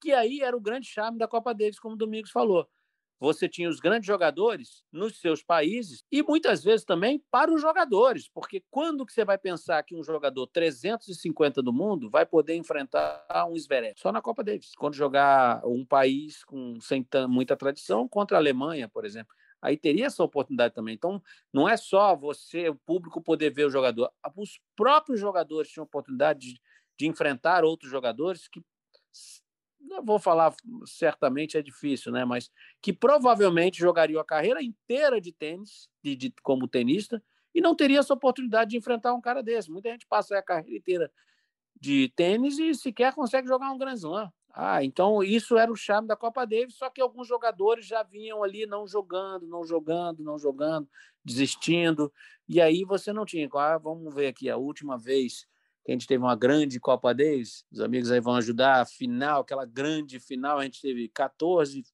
Que 0.00 0.12
aí 0.12 0.40
era 0.40 0.56
o 0.56 0.60
grande 0.60 0.86
charme 0.86 1.18
da 1.18 1.26
Copa 1.26 1.54
Davis, 1.54 1.80
como 1.80 1.94
o 1.94 1.98
Domingos 1.98 2.30
falou. 2.30 2.68
Você 3.18 3.48
tinha 3.48 3.68
os 3.68 3.80
grandes 3.80 4.06
jogadores 4.06 4.84
nos 4.92 5.18
seus 5.20 5.42
países 5.42 6.04
e 6.12 6.22
muitas 6.22 6.62
vezes 6.62 6.84
também 6.84 7.24
para 7.30 7.50
os 7.50 7.62
jogadores, 7.62 8.28
porque 8.28 8.62
quando 8.70 9.06
que 9.06 9.12
você 9.12 9.24
vai 9.24 9.38
pensar 9.38 9.82
que 9.84 9.96
um 9.96 10.04
jogador 10.04 10.46
350 10.48 11.62
do 11.62 11.72
mundo 11.72 12.10
vai 12.10 12.26
poder 12.26 12.54
enfrentar 12.56 13.24
um 13.50 13.58
Zverev? 13.58 13.94
Só 13.96 14.12
na 14.12 14.20
Copa 14.20 14.44
Davis. 14.44 14.72
Quando 14.76 14.94
jogar 14.94 15.66
um 15.66 15.84
país 15.84 16.44
com 16.44 16.78
sem 16.78 17.06
muita 17.26 17.56
tradição 17.56 18.06
contra 18.06 18.36
a 18.36 18.40
Alemanha, 18.40 18.86
por 18.86 19.06
exemplo 19.06 19.34
aí 19.66 19.76
teria 19.76 20.06
essa 20.06 20.22
oportunidade 20.22 20.74
também. 20.74 20.94
Então, 20.94 21.20
não 21.52 21.68
é 21.68 21.76
só 21.76 22.14
você, 22.14 22.68
o 22.68 22.76
público, 22.76 23.20
poder 23.20 23.50
ver 23.50 23.66
o 23.66 23.70
jogador. 23.70 24.12
Os 24.36 24.60
próprios 24.76 25.18
jogadores 25.18 25.70
tinham 25.70 25.84
oportunidade 25.84 26.38
de, 26.38 26.60
de 26.96 27.06
enfrentar 27.08 27.64
outros 27.64 27.90
jogadores 27.90 28.46
que, 28.46 28.62
não 29.80 30.04
vou 30.04 30.20
falar 30.20 30.54
certamente, 30.84 31.58
é 31.58 31.62
difícil, 31.62 32.12
né? 32.12 32.24
mas 32.24 32.48
que 32.80 32.92
provavelmente 32.92 33.78
jogariam 33.78 34.20
a 34.20 34.24
carreira 34.24 34.62
inteira 34.62 35.20
de 35.20 35.32
tênis, 35.32 35.88
de, 36.02 36.14
de, 36.14 36.34
como 36.42 36.68
tenista, 36.68 37.22
e 37.52 37.60
não 37.60 37.74
teria 37.74 37.98
essa 37.98 38.14
oportunidade 38.14 38.70
de 38.70 38.76
enfrentar 38.76 39.14
um 39.14 39.20
cara 39.20 39.42
desse. 39.42 39.70
Muita 39.70 39.90
gente 39.90 40.06
passa 40.06 40.38
a 40.38 40.42
carreira 40.42 40.76
inteira 40.76 41.12
de 41.80 42.12
tênis 42.14 42.58
e 42.58 42.72
sequer 42.72 43.14
consegue 43.14 43.48
jogar 43.48 43.72
um 43.72 43.78
Grand 43.78 43.94
Slam. 43.94 44.30
Ah, 44.58 44.82
então 44.82 45.22
isso 45.22 45.58
era 45.58 45.70
o 45.70 45.76
charme 45.76 46.08
da 46.08 46.16
Copa 46.16 46.46
Davis, 46.46 46.76
só 46.76 46.88
que 46.88 46.98
alguns 46.98 47.28
jogadores 47.28 47.84
já 47.86 48.02
vinham 48.02 48.42
ali 48.42 48.64
não 48.64 48.88
jogando, 48.88 49.46
não 49.46 49.66
jogando, 49.66 50.24
não 50.24 50.38
jogando, 50.38 50.88
desistindo, 51.22 52.10
e 52.48 52.58
aí 52.58 52.82
você 52.82 53.12
não 53.12 53.26
tinha. 53.26 53.46
Ah, 53.52 53.76
vamos 53.76 54.14
ver 54.14 54.28
aqui, 54.28 54.48
a 54.48 54.56
última 54.56 54.96
vez 54.96 55.46
que 55.84 55.92
a 55.92 55.94
gente 55.94 56.06
teve 56.06 56.24
uma 56.24 56.34
grande 56.34 56.80
Copa 56.80 57.12
Davis, 57.12 57.66
os 57.70 57.80
amigos 57.80 58.10
aí 58.10 58.18
vão 58.18 58.34
ajudar, 58.36 58.80
a 58.80 58.86
final, 58.86 59.42
aquela 59.42 59.66
grande 59.66 60.18
final, 60.18 60.58
a 60.58 60.64
gente 60.64 60.80
teve 60.80 61.06
14, 61.10 61.84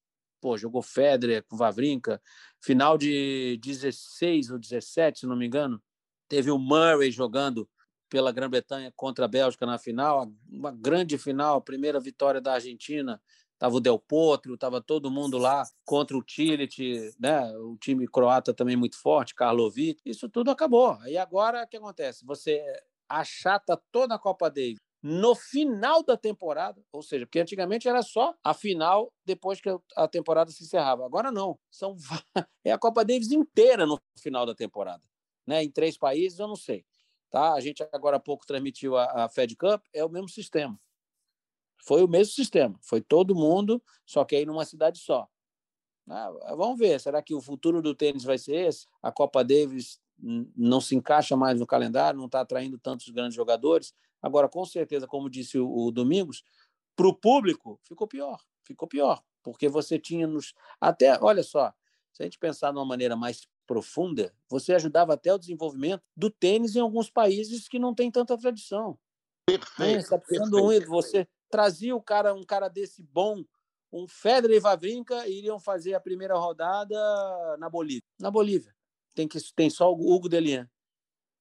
pô, 0.40 0.56
jogou 0.56 0.82
Federer 0.82 1.42
com 1.42 1.56
Vavrinka, 1.56 2.22
final 2.60 2.96
de 2.96 3.58
16 3.60 4.52
ou 4.52 4.58
17, 4.58 5.18
se 5.18 5.26
não 5.26 5.34
me 5.34 5.46
engano, 5.46 5.82
teve 6.28 6.48
o 6.48 6.58
Murray 6.58 7.10
jogando 7.10 7.68
pela 8.12 8.30
Grã-Bretanha 8.30 8.92
contra 8.94 9.24
a 9.24 9.28
Bélgica 9.28 9.64
na 9.64 9.78
final, 9.78 10.30
uma 10.46 10.70
grande 10.70 11.16
final, 11.16 11.62
primeira 11.62 11.98
vitória 11.98 12.42
da 12.42 12.52
Argentina 12.52 13.18
Tava 13.62 13.76
o 13.76 13.80
Del 13.80 13.96
Potro, 13.96 14.58
tava 14.58 14.82
todo 14.82 15.08
mundo 15.08 15.38
lá 15.38 15.62
contra 15.84 16.18
o 16.18 16.22
Tillit, 16.22 17.14
né? 17.16 17.48
O 17.58 17.76
time 17.76 18.08
croata 18.08 18.52
também 18.52 18.74
muito 18.74 19.00
forte, 19.00 19.36
Karlovic. 19.36 20.00
Isso 20.04 20.28
tudo 20.28 20.50
acabou. 20.50 20.98
E 21.06 21.16
agora 21.16 21.62
o 21.62 21.68
que 21.68 21.76
acontece? 21.76 22.24
Você 22.26 22.60
achata 23.08 23.80
toda 23.92 24.16
a 24.16 24.18
Copa 24.18 24.50
Davis 24.50 24.80
no 25.00 25.36
final 25.36 26.02
da 26.02 26.16
temporada, 26.16 26.82
ou 26.92 27.02
seja, 27.04 27.24
porque 27.24 27.38
antigamente 27.38 27.88
era 27.88 28.02
só 28.02 28.34
a 28.42 28.52
final 28.52 29.12
depois 29.24 29.60
que 29.60 29.68
a 29.96 30.08
temporada 30.08 30.50
se 30.50 30.64
encerrava. 30.64 31.06
Agora 31.06 31.30
não, 31.30 31.56
são 31.70 31.96
é 32.64 32.72
a 32.72 32.78
Copa 32.78 33.04
Davis 33.04 33.30
inteira 33.30 33.86
no 33.86 33.96
final 34.18 34.44
da 34.44 34.56
temporada, 34.56 35.04
né? 35.46 35.62
Em 35.62 35.70
três 35.70 35.96
países, 35.96 36.40
eu 36.40 36.48
não 36.48 36.56
sei. 36.56 36.84
Tá? 37.32 37.54
A 37.54 37.60
gente 37.60 37.82
agora 37.90 38.18
há 38.18 38.20
pouco 38.20 38.46
transmitiu 38.46 38.94
a, 38.94 39.24
a 39.24 39.28
Fed 39.28 39.56
Cup, 39.56 39.82
é 39.94 40.04
o 40.04 40.08
mesmo 40.10 40.28
sistema. 40.28 40.78
Foi 41.82 42.04
o 42.04 42.06
mesmo 42.06 42.34
sistema, 42.34 42.78
foi 42.82 43.00
todo 43.00 43.34
mundo, 43.34 43.82
só 44.04 44.22
que 44.22 44.36
aí 44.36 44.44
numa 44.44 44.66
cidade 44.66 44.98
só. 44.98 45.26
Ah, 46.06 46.30
vamos 46.54 46.78
ver, 46.78 47.00
será 47.00 47.22
que 47.22 47.34
o 47.34 47.40
futuro 47.40 47.80
do 47.80 47.94
tênis 47.94 48.22
vai 48.22 48.36
ser 48.36 48.68
esse? 48.68 48.86
A 49.02 49.10
Copa 49.10 49.42
Davis 49.42 49.98
não 50.54 50.78
se 50.78 50.94
encaixa 50.94 51.34
mais 51.34 51.58
no 51.58 51.66
calendário, 51.66 52.18
não 52.18 52.26
está 52.26 52.42
atraindo 52.42 52.78
tantos 52.78 53.08
grandes 53.08 53.34
jogadores. 53.34 53.94
Agora, 54.20 54.46
com 54.46 54.64
certeza, 54.66 55.06
como 55.06 55.30
disse 55.30 55.58
o, 55.58 55.66
o 55.66 55.90
Domingos, 55.90 56.44
para 56.94 57.08
o 57.08 57.14
público 57.14 57.80
ficou 57.82 58.06
pior, 58.06 58.38
ficou 58.62 58.86
pior, 58.86 59.22
porque 59.42 59.70
você 59.70 59.98
tinha 59.98 60.26
nos. 60.26 60.52
Até, 60.78 61.18
olha 61.18 61.42
só, 61.42 61.72
se 62.12 62.22
a 62.22 62.26
gente 62.26 62.38
pensar 62.38 62.72
de 62.72 62.76
uma 62.76 62.84
maneira 62.84 63.16
mais 63.16 63.48
profunda, 63.66 64.34
você 64.48 64.74
ajudava 64.74 65.14
até 65.14 65.32
o 65.32 65.38
desenvolvimento 65.38 66.02
do 66.16 66.30
tênis 66.30 66.76
em 66.76 66.80
alguns 66.80 67.10
países 67.10 67.68
que 67.68 67.78
não 67.78 67.94
tem 67.94 68.10
tanta 68.10 68.36
tradição. 68.36 68.98
Perfeito. 69.46 70.08
Tá 70.08 70.18
perfeito. 70.18 70.88
Você 70.88 71.28
trazia 71.50 71.94
o 71.94 72.02
cara, 72.02 72.34
um 72.34 72.44
cara 72.44 72.68
desse 72.68 73.02
bom, 73.02 73.44
um 73.92 74.08
Federer 74.08 74.56
e 74.56 74.60
Vavrinka 74.60 75.26
iriam 75.28 75.60
fazer 75.60 75.94
a 75.94 76.00
primeira 76.00 76.36
rodada 76.36 76.96
na 77.58 77.68
Bolívia. 77.68 78.02
Na 78.18 78.30
Bolívia. 78.30 78.74
Tem, 79.14 79.28
que, 79.28 79.38
tem 79.54 79.68
só 79.68 79.92
o 79.92 80.12
Hugo 80.12 80.28
Delian. 80.28 80.68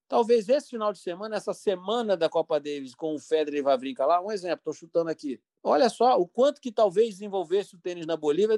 Talvez 0.07 0.49
esse 0.49 0.71
final 0.71 0.91
de 0.91 0.99
semana, 0.99 1.37
essa 1.37 1.53
semana 1.53 2.17
da 2.17 2.27
Copa 2.27 2.59
Davis 2.59 2.93
com 2.93 3.15
o 3.15 3.19
Federer 3.19 3.59
e 3.59 3.63
Vavrinka 3.63 4.05
lá, 4.05 4.21
um 4.21 4.29
exemplo, 4.29 4.57
estou 4.57 4.73
chutando 4.73 5.09
aqui. 5.09 5.41
Olha 5.63 5.89
só 5.89 6.17
o 6.17 6.27
quanto 6.27 6.59
que 6.59 6.71
talvez 6.71 7.09
desenvolvesse 7.09 7.75
o 7.75 7.79
tênis 7.79 8.07
na 8.07 8.17
Bolívia, 8.17 8.57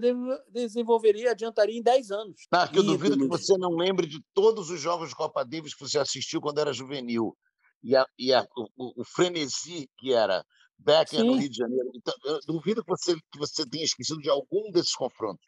desenvolveria, 0.49 1.31
adiantaria 1.31 1.77
em 1.77 1.83
10 1.83 2.11
anos. 2.11 2.47
Ah, 2.49 2.65
que 2.65 2.79
eu 2.79 2.83
duvido 2.83 3.17
que 3.17 3.27
você 3.27 3.57
não 3.57 3.75
lembre 3.75 4.07
de 4.07 4.21
todos 4.33 4.69
os 4.69 4.79
jogos 4.79 5.09
de 5.09 5.15
Copa 5.15 5.43
Davis 5.43 5.73
que 5.73 5.81
você 5.83 5.99
assistiu 5.99 6.39
quando 6.39 6.59
era 6.59 6.71
juvenil. 6.71 7.35
E, 7.83 7.97
a, 7.97 8.05
e 8.17 8.33
a, 8.33 8.47
o, 8.77 9.01
o, 9.01 9.03
frenesi 9.03 9.89
que 9.97 10.13
era 10.13 10.45
Becker 10.79 11.25
no 11.25 11.35
Rio 11.35 11.49
de 11.49 11.57
Janeiro. 11.57 11.89
Então, 11.93 12.13
eu 12.23 12.39
duvido 12.47 12.81
que 12.81 12.89
você, 12.89 13.13
que 13.13 13.37
você 13.37 13.67
tenha 13.67 13.83
esquecido 13.83 14.21
de 14.21 14.29
algum 14.29 14.71
desses 14.71 14.95
confrontos. 14.95 15.45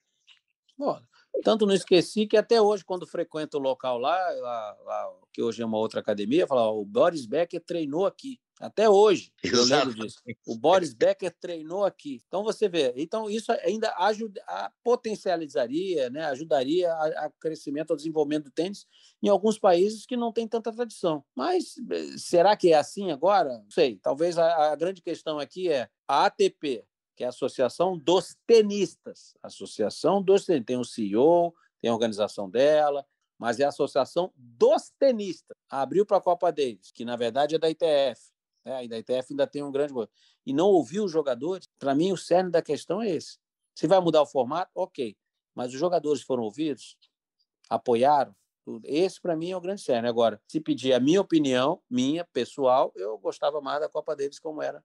Bom, 0.78 1.00
tanto 1.44 1.66
não 1.66 1.74
esqueci 1.74 2.26
que 2.28 2.38
até 2.38 2.62
hoje, 2.62 2.84
quando 2.84 3.08
frequento 3.08 3.58
o 3.58 3.62
local 3.62 3.98
lá, 3.98 4.18
lá, 4.32 4.78
lá 4.84 5.14
que 5.34 5.42
hoje 5.42 5.62
é 5.62 5.66
uma 5.66 5.78
outra 5.78 6.00
academia, 6.00 6.48
fala, 6.48 6.70
o 6.72 6.86
Boris 6.86 7.26
Becker 7.26 7.62
treinou 7.66 8.06
aqui. 8.06 8.40
Até 8.60 8.90
hoje, 8.90 9.34
eu 9.44 9.66
lembro 9.66 9.94
disso. 9.94 10.18
O 10.48 10.58
Boris 10.58 10.94
Becker 10.94 11.36
treinou 11.40 11.84
aqui. 11.84 12.22
Então 12.26 12.44
você 12.44 12.70
vê. 12.70 12.94
Então 12.96 13.30
isso 13.30 13.52
ainda 13.52 13.94
ajuda, 13.98 14.42
potencializaria, 14.84 16.10
né, 16.10 16.26
ajudaria 16.26 16.92
a, 16.92 17.26
a, 17.26 17.32
crescimento, 17.40 17.92
ao 17.92 17.98
desenvolvimento 17.98 18.46
do 18.46 18.52
tênis 18.52 18.86
em 19.22 19.28
alguns 19.28 19.60
países 19.60 20.06
que 20.06 20.16
não 20.16 20.32
têm 20.32 20.48
tanta 20.48 20.72
tradição. 20.72 21.24
Mas 21.36 21.76
eh, 21.92 22.18
será 22.18 22.56
que 22.56 22.72
é 22.72 22.78
assim 22.78 23.12
agora? 23.12 23.58
Não 23.58 23.72
sei. 23.72 24.00
Talvez 24.02 24.38
a, 24.38 24.72
a 24.72 24.76
grande 24.76 25.02
questão 25.02 25.38
aqui 25.38 25.70
é 25.70 25.90
a 26.08 26.26
ATP, 26.26 26.84
que 27.16 27.24
é 27.24 27.28
a 27.28 27.30
Associação 27.30 27.98
dos 27.98 28.36
Tenistas. 28.46 29.36
Associação 29.42 30.22
dos 30.22 30.46
Tenistas. 30.46 30.66
Tem 30.66 30.78
o 30.78 30.84
CEO, 30.84 31.56
tem 31.82 31.90
a 31.90 31.94
organização 31.94 32.50
dela, 32.50 33.06
mas 33.38 33.60
é 33.60 33.64
a 33.64 33.70
Associação 33.70 34.32
dos 34.36 34.92
Tenistas. 35.00 35.56
Abriu 35.70 36.06
para 36.06 36.18
a 36.18 36.22
Copa 36.22 36.52
Davis, 36.52 36.92
que 36.92 37.06
na 37.06 37.16
verdade 37.16 37.56
é 37.56 37.58
da 37.58 37.70
ITF. 37.70 38.32
Né? 38.66 38.86
E 38.86 38.88
da 38.88 38.98
ITF 38.98 39.32
ainda 39.32 39.48
tem 39.48 39.64
um 39.64 39.72
grande. 39.72 39.94
E 40.46 40.54
não 40.54 40.68
ouviu 40.68 41.06
os 41.06 41.12
jogadores. 41.12 41.68
Para 41.80 41.96
mim, 41.96 42.12
o 42.12 42.18
cerne 42.18 42.52
da 42.52 42.62
questão 42.62 43.02
é 43.02 43.10
esse. 43.10 43.38
Se 43.74 43.88
vai 43.88 44.00
mudar 44.00 44.22
o 44.22 44.26
formato, 44.26 44.72
ok. 44.76 45.16
Mas 45.54 45.74
os 45.74 45.80
jogadores 45.80 46.22
foram 46.22 46.44
ouvidos, 46.44 46.98
apoiaram. 47.70 48.36
Esse, 48.84 49.22
para 49.22 49.36
mim, 49.36 49.52
é 49.52 49.58
o 49.58 49.62
grande 49.62 49.82
cerne. 49.82 50.08
Agora, 50.08 50.42
se 50.48 50.60
pedir 50.60 50.94
a 50.94 51.00
minha 51.00 51.22
opinião, 51.22 51.82
minha, 51.90 52.26
pessoal, 52.26 52.92
eu 52.96 53.18
gostava 53.18 53.62
mais 53.62 53.80
da 53.80 53.88
Copa 53.88 54.16
Davis 54.16 54.40
como 54.40 54.62
era 54.62 54.84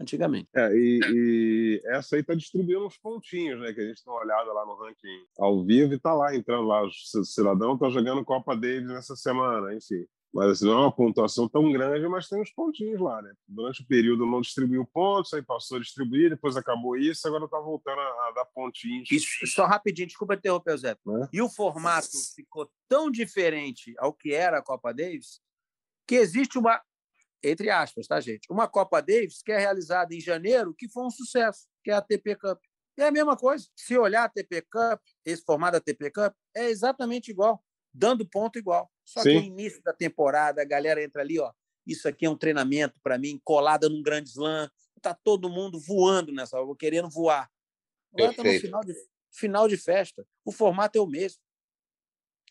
antigamente. 0.00 0.48
É, 0.54 0.72
e, 0.72 1.00
e, 1.12 1.82
essa 1.86 2.16
aí 2.16 2.22
está 2.22 2.34
distribuindo 2.34 2.86
uns 2.86 2.96
pontinhos, 2.96 3.60
né? 3.60 3.72
Que 3.72 3.80
a 3.80 3.86
gente 3.86 4.02
dá 4.04 4.12
uma 4.12 4.22
olhada 4.22 4.52
lá 4.52 4.64
no 4.64 4.74
ranking 4.74 5.24
ao 5.38 5.64
vivo 5.64 5.92
e 5.92 5.96
está 5.96 6.14
lá 6.14 6.34
entrando 6.34 6.66
lá. 6.66 6.82
O 6.82 6.90
cidadão 7.24 7.74
está 7.74 7.90
jogando 7.90 8.24
Copa 8.24 8.56
Davis 8.56 8.88
nessa 8.88 9.14
semana, 9.14 9.74
enfim. 9.74 10.06
Mas 10.32 10.50
assim, 10.50 10.66
não 10.66 10.74
é 10.74 10.76
uma 10.82 10.92
pontuação 10.92 11.48
tão 11.48 11.72
grande, 11.72 12.06
mas 12.08 12.28
tem 12.28 12.40
uns 12.40 12.52
pontinhos 12.52 13.00
lá, 13.00 13.20
né? 13.20 13.32
Durante 13.48 13.82
o 13.82 13.86
período 13.86 14.24
não 14.24 14.40
distribuiu 14.40 14.86
pontos, 14.86 15.34
aí 15.34 15.42
passou 15.42 15.76
a 15.76 15.80
distribuir, 15.80 16.30
depois 16.30 16.56
acabou 16.56 16.96
isso, 16.96 17.26
agora 17.26 17.46
está 17.46 17.58
voltando 17.58 17.98
a, 17.98 18.28
a, 18.28 18.32
dar 18.36 18.44
pontinhos. 18.44 19.10
Isso, 19.10 19.28
só 19.48 19.66
rapidinho, 19.66 20.06
desculpa 20.06 20.34
interromper, 20.34 20.76
Zé. 20.78 20.90
É? 20.92 20.96
E 21.32 21.42
o 21.42 21.48
formato 21.48 22.10
ficou 22.36 22.70
tão 22.88 23.10
diferente 23.10 23.92
ao 23.98 24.12
que 24.12 24.32
era 24.32 24.58
a 24.58 24.62
Copa 24.62 24.94
Davis 24.94 25.40
que 26.06 26.16
existe 26.16 26.58
uma, 26.58 26.80
entre 27.42 27.70
aspas, 27.70 28.06
tá, 28.06 28.20
gente? 28.20 28.46
Uma 28.50 28.68
Copa 28.68 29.00
Davis 29.00 29.42
que 29.42 29.52
é 29.52 29.58
realizada 29.58 30.14
em 30.14 30.20
janeiro 30.20 30.74
que 30.76 30.88
foi 30.88 31.04
um 31.04 31.10
sucesso, 31.10 31.66
que 31.82 31.90
é 31.90 31.94
a 31.94 31.98
ATP 31.98 32.36
Cup. 32.36 32.60
É 32.98 33.06
a 33.06 33.10
mesma 33.10 33.36
coisa. 33.36 33.66
Se 33.74 33.96
olhar 33.96 34.22
a 34.22 34.24
ATP 34.24 34.62
Cup, 34.70 35.00
esse 35.24 35.42
formato 35.42 35.72
da 35.72 35.78
ATP 35.78 36.10
Cup, 36.10 36.34
é 36.54 36.68
exatamente 36.68 37.30
igual, 37.30 37.64
dando 37.92 38.28
ponto 38.28 38.58
igual. 38.58 38.90
Só 39.04 39.22
Sim. 39.22 39.28
que 39.30 39.34
no 39.36 39.42
início 39.46 39.82
da 39.82 39.92
temporada, 39.92 40.60
a 40.60 40.64
galera 40.64 41.02
entra 41.02 41.22
ali, 41.22 41.38
ó. 41.38 41.50
Isso 41.86 42.06
aqui 42.06 42.26
é 42.26 42.30
um 42.30 42.36
treinamento 42.36 43.00
para 43.02 43.18
mim, 43.18 43.40
colada 43.42 43.88
num 43.88 44.02
grande 44.02 44.28
slam. 44.28 44.70
Tá 45.00 45.14
todo 45.14 45.48
mundo 45.48 45.80
voando 45.80 46.30
nessa 46.30 46.60
hora, 46.60 46.76
querendo 46.78 47.08
voar. 47.08 47.50
Agora 48.12 48.34
tá 48.34 48.44
no 48.44 48.60
final 48.60 48.80
de, 48.82 48.94
final 49.32 49.68
de 49.68 49.76
festa. 49.78 50.26
O 50.44 50.52
formato 50.52 50.98
é 50.98 51.00
o 51.00 51.06
mesmo. 51.06 51.40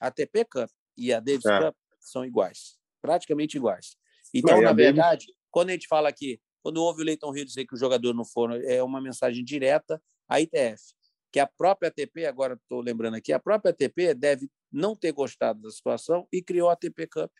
A 0.02 0.08
ATP 0.08 0.46
Cup 0.46 0.70
e 0.98 1.14
a 1.14 1.20
Davis 1.20 1.46
é. 1.46 1.60
Cup 1.60 1.76
são 2.00 2.26
iguais, 2.26 2.80
praticamente 3.02 3.56
iguais. 3.56 3.96
Então, 4.34 4.56
não, 4.56 4.64
na 4.64 4.74
verdade, 4.74 5.28
Davis... 5.28 5.42
quando 5.52 5.70
a 5.70 5.74
gente 5.74 5.88
fala 5.88 6.10
aqui, 6.10 6.40
quando 6.62 6.78
houve 6.78 7.02
o 7.02 7.06
Leiton 7.06 7.32
Rio 7.32 7.46
dizer 7.46 7.66
que 7.66 7.74
o 7.74 7.78
jogador 7.78 8.14
não 8.14 8.26
foram, 8.26 8.56
é 8.56 8.82
uma 8.84 9.02
mensagem 9.02 9.44
direta 9.44 10.02
à 10.28 10.40
ITF, 10.40 10.94
que 11.32 11.40
a 11.40 11.48
própria 11.48 11.90
ATP, 11.90 12.26
agora 12.26 12.56
estou 12.56 12.82
lembrando 12.82 13.16
aqui, 13.16 13.32
a 13.32 13.40
própria 13.40 13.72
ATP 13.72 14.14
deve 14.14 14.50
não 14.72 14.96
ter 14.96 15.12
gostado 15.12 15.62
da 15.62 15.72
situação 15.72 16.28
e 16.32 16.42
criou 16.42 16.70
a 16.70 16.74
ATP 16.74 17.08
Cup, 17.08 17.32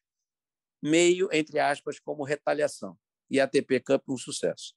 meio, 0.82 1.30
entre 1.32 1.60
aspas, 1.60 2.00
como 2.00 2.24
retaliação. 2.24 2.98
E 3.30 3.40
a 3.40 3.44
ATP 3.44 3.80
Cup 3.82 4.10
um 4.10 4.18
sucesso. 4.18 4.74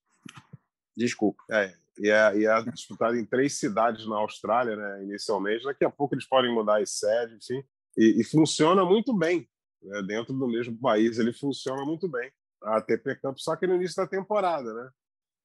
Desculpa. 0.97 1.43
É, 1.51 1.75
e 1.99 2.11
é, 2.11 2.39
e 2.39 2.47
é 2.47 2.63
disputada 2.71 3.19
em 3.19 3.25
três 3.25 3.59
cidades 3.59 4.07
na 4.07 4.17
Austrália, 4.17 4.77
né, 4.77 5.05
inicialmente. 5.05 5.65
Daqui 5.65 5.85
a 5.85 5.91
pouco 5.91 6.15
eles 6.15 6.27
podem 6.27 6.53
mudar 6.53 6.83
as 6.83 6.91
sedes, 6.91 7.51
enfim. 7.51 7.65
E, 7.97 8.21
e 8.21 8.25
funciona 8.25 8.85
muito 8.85 9.17
bem. 9.17 9.49
Né, 9.83 10.03
dentro 10.03 10.33
do 10.33 10.47
mesmo 10.47 10.77
país, 10.79 11.19
ele 11.19 11.33
funciona 11.33 11.85
muito 11.85 12.09
bem. 12.09 12.31
A 12.63 12.77
ATP 12.77 13.17
Cup, 13.17 13.39
só 13.39 13.57
que 13.57 13.67
no 13.67 13.75
início 13.75 13.97
da 13.97 14.07
temporada, 14.07 14.73
né? 14.73 14.91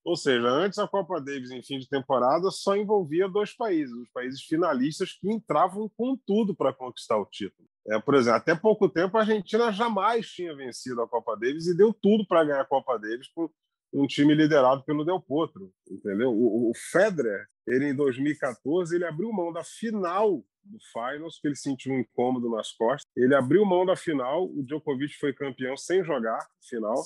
Ou 0.07 0.15
seja, 0.15 0.47
antes 0.47 0.79
a 0.79 0.88
Copa 0.88 1.19
Davis 1.19 1.51
em 1.51 1.61
fim 1.61 1.79
de 1.79 1.89
temporada 1.89 2.49
só 2.49 2.77
envolvia 2.77 3.27
dois 3.27 3.53
países, 3.53 3.93
os 3.93 4.09
países 4.09 4.41
finalistas 4.41 5.11
que 5.11 5.29
entravam 5.29 5.91
com 5.97 6.15
tudo 6.25 6.55
para 6.55 6.71
conquistar 6.71 7.17
o 7.17 7.25
título. 7.25 7.67
É, 7.89 7.99
por 7.99 8.15
exemplo, 8.15 8.38
até 8.38 8.55
pouco 8.55 8.88
tempo 8.88 9.17
a 9.17 9.21
Argentina 9.21 9.71
jamais 9.71 10.27
tinha 10.27 10.55
vencido 10.55 11.01
a 11.01 11.07
Copa 11.07 11.35
Davis 11.35 11.67
e 11.67 11.75
deu 11.75 11.93
tudo 11.93 12.25
para 12.25 12.45
ganhar 12.45 12.61
a 12.61 12.65
Copa 12.65 12.97
Davis 12.97 13.27
com 13.35 13.49
um 13.93 14.07
time 14.07 14.33
liderado 14.33 14.83
pelo 14.83 15.03
Del 15.03 15.19
Potro, 15.19 15.73
entendeu? 15.89 16.29
O, 16.29 16.69
o 16.69 16.73
Federer, 16.73 17.45
ele 17.65 17.89
em 17.89 17.95
2014, 17.95 18.95
ele 18.95 19.05
abriu 19.05 19.31
mão 19.33 19.51
da 19.51 19.63
final 19.63 20.41
do 20.68 20.78
Finals, 20.91 21.36
porque 21.36 21.47
ele 21.49 21.55
sentiu 21.55 21.93
um 21.93 21.99
incômodo 21.99 22.49
nas 22.49 22.72
costas. 22.72 23.09
Ele 23.15 23.36
abriu 23.36 23.65
mão 23.65 23.86
da 23.86 23.95
final, 23.95 24.45
o 24.45 24.63
Djokovic 24.63 25.18
foi 25.18 25.34
campeão 25.34 25.76
sem 25.78 26.03
jogar 26.03 26.39
final. 26.61 27.03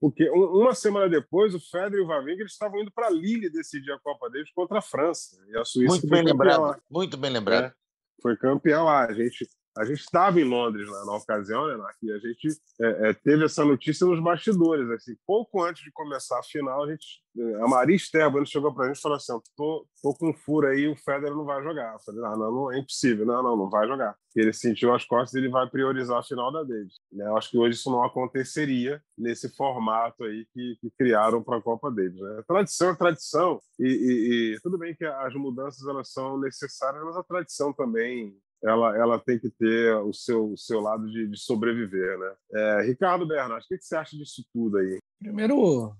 Porque 0.00 0.28
uma 0.30 0.74
semana 0.74 1.08
depois, 1.08 1.54
o 1.54 1.60
Federer 1.60 2.00
e 2.00 2.00
o 2.00 2.06
Vavrinka 2.08 2.42
estavam 2.42 2.80
indo 2.80 2.90
para 2.90 3.08
Lille 3.08 3.48
decidir 3.48 3.92
a 3.92 4.00
Copa 4.00 4.28
deles 4.30 4.50
contra 4.52 4.78
a 4.78 4.82
França. 4.82 5.40
E 5.46 5.56
a 5.56 5.64
Suíça 5.64 5.92
muito 5.92 6.08
bem 6.08 6.24
lembrado, 6.24 6.60
lá. 6.60 6.80
muito 6.90 7.16
bem 7.16 7.30
lembrado. 7.30 7.66
É, 7.66 7.74
foi 8.20 8.36
campeão 8.36 8.86
lá. 8.86 9.06
A 9.06 9.12
gente, 9.12 9.46
A 9.76 9.84
gente 9.84 10.00
estava 10.00 10.38
em 10.38 10.44
Londres 10.44 10.86
né, 10.86 11.02
na 11.06 11.16
ocasião, 11.16 11.66
né, 11.66 11.82
e 12.02 12.12
a 12.12 12.18
gente 12.18 12.48
é, 12.80 13.08
é, 13.08 13.12
teve 13.14 13.44
essa 13.44 13.64
notícia 13.64 14.06
nos 14.06 14.20
bastidores. 14.22 14.88
Assim, 14.90 15.14
pouco 15.26 15.62
antes 15.62 15.82
de 15.82 15.90
começar 15.92 16.38
a 16.38 16.42
final, 16.42 16.84
a, 16.84 16.90
gente, 16.90 17.22
a 17.62 17.66
Maria 17.66 17.96
Esteban 17.96 18.44
chegou 18.44 18.74
para 18.74 18.84
a 18.84 18.88
gente 18.88 18.98
e 18.98 19.00
falou 19.00 19.16
assim: 19.16 19.32
tô, 19.56 19.86
tô 20.02 20.14
com 20.14 20.30
um 20.30 20.34
furo 20.34 20.66
aí, 20.66 20.86
o 20.88 20.96
Federer 20.96 21.34
não 21.34 21.44
vai 21.44 21.62
jogar. 21.62 21.94
Eu 21.94 22.00
falei: 22.00 22.20
ah, 22.24 22.36
não, 22.36 22.52
não, 22.52 22.72
é 22.72 22.78
impossível, 22.78 23.24
não, 23.24 23.42
não, 23.42 23.56
não 23.56 23.70
vai 23.70 23.86
jogar. 23.88 24.14
Ele 24.36 24.52
sentiu 24.52 24.94
as 24.94 25.04
costas 25.04 25.34
ele 25.34 25.48
vai 25.48 25.68
priorizar 25.68 26.18
a 26.18 26.22
final 26.22 26.52
da 26.52 26.62
Davis. 26.62 26.94
Né? 27.10 27.26
Eu 27.26 27.36
acho 27.36 27.50
que 27.50 27.58
hoje 27.58 27.76
isso 27.76 27.90
não 27.90 28.02
aconteceria 28.02 29.02
nesse 29.16 29.48
formato 29.54 30.24
aí 30.24 30.46
que, 30.52 30.76
que 30.80 30.90
criaram 30.98 31.42
para 31.42 31.58
a 31.58 31.62
Copa 31.62 31.90
Davis. 31.90 32.20
Né? 32.20 32.42
Tradição 32.46 32.90
é 32.90 32.94
tradição, 32.94 33.60
e, 33.78 33.86
e, 33.86 34.54
e 34.54 34.60
tudo 34.60 34.76
bem 34.78 34.94
que 34.94 35.04
as 35.04 35.34
mudanças 35.34 35.86
elas 35.86 36.12
são 36.12 36.38
necessárias, 36.38 37.02
mas 37.04 37.16
a 37.16 37.22
tradição 37.22 37.72
também 37.72 38.36
ela, 38.62 38.96
ela 38.96 39.18
tem 39.18 39.38
que 39.38 39.50
ter 39.50 39.94
o 39.96 40.12
seu, 40.12 40.52
o 40.52 40.56
seu 40.56 40.80
lado 40.80 41.10
de, 41.10 41.28
de 41.28 41.38
sobreviver, 41.38 42.18
né? 42.18 42.34
É, 42.54 42.82
Ricardo 42.82 43.26
Bernardo, 43.26 43.64
o 43.64 43.68
que, 43.68 43.78
que 43.78 43.84
você 43.84 43.96
acha 43.96 44.16
disso 44.16 44.44
tudo 44.52 44.78
aí? 44.78 44.98
Primeiro, 45.18 45.96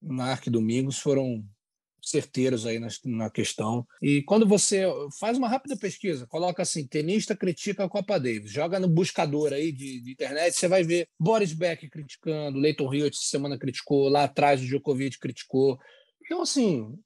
Narc 0.00 0.46
e 0.46 0.50
Domingos 0.50 0.98
foram 0.98 1.44
certeiros 2.06 2.64
aí 2.64 2.78
na, 2.78 2.86
na, 3.04 3.30
questão. 3.30 3.84
E 4.00 4.22
quando 4.22 4.46
você 4.46 4.84
faz 5.18 5.36
uma 5.36 5.48
rápida 5.48 5.76
pesquisa, 5.76 6.26
coloca 6.26 6.62
assim, 6.62 6.86
tenista 6.86 7.34
critica 7.34 7.84
a 7.84 7.88
Copa 7.88 8.18
Davis, 8.18 8.52
joga 8.52 8.78
no 8.78 8.88
buscador 8.88 9.52
aí 9.52 9.72
de, 9.72 10.00
de 10.00 10.12
internet, 10.12 10.54
você 10.54 10.68
vai 10.68 10.84
ver 10.84 11.08
Boris 11.18 11.52
Beck 11.52 11.88
criticando, 11.90 12.58
Leighton 12.58 12.94
Hewitt 12.94 13.16
essa 13.16 13.28
semana 13.28 13.58
criticou, 13.58 14.08
lá 14.08 14.24
atrás 14.24 14.60
o 14.62 14.64
Djokovic 14.64 15.18
criticou. 15.18 15.78
Então, 16.24 16.42
assim, 16.42 16.96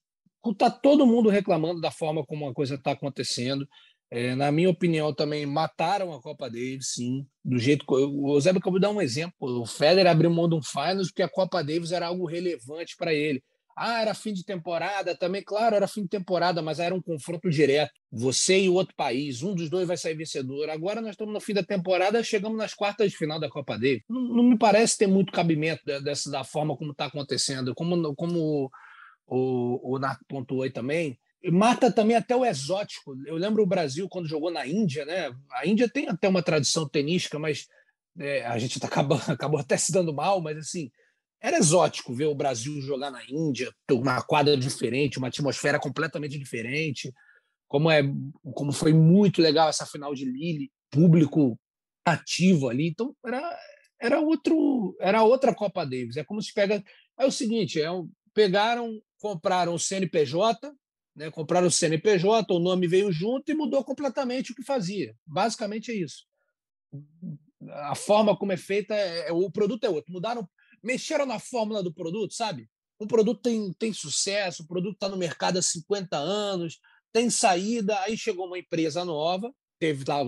tá 0.59 0.71
todo 0.71 1.07
mundo 1.07 1.31
reclamando 1.31 1.81
da 1.81 1.91
forma 1.91 2.25
como 2.25 2.49
a 2.49 2.55
coisa 2.55 2.75
está 2.75 2.93
acontecendo. 2.93 3.67
É, 4.11 4.35
na 4.35 4.51
minha 4.51 4.69
opinião, 4.69 5.15
também 5.15 5.47
mataram 5.47 6.13
a 6.13 6.21
Copa 6.21 6.51
Davis, 6.51 6.95
sim. 6.95 7.25
Do 7.45 7.59
jeito 7.59 7.87
que. 7.87 7.95
O 7.95 8.41
Zé 8.41 8.51
acabou 8.51 8.75
de 8.75 8.81
dar 8.81 8.91
um 8.91 9.01
exemplo. 9.01 9.61
O 9.61 9.65
Federer 9.65 10.11
abriu 10.11 10.31
mão 10.31 10.49
de 10.49 10.57
um 10.57 10.63
finals 10.63 11.09
porque 11.09 11.23
a 11.23 11.29
Copa 11.29 11.63
Davis 11.63 11.93
era 11.93 12.09
algo 12.09 12.27
relevante 12.27 12.97
para 12.97 13.15
ele. 13.15 13.43
Ah, 13.77 14.03
era 14.03 14.13
fim 14.13 14.35
de 14.35 14.45
temporada 14.45 15.17
também, 15.17 15.43
claro, 15.43 15.75
era 15.75 15.89
fim 15.89 16.03
de 16.03 16.09
temporada, 16.09 16.61
mas 16.61 16.79
era 16.79 16.95
um 16.95 17.01
confronto 17.01 17.49
direto. 17.49 17.93
Você 18.13 18.61
e 18.63 18.69
o 18.69 18.75
outro 18.75 18.95
país, 18.95 19.43
um 19.43 19.55
dos 19.55 19.71
dois 19.71 19.87
vai 19.89 19.97
sair 19.97 20.15
vencedor. 20.15 20.69
Agora 20.69 21.01
nós 21.01 21.13
estamos 21.13 21.33
no 21.33 21.41
fim 21.41 21.55
da 21.55 21.63
temporada, 21.63 22.23
chegamos 22.23 22.59
nas 22.59 22.75
quartas 22.75 23.11
de 23.11 23.17
final 23.17 23.41
da 23.41 23.49
Copa 23.49 23.79
Davis. 23.79 24.03
Não, 24.07 24.21
não 24.21 24.43
me 24.43 24.59
parece 24.59 24.99
ter 24.99 25.07
muito 25.07 25.33
cabimento 25.33 25.83
dessa 26.03 26.31
da 26.31 26.45
forma 26.45 26.77
como 26.77 26.91
está 26.91 27.07
acontecendo. 27.07 27.75
Como, 27.75 28.15
como 28.17 28.71
o, 29.27 29.95
o 29.95 29.99
Narco 29.99 30.25
pontuou 30.29 30.63
aí 30.63 30.71
também, 30.71 31.19
mata 31.45 31.91
também 31.91 32.17
até 32.17 32.35
o 32.35 32.45
exótico. 32.45 33.15
Eu 33.27 33.37
lembro 33.37 33.63
o 33.63 33.67
Brasil 33.67 34.09
quando 34.09 34.29
jogou 34.29 34.51
na 34.51 34.67
Índia, 34.67 35.05
né? 35.05 35.33
A 35.53 35.67
Índia 35.67 35.89
tem 35.89 36.09
até 36.09 36.29
uma 36.29 36.43
tradição 36.43 36.89
tenística, 36.89 37.39
mas 37.39 37.67
é, 38.19 38.45
a 38.45 38.59
gente 38.59 38.79
tá 38.79 38.87
acabou, 38.87 39.19
acabou 39.29 39.61
até 39.61 39.77
se 39.77 39.93
dando 39.93 40.13
mal, 40.13 40.41
mas 40.41 40.59
assim, 40.59 40.91
era 41.41 41.57
exótico 41.57 42.15
ver 42.15 42.27
o 42.27 42.35
Brasil 42.35 42.81
jogar 42.83 43.11
na 43.11 43.23
Índia, 43.29 43.73
uma 43.91 44.23
quadra 44.23 44.57
diferente, 44.57 45.19
uma 45.19 45.29
atmosfera 45.29 45.79
completamente 45.79 46.39
diferente. 46.39 47.13
Como 47.69 47.91
é, 47.91 48.03
como 48.53 48.73
foi 48.73 48.93
muito 48.93 49.41
legal 49.41 49.69
essa 49.69 49.87
final 49.87 50.15
de 50.15 50.25
Lille, 50.25 50.71
público 50.91 51.59
ativo 52.05 52.69
ali. 52.69 52.89
Então 52.89 53.15
era 53.25 53.59
era 54.01 54.19
outro, 54.19 54.97
era 54.99 55.23
outra 55.23 55.55
Copa 55.55 55.85
Davis. 55.85 56.17
É 56.17 56.25
como 56.25 56.43
se 56.43 56.53
pega, 56.55 56.83
é 57.19 57.27
o 57.27 57.31
seguinte, 57.31 57.81
é, 57.81 57.89
pegaram, 58.33 59.01
compraram 59.19 59.75
o 59.75 59.79
CNPJ, 59.79 60.73
né? 61.15 61.31
Compraram 61.31 61.67
o 61.67 61.71
CNPJ, 61.71 62.53
o 62.53 62.59
nome 62.59 62.87
veio 62.87 63.13
junto 63.13 63.51
e 63.51 63.55
mudou 63.55 63.85
completamente 63.85 64.53
o 64.53 64.55
que 64.55 64.63
fazia. 64.63 65.15
Basicamente 65.27 65.91
é 65.91 65.95
isso. 65.95 66.27
A 67.69 67.95
forma 67.95 68.37
como 68.37 68.53
é 68.53 68.57
feita, 68.57 68.95
é, 68.95 69.29
é, 69.29 69.33
o 69.33 69.51
produto 69.51 69.85
é 69.85 69.89
outro. 69.89 70.13
Mudaram, 70.13 70.49
mexeram 70.83 71.27
na 71.27 71.39
fórmula 71.39 71.83
do 71.83 71.93
produto, 71.93 72.35
sabe? 72.35 72.69
O 72.99 73.07
produto 73.07 73.41
tem, 73.41 73.73
tem 73.75 73.93
sucesso, 73.93 74.63
o 74.63 74.67
produto 74.67 74.95
está 74.95 75.09
no 75.09 75.17
mercado 75.17 75.59
há 75.59 75.63
50 75.63 76.17
anos, 76.17 76.79
tem 77.13 77.31
saída, 77.31 77.99
aí 78.01 78.17
chegou 78.17 78.47
uma 78.47 78.59
empresa 78.59 79.05
nova, 79.05 79.53
teve 79.79 80.05
lá 80.07 80.23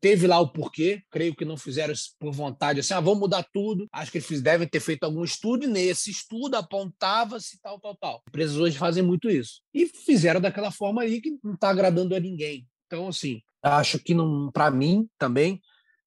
Teve 0.00 0.26
lá 0.26 0.40
o 0.40 0.52
porquê, 0.52 1.02
creio 1.10 1.34
que 1.34 1.44
não 1.44 1.56
fizeram 1.56 1.94
por 2.18 2.32
vontade, 2.32 2.80
assim, 2.80 2.92
ah, 2.92 3.00
vamos 3.00 3.20
mudar 3.20 3.46
tudo. 3.52 3.86
Acho 3.92 4.10
que 4.10 4.18
eles 4.18 4.42
devem 4.42 4.66
ter 4.66 4.80
feito 4.80 5.04
algum 5.04 5.22
estudo, 5.22 5.64
e 5.64 5.68
nesse 5.68 6.10
estudo 6.10 6.56
apontava-se 6.56 7.60
tal, 7.60 7.78
tal, 7.80 7.96
tal. 7.96 8.22
Empresas 8.28 8.56
hoje 8.56 8.76
fazem 8.76 9.02
muito 9.02 9.30
isso. 9.30 9.62
E 9.72 9.86
fizeram 9.86 10.40
daquela 10.40 10.72
forma 10.72 11.02
aí 11.02 11.20
que 11.20 11.38
não 11.42 11.54
está 11.54 11.70
agradando 11.70 12.16
a 12.16 12.20
ninguém. 12.20 12.66
Então, 12.86 13.08
assim, 13.08 13.40
acho 13.62 13.98
que 13.98 14.14
para 14.52 14.70
mim 14.70 15.08
também, 15.18 15.60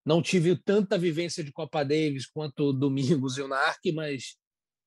não 0.05 0.21
tive 0.21 0.55
tanta 0.55 0.97
vivência 0.97 1.43
de 1.43 1.51
Copa 1.51 1.83
Davis 1.83 2.25
quanto 2.25 2.69
o 2.69 2.73
Domingos 2.73 3.37
e 3.37 3.41
o 3.41 3.47
Narc, 3.47 3.79
mas 3.93 4.37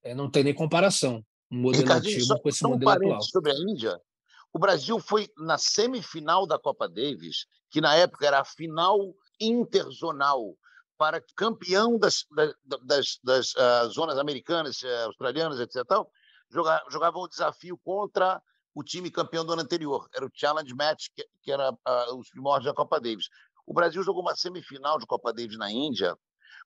é, 0.02 0.14
não 0.14 0.30
tem 0.30 0.42
nem 0.42 0.54
comparação. 0.54 1.24
Um 1.50 1.60
modelo 1.60 1.92
antigo 1.92 2.24
só, 2.24 2.38
com 2.38 2.48
esse 2.48 2.62
modelo 2.64 2.90
um 2.90 2.94
atual. 2.94 3.22
Sobre 3.22 3.52
a 3.52 3.54
Índia, 3.54 4.00
o 4.52 4.58
Brasil 4.58 5.00
foi 5.00 5.28
na 5.38 5.56
semifinal 5.56 6.46
da 6.46 6.58
Copa 6.58 6.88
Davis, 6.88 7.46
que 7.70 7.80
na 7.80 7.94
época 7.94 8.26
era 8.26 8.40
a 8.40 8.44
final 8.44 9.14
interzonal 9.40 10.54
para 10.98 11.24
campeão 11.34 11.98
das, 11.98 12.24
das, 12.84 13.18
das 13.24 13.54
uh, 13.54 13.88
zonas 13.90 14.18
americanas, 14.18 14.82
uh, 14.82 15.06
australianas, 15.06 15.58
etc. 15.58 15.76
Jogava, 16.50 16.84
jogava 16.90 17.18
o 17.18 17.26
desafio 17.26 17.78
contra 17.82 18.40
o 18.74 18.84
time 18.84 19.10
campeão 19.10 19.44
do 19.44 19.52
ano 19.52 19.62
anterior. 19.62 20.06
Era 20.14 20.26
o 20.26 20.30
Challenge 20.32 20.72
Match, 20.74 21.06
que, 21.14 21.26
que 21.42 21.50
era 21.50 21.72
uh, 21.72 22.16
os 22.16 22.28
primórdios 22.28 22.66
da 22.66 22.74
Copa 22.76 23.00
Davis. 23.00 23.28
O 23.66 23.72
Brasil 23.72 24.02
jogou 24.02 24.22
uma 24.22 24.36
semifinal 24.36 24.98
de 24.98 25.06
Copa 25.06 25.32
Davis 25.32 25.56
na 25.56 25.70
Índia, 25.70 26.16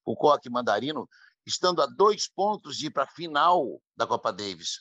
o 0.05 0.16
Coque 0.16 0.51
Mandarino, 0.51 1.09
estando 1.47 1.80
a 1.80 1.87
dois 1.87 2.28
pontos 2.28 2.76
de 2.76 2.87
ir 2.87 2.91
para 2.91 3.05
a 3.05 3.09
final 3.09 3.80
da 3.97 4.07
Copa 4.07 4.32
Davis. 4.32 4.80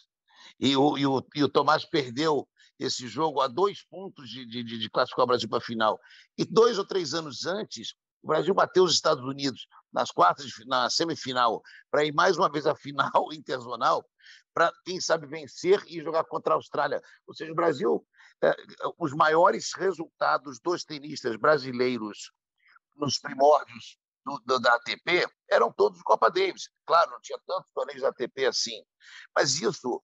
E 0.59 0.75
o, 0.75 0.97
e 0.97 1.05
o, 1.05 1.23
e 1.35 1.43
o 1.43 1.49
Tomás 1.49 1.85
perdeu 1.85 2.47
esse 2.79 3.07
jogo 3.07 3.41
a 3.41 3.47
dois 3.47 3.83
pontos 3.83 4.29
de, 4.29 4.45
de, 4.45 4.63
de 4.63 4.89
classificar 4.89 5.23
o 5.23 5.27
Brasil 5.27 5.47
para 5.47 5.59
a 5.59 5.61
final. 5.61 5.99
E 6.37 6.45
dois 6.45 6.77
ou 6.77 6.85
três 6.85 7.13
anos 7.13 7.45
antes, 7.45 7.95
o 8.21 8.27
Brasil 8.27 8.53
bateu 8.53 8.83
os 8.83 8.93
Estados 8.93 9.23
Unidos 9.23 9.67
nas 9.93 10.11
quartas, 10.11 10.47
na 10.65 10.89
semifinal, 10.89 11.61
para 11.91 12.03
ir 12.03 12.13
mais 12.13 12.37
uma 12.37 12.51
vez 12.51 12.65
à 12.65 12.73
final 12.75 13.31
interzonal, 13.31 14.03
para, 14.53 14.71
quem 14.83 14.99
sabe, 14.99 15.27
vencer 15.27 15.83
e 15.87 16.01
jogar 16.01 16.23
contra 16.25 16.53
a 16.53 16.55
Austrália. 16.55 17.01
Ou 17.27 17.33
seja, 17.33 17.51
o 17.51 17.55
Brasil, 17.55 18.05
é, 18.43 18.55
os 18.97 19.13
maiores 19.13 19.73
resultados 19.73 20.59
dos 20.59 20.83
tenistas 20.83 21.35
brasileiros 21.35 22.31
nos 22.95 23.19
primórdios 23.19 23.97
do, 24.25 24.41
do, 24.45 24.59
da 24.59 24.73
ATP 24.75 25.27
eram 25.49 25.71
todos 25.71 26.01
Copa 26.01 26.31
Davis. 26.31 26.69
Claro, 26.85 27.11
não 27.11 27.21
tinha 27.21 27.39
tantos 27.45 27.69
torneios 27.73 28.01
da 28.01 28.09
ATP 28.09 28.47
assim, 28.47 28.83
mas 29.35 29.61
isso 29.61 30.01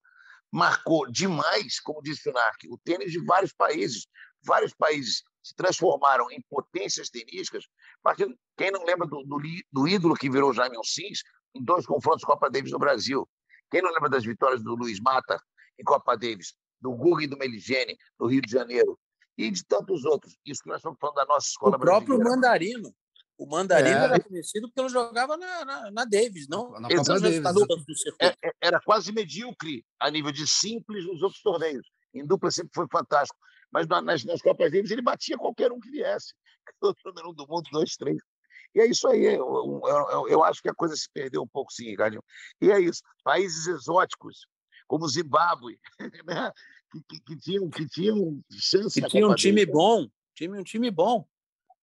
marcou 0.51 1.09
demais, 1.09 1.79
como 1.79 2.01
disse 2.01 2.29
o 2.29 2.33
Narc, 2.33 2.63
o 2.69 2.77
tênis 2.77 3.11
de 3.11 3.23
vários 3.23 3.53
países. 3.53 4.07
Vários 4.43 4.73
países 4.73 5.23
se 5.43 5.55
transformaram 5.55 6.29
em 6.31 6.41
potências 6.49 7.09
tenísticas. 7.09 7.65
Quem 8.57 8.71
não 8.71 8.83
lembra 8.83 9.07
do, 9.07 9.23
do, 9.23 9.39
do 9.71 9.87
ídolo 9.87 10.15
que 10.15 10.29
virou 10.29 10.53
Jaime 10.53 10.77
Onsins 10.77 11.21
em 11.55 11.63
dois 11.63 11.85
confrontos 11.85 12.23
Copa 12.23 12.49
Davis 12.49 12.71
no 12.71 12.79
Brasil? 12.79 13.27
Quem 13.69 13.81
não 13.81 13.91
lembra 13.91 14.09
das 14.09 14.25
vitórias 14.25 14.61
do 14.61 14.75
Luiz 14.75 14.99
Mata 14.99 15.41
em 15.79 15.83
Copa 15.83 16.17
Davis, 16.17 16.53
do 16.79 16.91
Guga 16.91 17.23
e 17.23 17.27
do 17.27 17.37
Meligene 17.37 17.97
no 18.19 18.27
Rio 18.27 18.41
de 18.41 18.51
Janeiro 18.51 18.99
e 19.37 19.49
de 19.49 19.63
tantos 19.65 20.05
outros? 20.05 20.35
Isso 20.45 20.63
que 20.63 20.69
nós 20.69 20.77
estamos 20.77 20.99
falando 20.99 21.15
da 21.15 21.25
nossa 21.25 21.47
escola 21.47 21.75
o 21.75 21.79
brasileira. 21.79 22.03
O 22.03 22.17
próprio 22.17 22.29
Mandarino. 22.29 22.93
O 23.41 23.47
Mandarino 23.47 23.97
é. 23.97 24.03
era 24.03 24.19
conhecido 24.19 24.67
porque 24.67 24.81
ele 24.81 24.89
jogava 24.89 25.35
na, 25.35 25.65
na, 25.65 25.91
na 25.91 26.05
Davis, 26.05 26.47
não? 26.47 26.69
Na 26.79 26.87
Copa 26.87 27.19
Davis. 27.19 27.41
É, 28.21 28.27
é, 28.27 28.51
era 28.61 28.79
quase 28.79 29.11
medíocre 29.11 29.83
a 29.99 30.11
nível 30.11 30.31
de 30.31 30.47
simples 30.47 31.07
nos 31.07 31.23
outros 31.23 31.41
torneios. 31.41 31.87
Em 32.13 32.23
dupla 32.23 32.51
sempre 32.51 32.69
foi 32.75 32.85
fantástico. 32.91 33.39
Mas 33.71 33.87
nas, 33.87 34.23
nas 34.25 34.41
Copas 34.43 34.71
Davis 34.71 34.91
ele 34.91 35.01
batia 35.01 35.39
qualquer 35.39 35.71
um 35.71 35.79
que 35.79 35.89
viesse. 35.89 36.35
O 36.83 36.93
número 37.03 37.31
um 37.31 37.33
do 37.33 37.47
mundo, 37.47 37.67
dois, 37.71 37.95
três. 37.95 38.21
E 38.75 38.79
é 38.79 38.85
isso 38.85 39.07
aí. 39.07 39.23
Eu, 39.23 39.81
eu, 39.87 40.27
eu, 40.29 40.43
acho 40.43 40.61
que 40.61 40.69
a 40.69 40.75
coisa 40.75 40.95
se 40.95 41.09
perdeu 41.11 41.41
um 41.41 41.47
pouco, 41.47 41.73
sim, 41.73 41.85
Ricardinho. 41.85 42.23
E 42.61 42.69
é 42.69 42.79
isso. 42.79 43.01
Países 43.23 43.65
exóticos, 43.65 44.45
como 44.87 45.07
Zimbábue, 45.07 45.79
né? 46.27 46.51
que, 46.91 47.01
que, 47.09 47.21
que, 47.21 47.37
tinham, 47.37 47.69
que 47.71 47.87
tinham 47.87 48.39
chance. 48.51 49.01
Que 49.01 49.07
tinha 49.07 49.27
um 49.27 49.33
time 49.33 49.65
bom. 49.65 50.07
Time, 50.35 50.59
um 50.59 50.63
time 50.63 50.91
bom. 50.91 51.25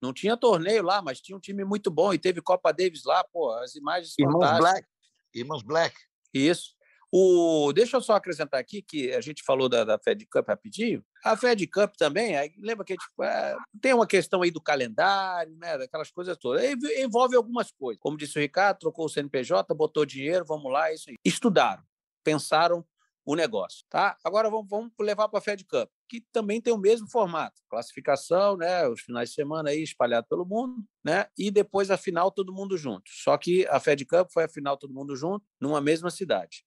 Não 0.01 0.13
tinha 0.13 0.37
torneio 0.37 0.83
lá, 0.83 1.03
mas 1.03 1.21
tinha 1.21 1.37
um 1.37 1.41
time 1.41 1.65
muito 1.65 1.91
bom 1.91 2.13
e 2.13 2.19
teve 2.19 2.41
Copa 2.41 2.73
Davis 2.73 3.05
lá, 3.05 3.25
pô, 3.25 3.53
as 3.53 3.75
imagens 3.75 4.15
Irmãos 4.19 4.35
fantásticas. 4.35 4.71
Black. 4.71 4.89
Irmãos 5.35 5.63
Black. 5.63 5.97
Isso. 6.33 6.79
O, 7.11 7.73
deixa 7.73 7.97
eu 7.97 8.03
só 8.03 8.15
acrescentar 8.15 8.61
aqui 8.61 8.83
que 8.83 9.13
a 9.15 9.21
gente 9.21 9.43
falou 9.43 9.67
da, 9.67 9.83
da 9.83 9.99
Fed 9.99 10.27
Cup 10.27 10.47
rapidinho. 10.47 11.03
A 11.25 11.37
Fed 11.37 11.67
Cup 11.67 11.95
também, 11.97 12.37
aí, 12.37 12.53
lembra 12.59 12.85
que 12.85 12.97
tipo, 12.97 13.23
é, 13.23 13.57
tem 13.81 13.95
uma 13.95 14.07
questão 14.07 14.43
aí 14.43 14.51
do 14.51 14.61
calendário, 14.61 15.57
né, 15.57 15.79
daquelas 15.79 16.11
coisas 16.11 16.37
todas. 16.37 16.63
Envolve 16.99 17.35
algumas 17.35 17.73
coisas. 17.73 17.99
Como 18.01 18.17
disse 18.17 18.39
o 18.39 18.43
Ricardo, 18.43 18.79
trocou 18.79 19.07
o 19.07 19.09
CNPJ, 19.09 19.75
botou 19.75 20.05
dinheiro, 20.05 20.45
vamos 20.47 20.71
lá, 20.71 20.93
isso 20.93 21.09
aí. 21.09 21.17
Estudaram, 21.25 21.83
pensaram 22.23 22.85
o 23.29 23.37
negócio, 23.37 23.85
tá? 23.91 24.17
Agora 24.25 24.49
vamos, 24.49 24.67
vamos 24.71 24.91
levar 24.99 25.29
para 25.29 25.39
a 25.39 25.43
Fed 25.43 25.63
Cup, 25.67 25.91
que 26.09 26.23
também 26.33 26.63
tem 26.63 26.73
o 26.73 26.79
mesmo 26.79 27.07
formato, 27.11 27.61
classificação, 27.69 28.57
né? 28.57 28.89
Os 28.89 29.03
finais 29.03 29.29
de 29.29 29.35
semana 29.35 29.69
aí 29.69 29.83
espalhado 29.83 30.27
pelo 30.27 30.47
mundo, 30.47 30.83
né? 31.05 31.27
E 31.37 31.51
depois 31.51 31.91
a 31.91 31.99
final 31.99 32.31
todo 32.31 32.55
mundo 32.55 32.79
junto. 32.79 33.03
Só 33.07 33.37
que 33.37 33.67
a 33.67 33.79
Fed 33.79 34.03
Cup 34.07 34.31
foi 34.33 34.45
a 34.45 34.49
final 34.49 34.79
todo 34.79 34.95
mundo 34.95 35.15
junto 35.15 35.45
numa 35.61 35.79
mesma 35.79 36.11
cidade. 36.11 36.65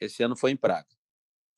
Esse 0.00 0.22
ano 0.22 0.34
foi 0.34 0.52
em 0.52 0.56
Praga. 0.56 0.88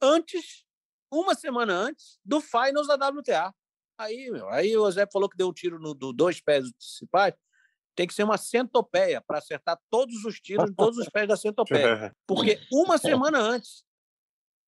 Antes, 0.02 0.64
uma 1.08 1.36
semana 1.36 1.72
antes 1.74 2.18
do 2.24 2.40
Finals 2.40 2.88
da 2.88 2.94
WTA. 2.96 3.54
Aí, 3.96 4.28
meu, 4.28 4.48
aí 4.48 4.76
o 4.76 4.90
Zé 4.90 5.06
falou 5.06 5.28
que 5.28 5.36
deu 5.36 5.50
um 5.50 5.52
tiro 5.52 5.78
no 5.78 5.94
do 5.94 6.12
dois 6.12 6.40
pés 6.40 6.68
principais. 6.72 7.32
Tem 7.94 8.08
que 8.08 8.14
ser 8.14 8.24
uma 8.24 8.38
centopeia 8.38 9.20
para 9.20 9.38
acertar 9.38 9.78
todos 9.88 10.24
os 10.24 10.40
tiros 10.40 10.68
todos 10.76 10.98
os 10.98 11.08
pés 11.08 11.28
da 11.28 11.36
centopeia. 11.36 12.12
Porque 12.26 12.58
uma 12.72 12.98
semana 12.98 13.38
antes 13.38 13.84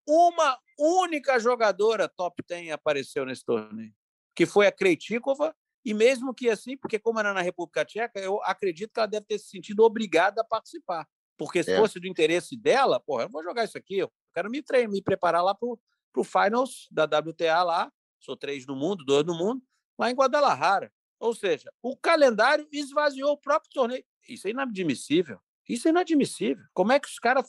uma 0.07 0.59
única 0.79 1.39
jogadora 1.39 2.09
top 2.09 2.43
10 2.47 2.73
apareceu 2.73 3.25
nesse 3.25 3.45
torneio, 3.45 3.95
que 4.35 4.47
foi 4.47 4.67
a 4.67 4.73
Krejcikova, 4.73 5.55
e 5.85 5.93
mesmo 5.93 6.35
que 6.35 6.49
assim, 6.49 6.77
porque 6.77 6.99
como 6.99 7.21
era 7.21 7.35
na 7.35 7.43
República 7.43 7.85
Tcheca, 7.85 8.19
eu 8.19 8.43
acredito 8.43 8.93
que 8.93 9.01
ela 9.01 9.07
deve 9.07 9.27
ter 9.27 9.39
se 9.39 9.49
sentido 9.49 9.81
obrigada 9.81 10.41
a 10.41 10.45
participar. 10.45 11.07
Porque 11.37 11.63
se 11.63 11.73
é. 11.73 11.77
fosse 11.77 12.01
do 12.01 12.07
interesse 12.07 12.57
dela, 12.57 13.01
porra, 13.01 13.25
eu 13.25 13.29
vou 13.29 13.43
jogar 13.43 13.65
isso 13.65 13.77
aqui, 13.77 13.99
eu 13.99 14.13
quero 14.33 14.51
me 14.51 14.63
treinar, 14.63 14.91
me 14.91 15.03
preparar 15.03 15.43
lá 15.43 15.55
para 15.55 15.69
o 15.69 16.25
Finals 16.25 16.89
da 16.91 17.05
WTA 17.05 17.63
lá, 17.63 17.93
sou 18.21 18.37
três 18.37 18.67
no 18.67 18.77
mundo, 18.77 19.05
dois 19.05 19.27
no 19.27 19.37
mundo, 19.37 19.63
lá 19.99 20.11
em 20.11 20.15
Guadalajara. 20.15 20.93
Ou 21.19 21.35
seja, 21.35 21.73
o 21.83 21.97
calendário 21.97 22.67
esvaziou 22.73 23.33
o 23.33 23.39
próprio 23.39 23.71
torneio. 23.73 24.05
Isso 24.29 24.47
é 24.47 24.51
inadmissível. 24.51 25.41
Isso 25.69 25.89
é 25.89 25.91
inadmissível. 25.91 26.63
Como 26.73 26.93
é 26.93 27.01
que 27.01 27.09
os 27.09 27.19
caras, 27.19 27.47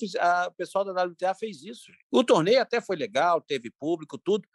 o 0.48 0.52
pessoal 0.54 0.86
da 0.86 1.04
WTA 1.04 1.36
fez 1.36 1.64
isso? 1.64 1.92
O 2.12 2.24
torneio 2.24 2.62
até 2.62 2.80
foi 2.80 2.96
legal, 2.96 3.42
teve 3.42 3.72
público, 3.72 4.18
tudo, 4.18 4.48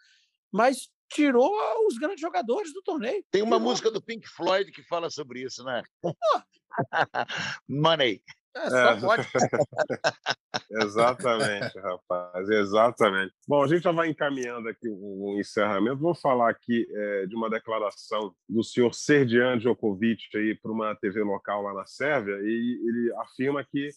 mas 0.53 0.89
tirou 1.13 1.53
os 1.87 1.99
grandes 1.99 2.21
jogadores 2.21 2.73
do 2.73 2.83
torneio. 2.83 3.25
Tem 3.31 3.43
uma 3.43 3.57
tirou. 3.57 3.71
música 3.71 3.91
do 3.91 4.01
Pink 4.03 4.27
Floyd 4.29 4.71
que 4.71 4.83
fala 4.85 5.11
sobre 5.11 5.43
isso, 5.43 5.63
né? 5.65 5.83
Money. 7.69 8.23
É, 8.57 8.71
só 8.71 8.91
é. 8.91 9.01
pode. 9.01 9.29
exatamente, 10.71 11.79
rapaz, 11.79 12.49
exatamente. 12.49 13.33
Bom, 13.47 13.63
a 13.63 13.69
gente 13.69 13.83
já 13.83 13.93
vai 13.93 14.09
encaminhando 14.09 14.69
aqui 14.69 14.89
o, 14.89 15.35
o 15.35 15.41
encerramento. 15.41 16.01
Vou 16.01 16.15
falar 16.15 16.51
aqui 16.51 16.87
é, 16.91 17.27
de 17.27 17.37
uma 17.37 17.49
declaração 17.49 18.35
do 18.49 18.65
senhor 18.65 18.93
Serdian 18.93 19.59
Djokovic 19.59 20.23
para 20.61 20.73
uma 20.73 20.95
TV 20.97 21.23
local 21.23 21.63
lá 21.63 21.75
na 21.75 21.87
Sérvia, 21.87 22.37
e 22.43 22.89
ele 22.89 23.15
afirma 23.19 23.65
que 23.65 23.91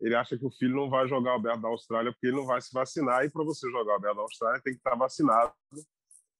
ele 0.00 0.14
acha 0.14 0.36
que 0.36 0.44
o 0.44 0.50
filho 0.50 0.74
não 0.74 0.90
vai 0.90 1.06
jogar 1.06 1.32
o 1.32 1.36
Aberto 1.36 1.60
da 1.60 1.68
Austrália 1.68 2.12
porque 2.12 2.26
ele 2.26 2.36
não 2.36 2.46
vai 2.46 2.60
se 2.60 2.72
vacinar, 2.72 3.24
e 3.24 3.30
para 3.30 3.44
você 3.44 3.70
jogar 3.70 3.92
o 3.92 3.96
Aberto 3.96 4.16
da 4.16 4.22
Austrália 4.22 4.60
tem 4.62 4.72
que 4.72 4.80
estar 4.80 4.94
vacinado. 4.96 5.52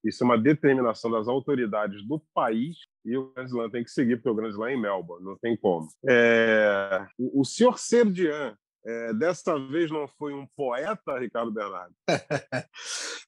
Isso 0.05 0.23
é 0.23 0.27
uma 0.27 0.39
determinação 0.39 1.11
das 1.11 1.27
autoridades 1.27 2.07
do 2.07 2.21
país 2.35 2.77
e 3.05 3.17
o 3.17 3.33
Grand 3.33 3.47
Slam 3.47 3.71
tem 3.71 3.85
que 3.85 3.91
seguir, 3.91 4.17
porque 4.17 4.29
o 4.29 4.35
Grand 4.35 4.51
Slam 4.51 4.69
é 4.69 4.75
em 4.75 4.81
Melbourne, 4.81 5.25
não 5.25 5.39
tem 5.39 5.57
como. 5.57 5.89
É... 6.09 7.07
O, 7.19 7.41
o 7.41 7.45
senhor 7.45 7.79
Serdian, 7.79 8.57
é, 8.87 9.15
desta 9.15 9.59
vez 9.59 9.91
não 9.91 10.07
foi 10.07 10.35
um 10.35 10.47
poeta, 10.55 11.19
Ricardo 11.19 11.51
Bernardo? 11.51 11.95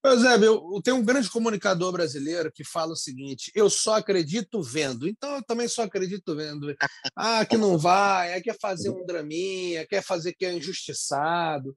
Eusébio, 0.04 0.74
eu 0.74 0.82
tenho 0.82 0.98
um 0.98 1.04
grande 1.04 1.30
comunicador 1.30 1.92
brasileiro 1.92 2.52
que 2.52 2.62
fala 2.62 2.92
o 2.92 2.96
seguinte: 2.96 3.50
eu 3.54 3.70
só 3.70 3.94
acredito 3.94 4.62
vendo. 4.62 5.08
Então 5.08 5.36
eu 5.36 5.42
também 5.42 5.66
só 5.66 5.84
acredito 5.84 6.36
vendo. 6.36 6.74
Ah, 7.16 7.44
que 7.46 7.56
não 7.56 7.78
vai, 7.78 8.38
quer 8.42 8.56
fazer 8.60 8.90
um 8.90 9.06
draminha, 9.06 9.86
quer 9.86 10.02
fazer 10.02 10.34
que 10.34 10.44
é 10.44 10.52
injustiçado. 10.52 11.74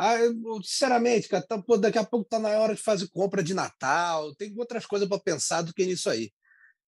Ah, 0.00 0.14
eu, 0.16 0.32
sinceramente, 0.62 1.26
cara, 1.26 1.44
tá, 1.44 1.60
pô, 1.60 1.76
daqui 1.76 1.98
a 1.98 2.04
pouco 2.04 2.24
está 2.24 2.38
na 2.38 2.50
hora 2.50 2.72
de 2.72 2.80
fazer 2.80 3.08
compra 3.08 3.42
de 3.42 3.52
Natal, 3.52 4.32
tem 4.36 4.54
outras 4.56 4.86
coisas 4.86 5.08
para 5.08 5.18
pensar 5.18 5.62
do 5.62 5.74
que 5.74 5.84
nisso 5.84 6.08
aí. 6.08 6.30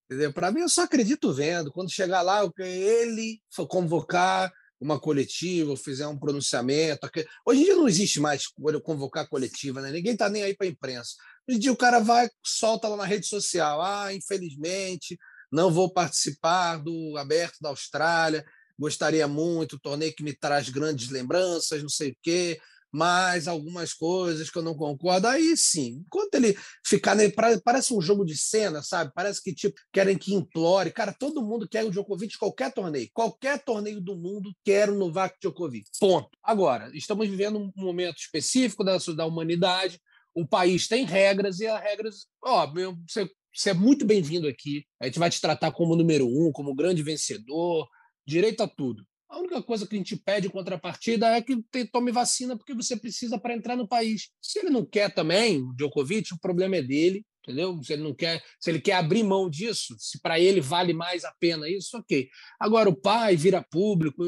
Entendeu? 0.05 0.33
Para 0.33 0.53
mim, 0.53 0.61
eu 0.61 0.69
só 0.69 0.83
acredito 0.85 1.33
vendo. 1.33 1.73
Quando 1.73 1.91
chegar 1.91 2.23
lá, 2.23 2.49
ele 2.59 3.41
for 3.53 3.67
convocar 3.67 4.53
uma 4.81 4.99
coletiva, 4.99 5.77
fizer 5.77 6.07
um 6.07 6.17
pronunciamento. 6.17 7.11
Hoje 7.45 7.61
em 7.61 7.65
dia 7.65 7.75
não 7.75 7.89
existe 7.89 8.21
mais 8.21 8.45
convocar 8.85 9.29
coletiva, 9.29 9.83
né? 9.83 9.91
ninguém 9.91 10.13
está 10.13 10.29
nem 10.29 10.45
aí 10.45 10.57
para 10.57 10.69
a 10.69 10.71
imprensa. 10.71 11.15
Hoje 11.49 11.59
em 11.59 11.61
dia 11.61 11.73
o 11.73 11.77
cara 11.77 11.99
vai, 11.99 12.31
solta 12.45 12.87
lá 12.87 12.97
na 12.97 13.05
rede 13.05 13.27
social: 13.27 13.83
ah, 13.83 14.15
infelizmente, 14.15 15.19
não 15.51 15.71
vou 15.71 15.93
participar 15.93 16.77
do 16.77 17.17
Aberto 17.19 17.57
da 17.61 17.71
Austrália, 17.71 18.45
gostaria 18.79 19.27
muito, 19.27 19.81
torneio 19.81 20.15
que 20.15 20.23
me 20.23 20.33
traz 20.33 20.69
grandes 20.69 21.11
lembranças, 21.11 21.83
não 21.83 21.89
sei 21.89 22.11
o 22.13 22.17
quê 22.23 22.61
mas 22.93 23.47
algumas 23.47 23.93
coisas 23.93 24.51
que 24.51 24.59
eu 24.59 24.63
não 24.63 24.75
concordo, 24.75 25.29
aí 25.29 25.57
sim. 25.57 26.03
Enquanto 26.07 26.35
ele 26.35 26.57
ficar. 26.85 27.17
Parece 27.65 27.95
um 27.95 28.01
jogo 28.01 28.25
de 28.25 28.37
cena, 28.37 28.83
sabe? 28.83 29.13
Parece 29.15 29.43
que 29.43 29.55
tipo, 29.55 29.79
querem 29.93 30.19
que 30.19 30.35
implore. 30.35 30.93
Cara, 30.93 31.13
todo 31.13 31.45
mundo 31.45 31.69
quer 31.69 31.85
o 31.85 31.91
Djokovic 31.91 32.37
qualquer 32.39 32.73
torneio. 32.73 33.09
Qualquer 33.13 33.63
torneio 33.63 34.01
do 34.01 34.17
mundo 34.17 34.53
quer 34.65 34.91
o 34.91 34.99
Novak 34.99 35.37
Djokovic. 35.41 35.89
Ponto. 35.99 36.31
Agora, 36.43 36.91
estamos 36.95 37.29
vivendo 37.29 37.59
um 37.59 37.73
momento 37.77 38.19
específico 38.19 38.83
da, 38.83 38.97
da 39.17 39.27
humanidade. 39.27 40.01
O 40.35 40.47
país 40.47 40.89
tem 40.89 41.05
regras 41.05 41.61
e 41.61 41.67
as 41.67 41.81
regras. 41.81 42.27
Ó, 42.43 42.67
você, 43.07 43.29
você 43.55 43.71
é 43.71 43.75
muito 43.75 44.05
bem-vindo 44.05 44.49
aqui. 44.49 44.85
A 45.01 45.07
gente 45.07 45.19
vai 45.19 45.31
te 45.31 45.41
tratar 45.41 45.73
como 45.73 45.97
número 45.97 46.27
um, 46.27 46.51
como 46.53 46.75
grande 46.75 47.03
vencedor, 47.03 47.89
direito 48.27 48.63
a 48.63 48.69
tudo. 48.69 49.05
A 49.31 49.39
única 49.39 49.63
coisa 49.63 49.87
que 49.87 49.95
a 49.95 49.99
gente 49.99 50.17
pede 50.17 50.49
em 50.49 50.51
contrapartida 50.51 51.29
é 51.29 51.41
que 51.41 51.63
tome 51.93 52.11
vacina 52.11 52.57
porque 52.57 52.75
você 52.75 52.97
precisa 52.97 53.39
para 53.39 53.55
entrar 53.55 53.77
no 53.77 53.87
país. 53.87 54.29
Se 54.43 54.59
ele 54.59 54.71
não 54.71 54.85
quer 54.85 55.15
também, 55.15 55.63
o 55.63 55.73
Djokovic, 55.73 56.35
o 56.35 56.41
problema 56.41 56.77
é 56.77 56.83
dele, 56.83 57.25
entendeu? 57.41 57.81
Se 57.81 57.93
ele 57.93 58.03
não 58.03 58.13
quer, 58.13 58.43
se 58.59 58.71
ele 58.71 58.81
quer 58.81 58.95
abrir 58.95 59.23
mão 59.23 59.49
disso, 59.49 59.95
se 60.01 60.21
para 60.21 60.41
ele 60.41 60.61
vale 60.61 60.93
mais 60.93 61.25
a 61.25 61.33
pena 61.39 61.69
isso, 61.69 61.97
ok. 61.97 62.29
Agora 62.59 62.89
o 62.89 62.97
pai 62.97 63.37
vira 63.37 63.65
público. 63.71 64.25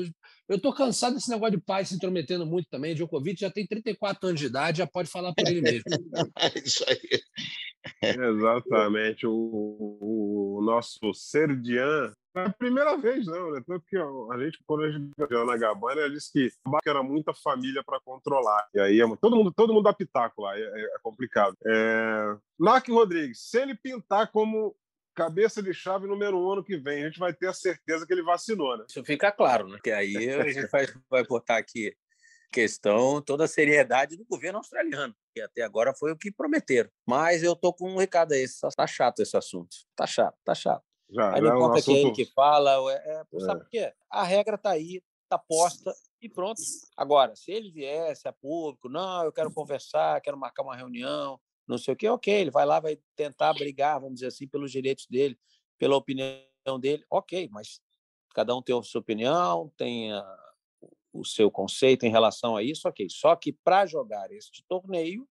Eu 0.49 0.57
estou 0.57 0.73
cansado 0.73 1.15
desse 1.15 1.31
negócio 1.31 1.57
de 1.59 1.65
pai 1.65 1.85
se 1.85 1.97
intrometendo 1.97 2.47
muito 2.47 2.69
também. 2.71 2.93
O 2.93 2.95
Djokovic 2.95 3.41
já 3.41 3.51
tem 3.51 3.67
34 3.67 4.29
anos 4.29 4.41
de 4.41 4.47
idade, 4.47 4.79
já 4.79 4.87
pode 4.87 5.11
falar 5.11 5.35
por 5.35 5.49
ele 5.49 5.63
mesmo. 5.63 5.83
é 6.39 6.59
isso 6.65 6.85
aí. 6.89 7.21
Exatamente. 8.03 9.27
O, 9.27 10.59
o 10.59 10.63
nosso 10.65 11.13
Serdian 11.13 12.13
é 12.35 12.45
a 12.47 12.51
primeira 12.51 12.97
vez, 12.97 13.27
não, 13.27 13.53
né? 13.53 13.63
Tanto 13.67 13.85
que 13.87 13.97
a 13.97 14.39
gente, 14.39 14.59
quando 14.67 14.85
a 14.85 14.91
gente 14.91 15.11
viajou 15.17 15.47
na 15.47 15.57
Gabana, 15.57 16.01
ela 16.01 16.11
disse 16.11 16.33
que 16.33 16.51
era 16.89 17.03
muita 17.03 17.35
família 17.35 17.83
para 17.85 18.01
controlar. 18.01 18.69
E 18.75 18.81
aí, 18.81 19.01
é 19.01 19.17
todo 19.17 19.37
mundo, 19.37 19.53
todo 19.53 19.73
mundo 19.73 19.85
dá 19.85 19.93
pitaco 19.93 20.43
lá, 20.43 20.59
é, 20.59 20.63
é 20.63 20.99
complicado. 21.03 21.57
É... 21.67 22.37
Rodrigues, 22.89 23.51
se 23.51 23.61
ele 23.61 23.75
pintar 23.75 24.31
como 24.31 24.75
cabeça 25.15 25.63
de 25.63 25.75
chave 25.75 26.07
número 26.07 26.39
um 26.39 26.53
ano 26.53 26.65
que 26.65 26.77
vem, 26.77 27.03
a 27.03 27.07
gente 27.07 27.19
vai 27.19 27.33
ter 27.33 27.49
a 27.49 27.53
certeza 27.53 28.07
que 28.07 28.13
ele 28.13 28.23
vacinou, 28.23 28.77
né? 28.77 28.85
Isso 28.89 29.05
fica 29.05 29.31
claro, 29.31 29.69
né? 29.69 29.79
Que 29.83 29.91
aí 29.91 30.31
a 30.31 30.49
gente 30.49 30.67
vai, 30.69 30.87
vai 31.11 31.25
botar 31.25 31.59
aqui 31.59 31.95
questão, 32.51 33.21
toda 33.23 33.45
a 33.45 33.49
seriedade 33.49 34.17
do 34.17 34.27
governo 34.27 34.59
australiano, 34.59 35.15
que 35.35 35.41
até 35.41 35.63
agora 35.63 35.95
foi 35.95 36.13
o 36.13 36.17
que 36.17 36.31
prometeram. 36.31 36.91
Mas 37.07 37.43
eu 37.43 37.57
tô 37.57 37.73
com 37.73 37.91
um 37.91 37.97
recado 37.97 38.33
aí, 38.33 38.45
tá 38.77 38.87
chato 38.87 39.21
esse 39.21 39.37
assunto. 39.37 39.75
Tá 39.97 40.07
chato, 40.07 40.37
tá 40.45 40.55
chato. 40.55 40.92
Já, 41.13 41.35
aí 41.35 41.41
não 41.41 41.59
conta 41.59 41.79
assunto... 41.79 41.85
que 41.85 41.93
é 41.93 42.01
ele 42.01 42.13
que 42.13 42.25
fala, 42.27 42.93
é, 42.93 42.95
é, 42.95 43.23
é. 43.33 43.41
sabe 43.41 43.61
por 43.61 43.69
quê? 43.69 43.93
A 44.11 44.23
regra 44.23 44.57
tá 44.57 44.71
aí, 44.71 45.03
tá 45.29 45.39
posta 45.39 45.95
e 46.21 46.29
pronto. 46.29 46.61
Agora, 46.97 47.37
se 47.37 47.53
ele 47.53 47.71
viesse 47.71 48.27
a 48.27 48.33
público, 48.33 48.89
não, 48.89 49.25
eu 49.25 49.33
quero 49.33 49.53
conversar, 49.53 50.21
quero 50.21 50.39
marcar 50.39 50.63
uma 50.63 50.77
reunião, 50.77 51.39
não 51.67 51.77
sei 51.77 51.95
o 51.95 51.97
quê, 51.97 52.09
ok, 52.09 52.33
ele 52.33 52.51
vai 52.51 52.65
lá, 52.65 52.81
vai 52.81 52.99
tentar 53.15 53.53
brigar, 53.53 54.01
vamos 54.01 54.17
dizer 54.17 54.29
assim, 54.29 54.49
pelos 54.49 54.73
direitos 54.73 55.07
dele, 55.07 55.39
pela 55.79 55.97
opinião 55.97 56.81
dele, 56.81 57.05
ok, 57.11 57.49
mas 57.53 57.81
cada 58.35 58.55
um 58.55 58.63
tem 58.63 58.79
a 58.79 58.83
sua 58.83 59.01
opinião, 59.01 59.71
tem 59.77 60.13
a, 60.13 60.39
o 61.13 61.25
seu 61.25 61.51
conceito 61.51 62.05
em 62.07 62.11
relação 62.11 62.57
a 62.57 62.63
isso, 62.63 62.89
ok. 62.89 63.07
Só 63.11 63.37
que 63.37 63.53
para 63.53 63.85
jogar 63.85 64.31
este 64.33 64.65
torneio, 64.67 65.29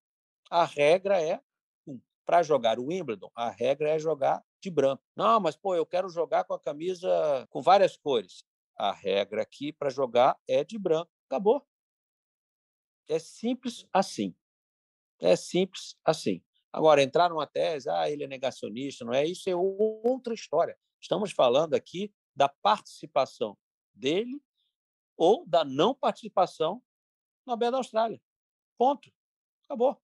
a 0.49 0.63
regra 0.63 1.21
é 1.21 1.39
um, 1.88 1.99
para 2.25 2.43
jogar 2.43 2.79
o 2.79 2.88
Wimbledon, 2.88 3.32
a 3.36 3.49
regra 3.49 3.89
é 3.89 3.99
jogar 3.99 4.43
de 4.62 4.70
branco. 4.70 5.03
Não, 5.16 5.39
mas 5.39 5.55
pô, 5.55 5.76
eu 5.76 5.86
quero 5.86 6.09
jogar 6.09 6.43
com 6.43 6.53
a 6.53 6.59
camisa 6.59 7.47
com 7.49 7.62
várias 7.62 7.97
cores. 7.97 8.43
A 8.78 8.91
regra 8.91 9.41
aqui 9.41 9.74
para 9.74 9.89
jogar 9.89 10.38
é 10.47 10.64
de 10.64 10.78
branco. 10.78 11.12
Acabou. 11.28 11.66
É 13.07 13.20
simples 13.20 13.86
assim. 13.91 14.36
É 15.20 15.36
simples 15.36 15.95
assim. 16.05 16.41
Agora, 16.72 17.03
entrar 17.03 17.30
numa 17.30 17.45
tese, 17.45 17.89
ah, 17.89 18.09
ele 18.09 18.24
é 18.24 18.28
negacionista, 18.28 19.03
não 19.03 19.14
é? 19.14 19.26
Isso 19.26 19.49
é 19.49 19.55
outra 19.55 20.34
história. 20.34 20.78
Estamos 21.01 21.32
falando 21.32 21.74
aqui 21.74 22.14
da 22.34 22.47
participação 22.47 23.57
dele 23.93 24.41
ou 25.18 25.45
da 25.45 25.66
não 25.66 25.93
participação 25.93 26.82
na 27.45 27.55
B 27.55 27.70
da 27.70 27.78
Austrália. 27.78 28.22
Ponto. 28.78 29.12
Acabou. 29.66 30.01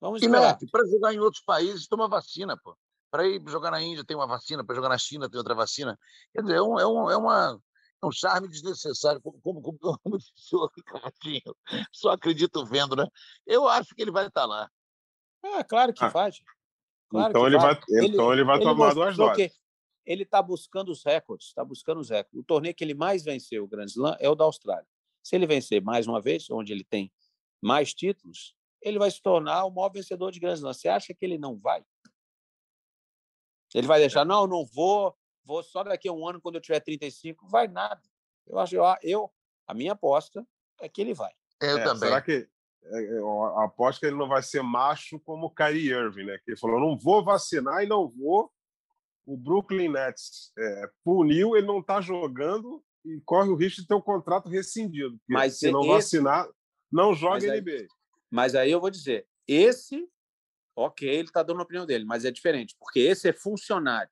Vamos 0.00 0.22
esperar. 0.22 0.58
para 0.70 0.86
jogar 0.86 1.14
em 1.14 1.20
outros 1.20 1.42
países, 1.44 1.86
toma 1.86 2.08
vacina, 2.08 2.56
pô. 2.56 2.76
Para 3.10 3.26
ir 3.26 3.42
jogar 3.48 3.70
na 3.70 3.82
Índia 3.82 4.04
tem 4.04 4.16
uma 4.16 4.26
vacina, 4.26 4.64
para 4.64 4.74
jogar 4.74 4.88
na 4.88 4.98
China 4.98 5.28
tem 5.28 5.38
outra 5.38 5.54
vacina. 5.54 5.98
Quer 6.32 6.42
dizer, 6.42 6.56
é, 6.56 6.62
um, 6.62 6.78
é, 6.78 6.86
um, 6.86 7.10
é 7.10 7.16
uma 7.16 7.60
É 8.02 8.06
um 8.06 8.12
charme 8.12 8.48
desnecessário, 8.48 9.20
como, 9.20 9.40
como, 9.40 9.60
como, 9.60 9.78
como 10.02 10.18
disse 10.18 10.54
o 10.54 10.70
Ricardinho. 10.74 11.56
Só 11.92 12.10
acredito 12.10 12.64
vendo, 12.64 12.94
né? 12.94 13.06
Eu 13.46 13.68
acho 13.68 13.94
que 13.94 14.02
ele 14.02 14.10
vai 14.10 14.26
estar 14.26 14.46
lá. 14.46 14.68
É, 15.42 15.64
claro 15.64 15.92
que 15.92 16.04
ah, 16.04 16.08
vai. 16.08 16.30
Claro 17.08 17.30
então, 17.30 17.42
que 17.42 17.46
ele 17.48 17.58
vai. 17.58 17.74
vai 17.74 17.82
ele, 17.88 18.06
então 18.06 18.32
ele 18.32 18.44
vai 18.44 18.56
ele 18.56 18.64
tomar 18.64 18.94
duas 18.94 19.16
doses. 19.16 19.52
Ele 20.06 20.22
está 20.22 20.42
buscando 20.42 20.90
os 20.90 21.04
recordes, 21.04 21.48
está 21.48 21.64
buscando 21.64 22.00
os 22.00 22.10
recordes. 22.10 22.40
O 22.40 22.44
torneio 22.44 22.74
que 22.74 22.82
ele 22.82 22.94
mais 22.94 23.22
venceu, 23.22 23.64
o 23.64 23.68
Grand 23.68 23.86
Slam, 23.86 24.16
é 24.18 24.28
o 24.28 24.34
da 24.34 24.44
Austrália. 24.44 24.86
Se 25.22 25.36
ele 25.36 25.46
vencer 25.46 25.82
mais 25.82 26.06
uma 26.06 26.20
vez, 26.20 26.48
onde 26.50 26.72
ele 26.72 26.84
tem 26.84 27.12
mais 27.60 27.92
títulos, 27.92 28.54
ele 28.82 28.98
vai 28.98 29.10
se 29.10 29.20
tornar 29.20 29.64
o 29.64 29.70
maior 29.70 29.90
vencedor 29.90 30.32
de 30.32 30.40
Grand 30.40 30.54
Slam. 30.54 30.72
Você 30.72 30.88
acha 30.88 31.14
que 31.14 31.24
ele 31.24 31.38
não 31.38 31.58
vai? 31.58 31.84
Ele 33.74 33.86
vai 33.86 34.00
deixar, 34.00 34.24
não, 34.24 34.46
não 34.46 34.64
vou, 34.64 35.14
vou 35.44 35.62
só 35.62 35.82
daqui 35.82 36.08
a 36.08 36.12
um 36.12 36.26
ano, 36.26 36.40
quando 36.40 36.56
eu 36.56 36.60
tiver 36.60 36.80
35. 36.80 37.48
Vai 37.48 37.68
nada. 37.68 38.00
Eu 38.46 38.58
acho, 38.58 38.74
eu, 39.02 39.30
a 39.66 39.74
minha 39.74 39.92
aposta 39.92 40.46
é 40.80 40.88
que 40.88 41.00
ele 41.00 41.14
vai. 41.14 41.32
Eu 41.60 41.78
é, 41.78 41.84
também. 41.84 42.08
Será 42.08 42.20
que 42.20 42.48
é, 42.82 43.04
é, 43.04 43.18
aposto 43.62 44.00
que 44.00 44.06
ele 44.06 44.16
não 44.16 44.28
vai 44.28 44.42
ser 44.42 44.62
macho 44.62 45.20
como 45.20 45.46
o 45.46 45.54
Kyrie 45.54 45.90
Irving, 45.90 46.24
né? 46.24 46.38
Que 46.44 46.52
ele 46.52 46.58
falou: 46.58 46.80
não 46.80 46.98
vou 46.98 47.22
vacinar 47.22 47.82
e 47.82 47.86
não 47.86 48.08
vou. 48.08 48.50
O 49.26 49.36
Brooklyn 49.36 49.88
Nets 49.88 50.52
é, 50.58 50.90
puniu, 51.04 51.56
ele 51.56 51.66
não 51.66 51.80
está 51.80 52.00
jogando 52.00 52.82
e 53.04 53.20
corre 53.24 53.50
o 53.50 53.54
risco 53.54 53.82
de 53.82 53.86
ter 53.86 53.94
o 53.94 53.98
um 53.98 54.02
contrato 54.02 54.48
rescindido. 54.48 55.18
Mas 55.28 55.58
se 55.58 55.70
não 55.70 55.82
esse... 55.82 55.90
vacinar, 55.90 56.48
não 56.90 57.14
joga 57.14 57.46
mas 57.46 57.60
NBA. 57.60 57.86
mas 58.30 58.54
aí 58.54 58.70
eu 58.70 58.80
vou 58.80 58.90
dizer: 58.90 59.26
esse, 59.46 60.08
ok, 60.80 61.08
ele 61.08 61.28
está 61.28 61.42
dando 61.42 61.60
a 61.60 61.62
opinião 61.62 61.86
dele, 61.86 62.04
mas 62.04 62.24
é 62.24 62.30
diferente, 62.30 62.74
porque 62.78 63.00
esse 63.00 63.28
é 63.28 63.32
funcionário. 63.32 64.10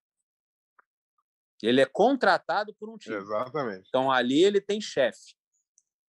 Ele 1.62 1.80
é 1.80 1.86
contratado 1.86 2.74
por 2.74 2.88
um 2.88 2.96
time. 2.96 3.16
Exatamente. 3.16 3.86
Então 3.88 4.10
ali 4.10 4.44
ele 4.44 4.60
tem 4.60 4.80
chefe. 4.80 5.34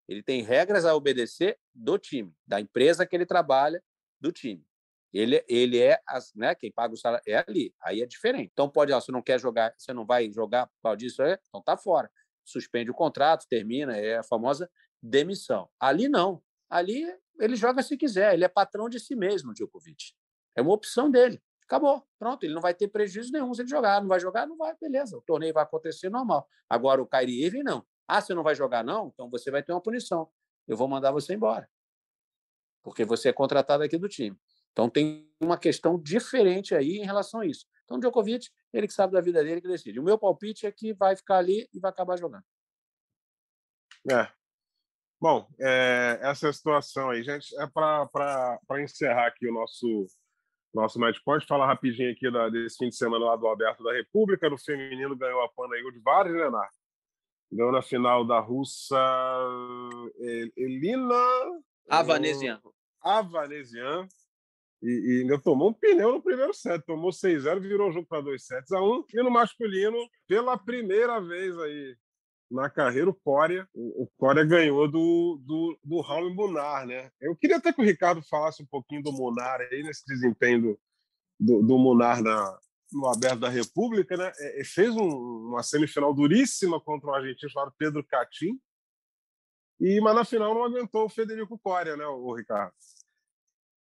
Ele 0.07 0.23
tem 0.23 0.41
regras 0.41 0.85
a 0.85 0.95
obedecer 0.95 1.59
do 1.73 1.97
time, 1.97 2.33
da 2.45 2.59
empresa 2.59 3.05
que 3.05 3.15
ele 3.15 3.25
trabalha, 3.25 3.83
do 4.19 4.31
time. 4.31 4.65
Ele, 5.11 5.43
ele 5.47 5.79
é, 5.79 5.99
as, 6.07 6.33
né, 6.35 6.53
quem 6.53 6.71
paga 6.71 6.93
o 6.93 6.97
salário 6.97 7.23
é 7.27 7.43
ali. 7.47 7.73
Aí 7.81 8.01
é 8.01 8.05
diferente. 8.05 8.49
Então 8.51 8.69
pode, 8.69 8.91
ó, 8.91 8.99
você 8.99 9.11
não 9.11 9.21
quer 9.21 9.39
jogar, 9.39 9.73
você 9.77 9.93
não 9.93 10.05
vai 10.05 10.31
jogar 10.31 10.67
por 10.67 10.81
causa 10.83 10.97
disso, 10.97 11.21
é, 11.21 11.39
então 11.47 11.61
tá 11.61 11.75
fora. 11.75 12.11
Suspende 12.45 12.91
o 12.91 12.93
contrato, 12.93 13.47
termina, 13.47 13.97
é 13.97 14.17
a 14.17 14.23
famosa 14.23 14.69
demissão. 15.01 15.69
Ali 15.79 16.07
não. 16.07 16.43
Ali 16.69 17.05
ele 17.39 17.55
joga 17.55 17.81
se 17.81 17.97
quiser, 17.97 18.33
ele 18.33 18.43
é 18.43 18.49
patrão 18.49 18.89
de 18.89 18.99
si 18.99 19.15
mesmo, 19.15 19.53
Djokovic. 19.53 20.13
É 20.59 20.61
uma 20.61 20.73
opção 20.73 21.09
dele. 21.09 21.41
Acabou, 21.63 22.05
pronto, 22.17 22.43
ele 22.43 22.53
não 22.53 22.61
vai 22.61 22.73
ter 22.73 22.87
prejuízo 22.89 23.31
nenhum 23.31 23.53
se 23.53 23.61
ele 23.61 23.69
jogar. 23.69 24.01
Não 24.01 24.09
vai 24.09 24.19
jogar, 24.19 24.45
não 24.45 24.57
vai, 24.57 24.75
beleza. 24.79 25.17
O 25.17 25.21
torneio 25.21 25.53
vai 25.53 25.63
acontecer 25.63 26.09
normal. 26.09 26.47
Agora 26.69 27.01
o 27.01 27.07
Kyrie 27.07 27.45
Irving 27.45 27.63
não. 27.63 27.85
Ah, 28.05 28.19
você 28.19 28.33
não 28.33 28.43
vai 28.43 28.55
jogar 28.55 28.83
não? 28.83 29.07
Então 29.13 29.29
você 29.29 29.49
vai 29.49 29.63
ter 29.63 29.71
uma 29.71 29.81
punição. 29.81 30.29
Eu 30.67 30.75
vou 30.75 30.87
mandar 30.87 31.11
você 31.11 31.33
embora. 31.33 31.69
Porque 32.83 33.05
você 33.05 33.29
é 33.29 33.33
contratado 33.33 33.83
aqui 33.83 33.97
do 33.97 34.09
time. 34.09 34.37
Então 34.73 34.89
tem 34.89 35.31
uma 35.39 35.57
questão 35.57 35.97
diferente 35.97 36.75
aí 36.75 36.97
em 36.97 37.05
relação 37.05 37.39
a 37.39 37.45
isso. 37.45 37.65
Então 37.85 37.99
Djokovic, 37.99 38.49
ele 38.73 38.87
que 38.87 38.93
sabe 38.93 39.13
da 39.13 39.21
vida 39.21 39.41
dele 39.43 39.61
que 39.61 39.67
decide. 39.67 39.99
O 39.99 40.03
meu 40.03 40.17
palpite 40.17 40.65
é 40.65 40.71
que 40.71 40.93
vai 40.93 41.15
ficar 41.15 41.37
ali 41.37 41.69
e 41.73 41.79
vai 41.79 41.91
acabar 41.91 42.17
jogando. 42.17 42.43
É. 44.11 44.27
Bom, 45.21 45.47
é, 45.59 46.19
essa 46.21 46.47
é 46.47 46.49
a 46.49 46.53
situação 46.53 47.11
aí, 47.11 47.23
gente. 47.23 47.55
É 47.59 47.67
para 47.67 48.59
encerrar 48.81 49.27
aqui 49.27 49.47
o 49.47 49.53
nosso 49.53 50.07
nosso 50.73 50.99
match 50.99 51.17
point, 51.23 51.45
falar 51.45 51.67
rapidinho 51.67 52.11
aqui 52.11 52.29
da, 52.31 52.49
desse 52.49 52.77
fim 52.77 52.89
de 52.89 52.95
semana 52.95 53.25
lá 53.25 53.35
do 53.35 53.47
Alberto 53.47 53.83
da 53.83 53.93
República. 53.93 54.49
No 54.49 54.57
feminino 54.57 55.15
ganhou 55.15 55.41
a 55.41 55.49
Pana 55.49 55.77
Igor 55.77 55.91
de 55.91 55.99
Vares, 55.99 56.33
Leonardo. 56.33 56.73
Ganhou 57.51 57.71
na 57.71 57.81
final 57.81 58.23
da 58.23 58.39
russa 58.39 58.97
Elina 60.55 61.15
Avanesian. 61.89 62.61
Avanesian. 63.01 64.07
E, 64.81 64.89
e 64.89 65.21
ainda 65.21 65.41
tomou 65.41 65.69
um 65.69 65.73
pneu 65.73 66.13
no 66.13 66.21
primeiro 66.21 66.53
set. 66.53 66.85
Tomou 66.85 67.09
6-0, 67.09 67.59
virou 67.59 67.89
o 67.89 67.91
jogo 67.91 68.07
para 68.07 68.21
2 68.21 68.45
sets 68.45 68.71
a 68.71 68.81
1. 68.81 69.05
E 69.13 69.23
no 69.23 69.31
masculino, 69.31 69.97
pela 70.27 70.57
primeira 70.57 71.19
vez 71.19 71.57
aí 71.57 71.97
na 72.49 72.69
carreira, 72.69 73.09
o 73.09 73.13
Coreia. 73.13 73.67
O, 73.73 74.07
Coreia 74.17 74.45
ganhou 74.45 74.89
do, 74.89 75.41
do, 75.45 75.79
do 75.83 76.01
Raul 76.01 76.33
Munar, 76.33 76.85
né? 76.85 77.11
Eu 77.21 77.35
queria 77.35 77.57
até 77.57 77.71
que 77.71 77.81
o 77.81 77.85
Ricardo 77.85 78.21
falasse 78.23 78.63
um 78.63 78.65
pouquinho 78.65 79.03
do 79.03 79.11
Munar 79.11 79.61
aí, 79.61 79.83
nesse 79.83 80.05
desempenho 80.05 80.61
do, 80.61 80.79
do, 81.39 81.61
do 81.67 81.77
Munar 81.77 82.21
na, 82.21 82.57
no 82.91 83.07
Aberto 83.07 83.39
da 83.39 83.49
República, 83.49 84.17
né? 84.17 84.31
É, 84.39 84.63
fez 84.63 84.95
um, 84.95 85.49
uma 85.49 85.63
semifinal 85.63 86.13
duríssima 86.13 86.79
contra 86.81 87.09
um 87.09 87.13
argentino 87.13 87.51
chamado 87.51 87.73
Pedro 87.77 88.03
Catim, 88.03 88.59
e, 89.79 90.01
mas 90.01 90.13
na 90.13 90.25
final 90.25 90.53
não 90.53 90.63
aguentou 90.63 91.05
o 91.05 91.09
Federico 91.09 91.57
Coria, 91.57 91.95
né, 91.95 92.05
o 92.05 92.35
Ricardo? 92.35 92.73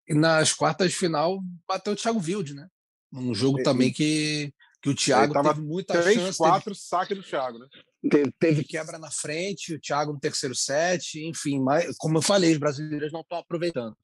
E 0.07 0.13
nas 0.13 0.53
quartas 0.53 0.91
de 0.91 0.97
final 0.97 1.39
bateu 1.67 1.93
o 1.93 1.95
Thiago 1.95 2.19
Wilde, 2.19 2.55
né? 2.55 2.67
Um 3.11 3.33
jogo 3.33 3.59
e, 3.59 3.63
também 3.63 3.91
que, 3.91 4.53
que 4.81 4.89
o 4.89 4.95
Thiago 4.95 5.41
teve 5.41 5.61
muita 5.61 6.01
3, 6.01 6.15
chance. 6.15 6.37
4 6.37 6.63
teve, 6.63 6.79
saque 6.79 7.15
do 7.15 7.23
Thiago, 7.23 7.59
né? 7.59 7.67
Teve, 8.09 8.33
teve, 8.39 8.63
quebra 8.63 8.97
na 8.97 9.11
frente, 9.11 9.73
o 9.73 9.79
Thiago 9.79 10.13
no 10.13 10.19
terceiro 10.19 10.55
set, 10.55 11.19
enfim, 11.19 11.59
mas, 11.59 11.97
como 11.97 12.17
eu 12.17 12.21
falei, 12.21 12.53
os 12.53 12.57
brasileiros 12.57 13.11
não 13.11 13.21
estão 13.21 13.37
aproveitando. 13.37 13.95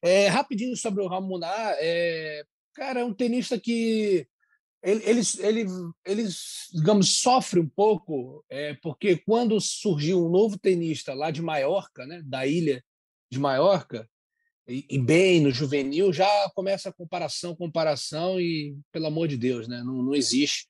É, 0.00 0.28
rapidinho 0.28 0.76
sobre 0.76 1.02
o 1.02 1.08
Ramonar, 1.08 1.74
é, 1.78 2.44
cara, 2.74 3.00
é 3.00 3.04
um 3.04 3.12
tenista 3.12 3.58
que 3.58 4.26
eles, 4.82 5.38
eles, 5.38 5.72
eles, 6.06 6.68
digamos, 6.72 7.20
sofrem 7.20 7.64
um 7.64 7.68
pouco, 7.68 8.44
é, 8.48 8.74
porque 8.74 9.16
quando 9.16 9.60
surgiu 9.60 10.24
um 10.24 10.30
novo 10.30 10.58
tenista 10.58 11.12
lá 11.12 11.30
de 11.30 11.42
Maiorca, 11.42 12.06
né, 12.06 12.22
da 12.24 12.46
ilha 12.46 12.82
de 13.30 13.38
Maiorca, 13.38 14.08
e, 14.88 14.98
bem 14.98 15.40
no 15.40 15.50
juvenil, 15.50 16.12
já 16.12 16.28
começa 16.54 16.88
a 16.88 16.92
comparação, 16.92 17.56
comparação, 17.56 18.40
e 18.40 18.76
pelo 18.92 19.06
amor 19.06 19.28
de 19.28 19.36
Deus, 19.36 19.66
né, 19.66 19.82
não, 19.82 20.02
não 20.02 20.14
existe. 20.14 20.68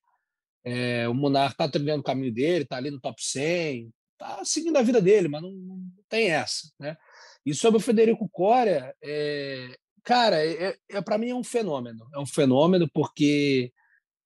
É, 0.64 1.08
o 1.08 1.14
Munar 1.14 1.52
está 1.52 1.68
trilhando 1.68 2.00
o 2.00 2.04
caminho 2.04 2.32
dele, 2.32 2.64
está 2.64 2.76
ali 2.76 2.90
no 2.90 3.00
top 3.00 3.22
100, 3.22 3.92
está 4.12 4.44
seguindo 4.44 4.76
a 4.76 4.82
vida 4.82 5.00
dele, 5.00 5.28
mas 5.28 5.42
não, 5.42 5.52
não, 5.52 5.82
tem 6.08 6.30
essa. 6.30 6.70
Né? 6.78 6.96
E 7.44 7.54
sobre 7.54 7.78
o 7.78 7.82
Federico 7.82 8.28
Coria, 8.28 8.94
é, 9.02 9.76
cara, 10.02 10.44
é, 10.44 10.76
é 10.90 11.00
para 11.00 11.16
mim 11.16 11.30
é 11.30 11.34
um 11.34 11.44
fenômeno. 11.44 12.06
É 12.14 12.18
um 12.18 12.26
fenômeno 12.26 12.88
porque 12.92 13.72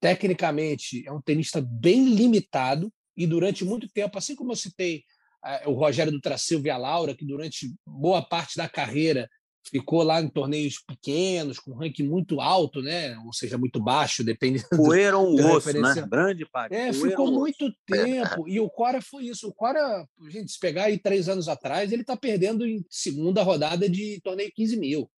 Tecnicamente, 0.05 1.03
é 1.07 1.11
um 1.11 1.23
tenista 1.23 1.63
bem 1.63 2.15
limitado 2.15 2.93
e 3.17 3.27
durante 3.27 3.65
muito 3.65 3.89
tempo, 3.89 4.19
assim 4.19 4.37
como 4.37 4.53
eu 4.53 4.57
citei 4.57 5.03
o 5.65 5.73
Rogério 5.73 6.13
do 6.13 6.21
Tracilvo 6.21 6.67
e 6.67 6.71
a 6.71 6.77
Laura, 6.77 7.17
que 7.17 7.25
durante 7.25 7.75
boa 7.87 8.21
parte 8.21 8.55
da 8.55 8.69
carreira 8.69 9.27
ficou 9.71 10.03
lá 10.03 10.21
em 10.21 10.29
torneios 10.29 10.83
pequenos, 10.87 11.59
com 11.59 11.75
ranking 11.75 12.05
muito 12.05 12.41
alto, 12.41 12.83
né? 12.83 13.17
ou 13.25 13.33
seja, 13.33 13.57
muito 13.59 13.81
baixo, 13.81 14.23
dependendo. 14.25 14.69
Poeram 14.71 15.27
um 15.27 15.53
osso, 15.53 15.73
né? 15.73 15.95
Grande 16.09 16.47
parte. 16.47 16.75
É, 16.75 16.93
ficou 16.93 17.31
muito 17.31 17.73
tempo. 17.87 18.49
E 18.49 18.61
o 18.61 18.69
Cora 18.69 19.01
foi 19.01 19.25
isso. 19.25 19.49
O 19.49 19.55
Cora, 19.55 20.07
gente, 20.29 20.53
se 20.53 20.59
pegar 20.59 20.85
aí 20.85 20.99
três 20.99 21.29
anos 21.29 21.49
atrás, 21.49 21.93
ele 21.93 22.03
está 22.03 22.17
perdendo 22.17 22.67
em 22.67 22.85
segunda 22.91 23.43
rodada 23.43 23.89
de 23.89 24.21
torneio 24.23 24.53
15 24.55 24.77
mil. 24.77 25.11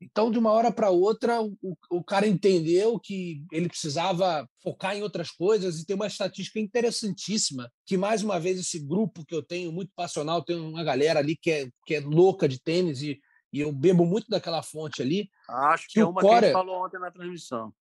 Então, 0.00 0.30
de 0.30 0.38
uma 0.38 0.52
hora 0.52 0.70
para 0.70 0.90
outra, 0.90 1.40
o, 1.42 1.56
o 1.90 2.04
cara 2.04 2.26
entendeu 2.26 3.00
que 3.00 3.42
ele 3.50 3.68
precisava 3.68 4.46
focar 4.62 4.94
em 4.94 5.02
outras 5.02 5.30
coisas 5.30 5.78
e 5.78 5.86
tem 5.86 5.96
uma 5.96 6.06
estatística 6.06 6.60
interessantíssima, 6.60 7.70
que 7.86 7.96
mais 7.96 8.22
uma 8.22 8.38
vez 8.38 8.60
esse 8.60 8.78
grupo 8.78 9.24
que 9.24 9.34
eu 9.34 9.42
tenho, 9.42 9.72
muito 9.72 9.90
passional, 9.96 10.44
tem 10.44 10.56
uma 10.56 10.84
galera 10.84 11.20
ali 11.20 11.34
que 11.34 11.50
é, 11.50 11.68
que 11.86 11.94
é 11.94 12.00
louca 12.00 12.46
de 12.46 12.60
tênis 12.60 13.00
e, 13.00 13.18
e 13.52 13.60
eu 13.60 13.72
bebo 13.72 14.04
muito 14.04 14.28
daquela 14.28 14.62
fonte 14.62 15.02
ali. 15.02 15.30
Acho 15.48 15.86
que, 15.86 15.94
que 15.94 16.00
é 16.00 16.04
uma 16.04 16.20
Cora, 16.20 16.46
que 16.46 16.52
falou 16.52 16.84
ontem 16.84 16.98
na 16.98 17.10
transmissão. 17.10 17.72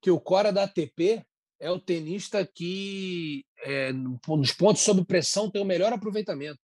Que 0.00 0.10
o 0.10 0.20
Cora 0.20 0.52
da 0.52 0.64
ATP 0.64 1.24
é 1.60 1.70
o 1.70 1.78
tenista 1.78 2.46
que, 2.46 3.44
é, 3.62 3.92
nos 3.92 4.52
pontos 4.52 4.82
sob 4.82 5.04
pressão, 5.04 5.50
tem 5.50 5.60
o 5.60 5.66
melhor 5.66 5.92
aproveitamento 5.92 6.60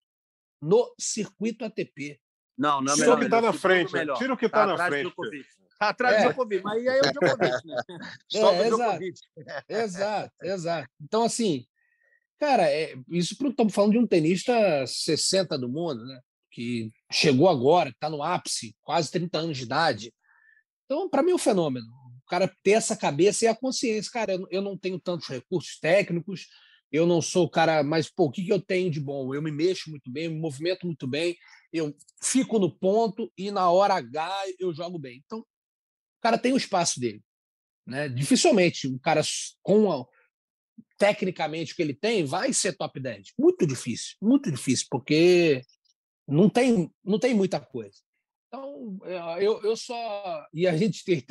no 0.63 0.95
circuito 0.99 1.65
ATP. 1.65 2.21
Não, 2.57 2.81
não 2.81 2.93
é 2.93 2.97
Tira 2.97 3.15
o 3.15 3.19
que 3.19 3.25
está 3.25 3.41
na 3.41 3.53
frente. 3.53 3.91
Tira 3.91 4.33
o 4.33 4.37
que 4.37 4.47
está 4.47 4.67
tá 4.67 4.77
na 4.77 4.87
frente. 4.87 5.13
Está 5.73 5.89
atrás 5.89 6.17
é. 6.17 6.23
do 6.23 6.29
Djokovic, 6.29 6.63
mas 6.63 6.79
aí 6.79 6.87
é 6.87 7.01
o 7.01 7.13
Djokovic, 7.13 7.67
né? 7.67 7.83
Só 8.31 8.53
é, 8.55 8.61
o 8.61 8.65
Djokovic. 8.65 9.21
Exato, 9.69 10.35
exato. 10.43 10.89
Então, 11.03 11.25
assim, 11.25 11.67
cara, 12.39 12.71
é, 12.71 12.95
isso 13.11 13.37
estamos 13.47 13.75
falando 13.75 13.93
de 13.93 13.99
um 13.99 14.07
tenista 14.07 14.87
60 14.87 15.59
do 15.59 15.69
mundo, 15.69 16.05
né? 16.05 16.21
Que 16.51 16.93
chegou 17.15 17.49
agora, 17.49 17.91
está 17.91 18.11
no 18.11 18.23
ápice, 18.23 18.75
quase 18.83 19.11
30 19.11 19.39
anos 19.39 19.57
de 19.57 19.63
idade. 19.63 20.13
Então, 20.85 21.09
para 21.09 21.23
mim, 21.23 21.31
é 21.31 21.35
um 21.35 21.39
fenômeno. 21.39 21.87
O 21.87 22.27
cara 22.29 22.53
ter 22.63 22.73
essa 22.73 22.97
cabeça 22.97 23.45
e 23.45 23.49
a 23.49 23.55
consciência. 23.55 24.11
Cara, 24.11 24.35
eu, 24.35 24.47
eu 24.51 24.63
não 24.63 24.77
tenho 24.77 24.99
tantos 24.99 25.29
recursos 25.29 25.79
técnicos, 25.79 26.49
eu 26.91 27.07
não 27.07 27.23
sou 27.23 27.47
o 27.47 27.51
cara, 27.51 27.85
mas 27.85 28.11
pô, 28.11 28.25
o 28.25 28.31
que, 28.31 28.45
que 28.45 28.53
eu 28.53 28.61
tenho 28.61 28.91
de 28.91 29.01
bom? 29.01 29.33
Eu 29.33 29.41
me 29.41 29.53
mexo 29.53 29.91
muito 29.91 30.11
bem, 30.11 30.29
me 30.29 30.41
movimento 30.41 30.87
muito 30.87 31.07
bem, 31.07 31.37
eu 31.73 31.95
fico 32.23 32.59
no 32.59 32.71
ponto 32.71 33.33
e 33.39 33.51
na 33.51 33.71
hora 33.71 33.95
H 33.95 34.33
eu 34.59 34.75
jogo 34.75 34.99
bem. 34.99 35.23
Então, 35.25 35.39
o 35.39 35.47
cara 36.21 36.37
tem 36.37 36.53
o 36.53 36.57
espaço 36.57 36.99
dele. 36.99 37.23
Né? 37.87 38.09
Dificilmente 38.09 38.89
um 38.89 38.99
cara 38.99 39.23
com 39.63 40.07
tecnicamente 40.99 41.73
o 41.73 41.77
que 41.77 41.83
ele 41.83 41.95
tem, 41.95 42.25
vai 42.25 42.53
ser 42.53 42.77
top 42.77 42.99
10. 42.99 43.33
Muito 43.39 43.67
difícil, 43.67 44.17
muito 44.21 44.51
difícil, 44.51 44.87
porque 44.91 45.63
não 46.27 46.49
tem, 46.49 46.91
não 47.05 47.19
tem 47.19 47.35
muita 47.35 47.61
coisa. 47.61 47.99
Então, 48.49 48.99
eu, 49.41 49.63
eu 49.63 49.77
só. 49.77 50.47
E 50.53 50.67
a 50.67 50.77
gente 50.77 51.05
tem, 51.05 51.25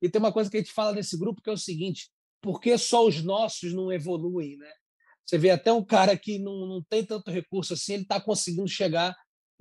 e 0.00 0.08
tem 0.08 0.18
uma 0.18 0.32
coisa 0.32 0.50
que 0.50 0.56
a 0.56 0.60
gente 0.60 0.72
fala 0.72 0.92
nesse 0.92 1.18
grupo 1.18 1.42
que 1.42 1.50
é 1.50 1.52
o 1.52 1.58
seguinte: 1.58 2.10
por 2.40 2.60
que 2.60 2.76
só 2.78 3.06
os 3.06 3.22
nossos 3.22 3.72
não 3.72 3.92
evoluem, 3.92 4.56
né? 4.56 4.70
Você 5.24 5.38
vê 5.38 5.50
até 5.50 5.72
um 5.72 5.84
cara 5.84 6.16
que 6.16 6.38
não, 6.38 6.66
não 6.66 6.82
tem 6.82 7.04
tanto 7.04 7.30
recurso 7.30 7.74
assim, 7.74 7.94
ele 7.94 8.02
está 8.02 8.20
conseguindo 8.20 8.68
chegar 8.68 9.14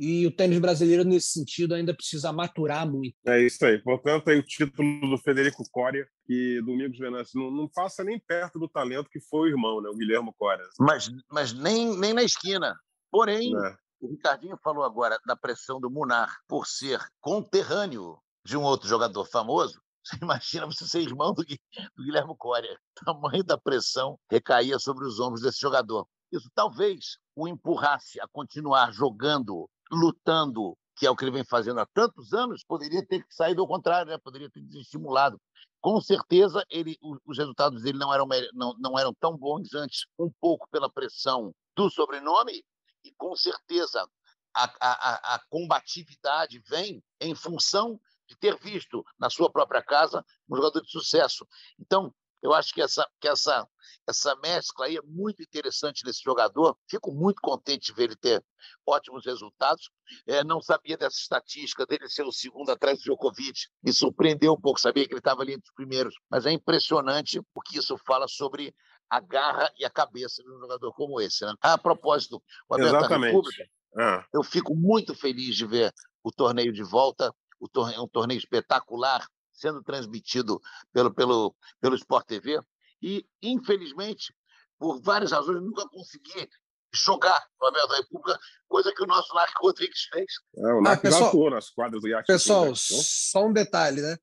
e 0.03 0.25
o 0.25 0.31
tênis 0.31 0.57
brasileiro, 0.57 1.03
nesse 1.03 1.27
sentido, 1.27 1.75
ainda 1.75 1.93
precisa 1.93 2.33
maturar 2.33 2.89
muito. 2.89 3.15
É 3.27 3.39
isso 3.39 3.63
aí. 3.63 3.77
Portanto, 3.83 4.29
aí 4.29 4.39
o 4.39 4.43
título 4.43 4.99
do 5.01 5.17
Federico 5.19 5.63
Coria, 5.69 6.07
que 6.25 6.59
Domingos 6.65 6.97
Venâncio 6.97 7.39
não, 7.39 7.51
não 7.51 7.67
passa 7.67 8.03
nem 8.03 8.19
perto 8.19 8.57
do 8.57 8.67
talento 8.67 9.11
que 9.11 9.19
foi 9.19 9.49
o 9.49 9.51
irmão, 9.51 9.79
né? 9.79 9.89
o 9.89 9.95
Guilherme 9.95 10.33
Coria. 10.35 10.65
Mas, 10.79 11.07
mas 11.29 11.53
nem, 11.53 11.95
nem 11.99 12.13
na 12.13 12.23
esquina. 12.23 12.75
Porém, 13.11 13.55
é. 13.55 13.75
O 14.01 14.09
Ricardinho 14.09 14.57
falou 14.63 14.83
agora 14.83 15.19
da 15.25 15.35
pressão 15.35 15.79
do 15.79 15.89
Munar 15.89 16.39
por 16.47 16.65
ser 16.65 16.99
conterrâneo 17.21 18.17
de 18.43 18.57
um 18.57 18.63
outro 18.63 18.87
jogador 18.87 19.25
famoso. 19.25 19.79
Você 20.03 20.17
imagina 20.19 20.65
você 20.65 20.87
ser 20.87 21.01
irmão 21.01 21.31
do, 21.31 21.43
do 21.43 22.03
Guilherme 22.03 22.35
Coria. 22.35 22.75
O 22.99 23.05
tamanho 23.05 23.43
da 23.43 23.55
pressão 23.55 24.17
recaía 24.31 24.79
sobre 24.79 25.05
os 25.05 25.19
ombros 25.19 25.41
desse 25.41 25.59
jogador. 25.59 26.07
Isso 26.31 26.49
talvez 26.55 27.17
o 27.35 27.47
empurrasse 27.47 28.19
a 28.19 28.27
continuar 28.27 28.91
jogando 28.91 29.69
lutando, 29.91 30.75
que 30.95 31.05
é 31.05 31.11
o 31.11 31.15
que 31.15 31.23
ele 31.23 31.31
vem 31.31 31.43
fazendo 31.43 31.79
há 31.79 31.85
tantos 31.93 32.33
anos, 32.33 32.63
poderia 32.63 33.05
ter 33.05 33.23
saído 33.29 33.61
ao 33.61 33.67
contrário, 33.67 34.11
né? 34.11 34.17
poderia 34.17 34.49
ter 34.49 34.61
desestimulado. 34.61 35.39
Com 35.79 36.01
certeza, 36.01 36.65
ele, 36.69 36.97
os 37.25 37.37
resultados 37.37 37.83
dele 37.83 37.99
não 37.99 38.11
eram, 38.13 38.27
não, 38.53 38.75
não 38.79 38.97
eram 38.97 39.13
tão 39.19 39.37
bons 39.37 39.73
antes, 39.75 40.05
um 40.17 40.31
pouco 40.39 40.67
pela 40.71 40.91
pressão 40.91 41.53
do 41.75 41.89
sobrenome, 41.89 42.63
e 43.03 43.11
com 43.13 43.35
certeza 43.35 44.07
a, 44.53 44.63
a, 44.79 45.35
a 45.35 45.39
combatividade 45.49 46.59
vem 46.67 47.03
em 47.19 47.33
função 47.33 47.99
de 48.27 48.37
ter 48.37 48.57
visto 48.59 49.03
na 49.19 49.29
sua 49.29 49.51
própria 49.51 49.83
casa 49.83 50.25
um 50.49 50.55
jogador 50.55 50.81
de 50.81 50.89
sucesso. 50.89 51.45
Então, 51.79 52.13
eu 52.41 52.53
acho 52.53 52.73
que 52.73 52.81
essa, 52.81 53.07
que 53.19 53.27
essa, 53.27 53.67
essa 54.07 54.35
mescla 54.37 54.87
aí 54.87 54.97
é 54.97 55.01
muito 55.03 55.43
interessante 55.43 56.03
nesse 56.03 56.23
jogador. 56.23 56.75
Fico 56.89 57.13
muito 57.13 57.39
contente 57.39 57.87
de 57.87 57.93
ver 57.93 58.05
ele 58.05 58.15
ter 58.15 58.43
ótimos 58.85 59.25
resultados. 59.25 59.91
É, 60.25 60.43
não 60.43 60.59
sabia 60.59 60.97
dessa 60.97 61.17
estatística 61.17 61.85
dele 61.85 62.09
ser 62.09 62.23
o 62.23 62.31
segundo 62.31 62.71
atrás 62.71 62.97
do 62.97 63.03
Djokovic. 63.03 63.67
Me 63.83 63.93
surpreendeu 63.93 64.53
um 64.53 64.59
pouco, 64.59 64.79
sabia 64.79 65.05
que 65.05 65.13
ele 65.13 65.19
estava 65.19 65.43
ali 65.43 65.53
entre 65.53 65.69
os 65.69 65.75
primeiros. 65.75 66.15
Mas 66.29 66.45
é 66.45 66.51
impressionante 66.51 67.39
o 67.39 67.61
que 67.61 67.77
isso 67.77 67.95
fala 68.07 68.27
sobre 68.27 68.73
a 69.11 69.19
garra 69.19 69.69
e 69.77 69.83
a 69.83 69.89
cabeça 69.89 70.41
de 70.41 70.49
um 70.49 70.57
jogador 70.57 70.93
como 70.93 71.19
esse. 71.19 71.45
Né? 71.45 71.53
A 71.59 71.77
propósito, 71.77 72.41
o 72.69 72.73
Aberta 72.73 73.17
República, 73.17 73.65
ah. 73.99 74.25
eu 74.33 74.41
fico 74.41 74.73
muito 74.73 75.13
feliz 75.13 75.53
de 75.53 75.65
ver 75.65 75.93
o 76.23 76.31
torneio 76.31 76.71
de 76.71 76.81
volta. 76.81 77.35
O 77.59 77.67
torneio, 77.67 77.99
é 77.99 78.01
um 78.01 78.07
torneio 78.07 78.37
espetacular, 78.37 79.27
sendo 79.51 79.83
transmitido 79.83 80.61
pelo, 80.93 81.13
pelo, 81.13 81.53
pelo 81.81 81.95
Sport 81.95 82.25
TV. 82.25 82.61
E, 83.01 83.25
infelizmente, 83.41 84.33
por 84.79 85.01
várias 85.01 85.33
razões, 85.33 85.57
eu 85.57 85.61
nunca 85.61 85.85
consegui 85.89 86.47
jogar 86.93 87.45
no 87.59 87.67
Abel 87.67 87.87
da 87.89 87.97
República, 87.97 88.39
coisa 88.67 88.93
que 88.93 89.03
o 89.03 89.07
nosso 89.07 89.33
Narco 89.35 89.61
Rodrigues 89.61 90.07
fez. 90.11 90.31
É, 90.57 90.73
o 90.73 90.81
Narco 90.81 90.99
ah, 90.99 91.09
pessoal, 91.09 91.27
atuou 91.27 91.49
nas 91.49 91.69
quadras 91.69 92.01
do 92.01 92.07
Yacht. 92.07 92.27
Pessoal, 92.27 92.67
né? 92.67 92.73
só 92.75 93.45
um 93.45 93.51
detalhe, 93.51 94.01
né? 94.01 94.17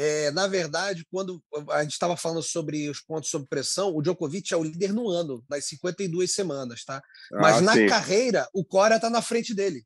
É, 0.00 0.30
na 0.30 0.46
verdade, 0.46 1.04
quando 1.10 1.42
a 1.70 1.82
gente 1.82 1.90
estava 1.90 2.16
falando 2.16 2.40
sobre 2.40 2.88
os 2.88 3.00
pontos 3.00 3.30
sob 3.30 3.48
pressão, 3.48 3.92
o 3.92 4.00
Djokovic 4.00 4.54
é 4.54 4.56
o 4.56 4.62
líder 4.62 4.92
no 4.92 5.08
ano, 5.08 5.44
nas 5.50 5.64
52 5.64 6.32
semanas, 6.32 6.84
tá? 6.84 7.02
Mas 7.32 7.56
ah, 7.56 7.60
na 7.62 7.72
sim. 7.72 7.88
carreira, 7.88 8.48
o 8.54 8.64
Córea 8.64 8.94
está 8.94 9.10
na 9.10 9.20
frente 9.20 9.52
dele. 9.52 9.84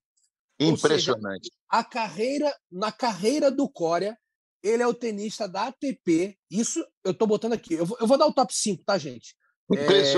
Impressionante. 0.60 1.44
Seja, 1.44 1.56
a 1.66 1.82
carreira, 1.82 2.54
na 2.70 2.92
carreira 2.92 3.50
do 3.50 3.66
Córea, 3.66 4.14
ele 4.62 4.82
é 4.82 4.86
o 4.86 4.92
tenista 4.92 5.48
da 5.48 5.68
ATP. 5.68 6.36
Isso 6.50 6.86
eu 7.02 7.12
estou 7.12 7.26
botando 7.26 7.54
aqui. 7.54 7.72
Eu 7.72 7.86
vou, 7.86 7.96
eu 7.98 8.06
vou, 8.06 8.18
dar 8.18 8.26
o 8.26 8.34
top 8.34 8.54
5, 8.54 8.84
tá, 8.84 8.98
gente? 8.98 9.34
É, 9.74 10.12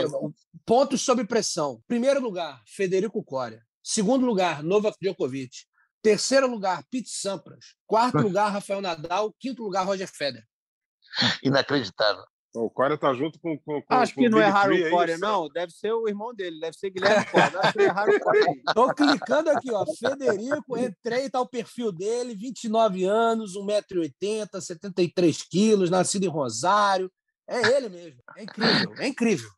pontos 0.67 1.03
sob 1.03 1.25
pressão. 1.25 1.81
Primeiro 1.87 2.21
lugar, 2.21 2.61
Federico 2.67 3.23
Coria. 3.23 3.63
Segundo 3.81 4.27
lugar, 4.27 4.61
Novak 4.61 4.99
Djokovic. 5.01 5.55
Terceiro 6.05 6.47
lugar, 6.47 6.85
Pete 6.91 7.09
Sampras. 7.09 7.65
Quarto 7.87 8.19
lugar, 8.19 8.53
Rafael 8.53 8.83
Nadal. 8.83 9.35
Quinto 9.41 9.63
lugar, 9.63 9.87
Roger 9.87 10.07
Federer. 10.07 10.47
Inacreditável. 11.43 12.23
O 12.55 12.69
Coria 12.69 12.99
tá 12.99 13.15
junto 13.15 13.41
com. 13.41 13.59
com, 13.59 13.81
com 13.81 13.95
acho 13.95 14.15
que 14.15 14.29
não 14.29 14.39
é 14.39 14.45
raro 14.45 14.77
o 14.77 14.91
Coria, 14.91 15.17
não. 15.17 15.49
Deve 15.49 15.73
ser 15.73 15.95
o 15.95 16.07
irmão 16.07 16.35
dele, 16.35 16.61
deve 16.61 16.77
ser 16.77 16.91
Guilherme 16.91 17.25
Coria. 17.25 17.59
Acho 17.59 17.73
que 17.73 17.81
é 17.81 17.87
raro 17.89 18.15
o 18.15 18.21
Coria. 18.21 18.45
Tô 18.75 18.95
clicando 18.95 19.51
aqui, 19.51 19.73
ó. 19.73 19.87
Federico, 19.99 20.77
entrei, 20.77 21.31
tá 21.31 21.41
o 21.41 21.49
perfil 21.49 21.91
dele, 21.91 22.35
29 22.35 23.05
anos, 23.05 23.57
1,80m, 23.57 24.61
73 24.61 25.43
quilos, 25.43 25.89
nascido 25.89 26.25
em 26.25 26.29
Rosário. 26.29 27.11
É 27.49 27.77
ele 27.77 27.89
mesmo. 27.89 28.21
É 28.37 28.43
incrível, 28.43 28.95
é 28.99 29.09
incrível. 29.09 29.51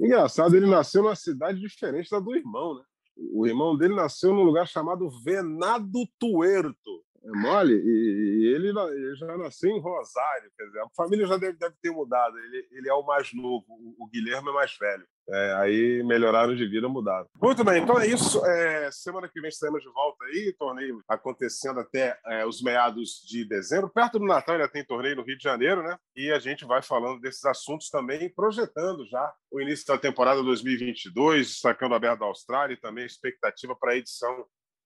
Engraçado, 0.00 0.56
ele 0.56 0.66
nasceu 0.66 1.02
numa 1.02 1.16
cidade 1.16 1.58
diferente 1.58 2.08
da 2.08 2.20
do 2.20 2.34
irmão, 2.34 2.76
né? 2.76 2.84
O 3.32 3.46
irmão 3.46 3.76
dele 3.76 3.94
nasceu 3.94 4.32
num 4.32 4.42
lugar 4.42 4.66
chamado 4.66 5.08
Venado 5.22 6.06
Tuerto. 6.18 7.04
É 7.22 7.30
mole? 7.32 7.74
E, 7.74 8.44
e 8.44 8.54
ele, 8.54 8.68
ele, 8.68 9.16
já 9.16 9.36
nasceu 9.36 9.70
em 9.70 9.80
Rosário, 9.80 10.50
quer 10.56 10.64
dizer, 10.64 10.80
a 10.80 10.88
família 10.96 11.26
já 11.26 11.36
deve, 11.36 11.58
deve 11.58 11.74
ter 11.82 11.90
mudado. 11.90 12.38
Ele, 12.38 12.66
ele 12.70 12.88
é 12.88 12.94
o 12.94 13.04
mais 13.04 13.32
novo, 13.34 13.64
o, 13.68 14.08
Guilherme 14.08 14.48
é 14.48 14.52
mais 14.52 14.76
velho. 14.78 15.06
É, 15.28 15.52
aí 15.58 16.02
melhoraram 16.02 16.56
de 16.56 16.66
vida, 16.66 16.88
mudaram. 16.88 17.26
Muito 17.40 17.62
bem, 17.62 17.82
então 17.82 18.00
é 18.00 18.06
isso. 18.06 18.44
É, 18.44 18.90
semana 18.90 19.28
que 19.28 19.40
vem 19.40 19.48
estaremos 19.48 19.82
de 19.82 19.88
volta 19.92 20.24
aí, 20.24 20.54
torneio 20.58 21.00
acontecendo 21.06 21.78
até 21.78 22.18
é, 22.26 22.46
os 22.46 22.62
meados 22.62 23.22
de 23.28 23.44
dezembro. 23.44 23.90
Perto 23.90 24.18
do 24.18 24.24
Natal 24.24 24.56
ainda 24.56 24.68
tem 24.68 24.84
torneio 24.84 25.16
no 25.16 25.22
Rio 25.22 25.36
de 25.36 25.44
Janeiro, 25.44 25.82
né? 25.82 25.96
E 26.16 26.32
a 26.32 26.38
gente 26.38 26.64
vai 26.64 26.82
falando 26.82 27.20
desses 27.20 27.44
assuntos 27.44 27.90
também, 27.90 28.32
projetando 28.34 29.06
já 29.06 29.32
o 29.52 29.60
início 29.60 29.86
da 29.86 29.98
temporada 29.98 30.42
2022, 30.42 31.48
destacando 31.48 31.92
a 31.92 31.96
Aberta 31.96 32.20
da 32.20 32.26
Austrália 32.26 32.74
e 32.74 32.80
também 32.80 33.04
a 33.04 33.06
expectativa 33.06 33.76
para 33.78 33.92
a 33.92 33.96
edição 33.96 34.44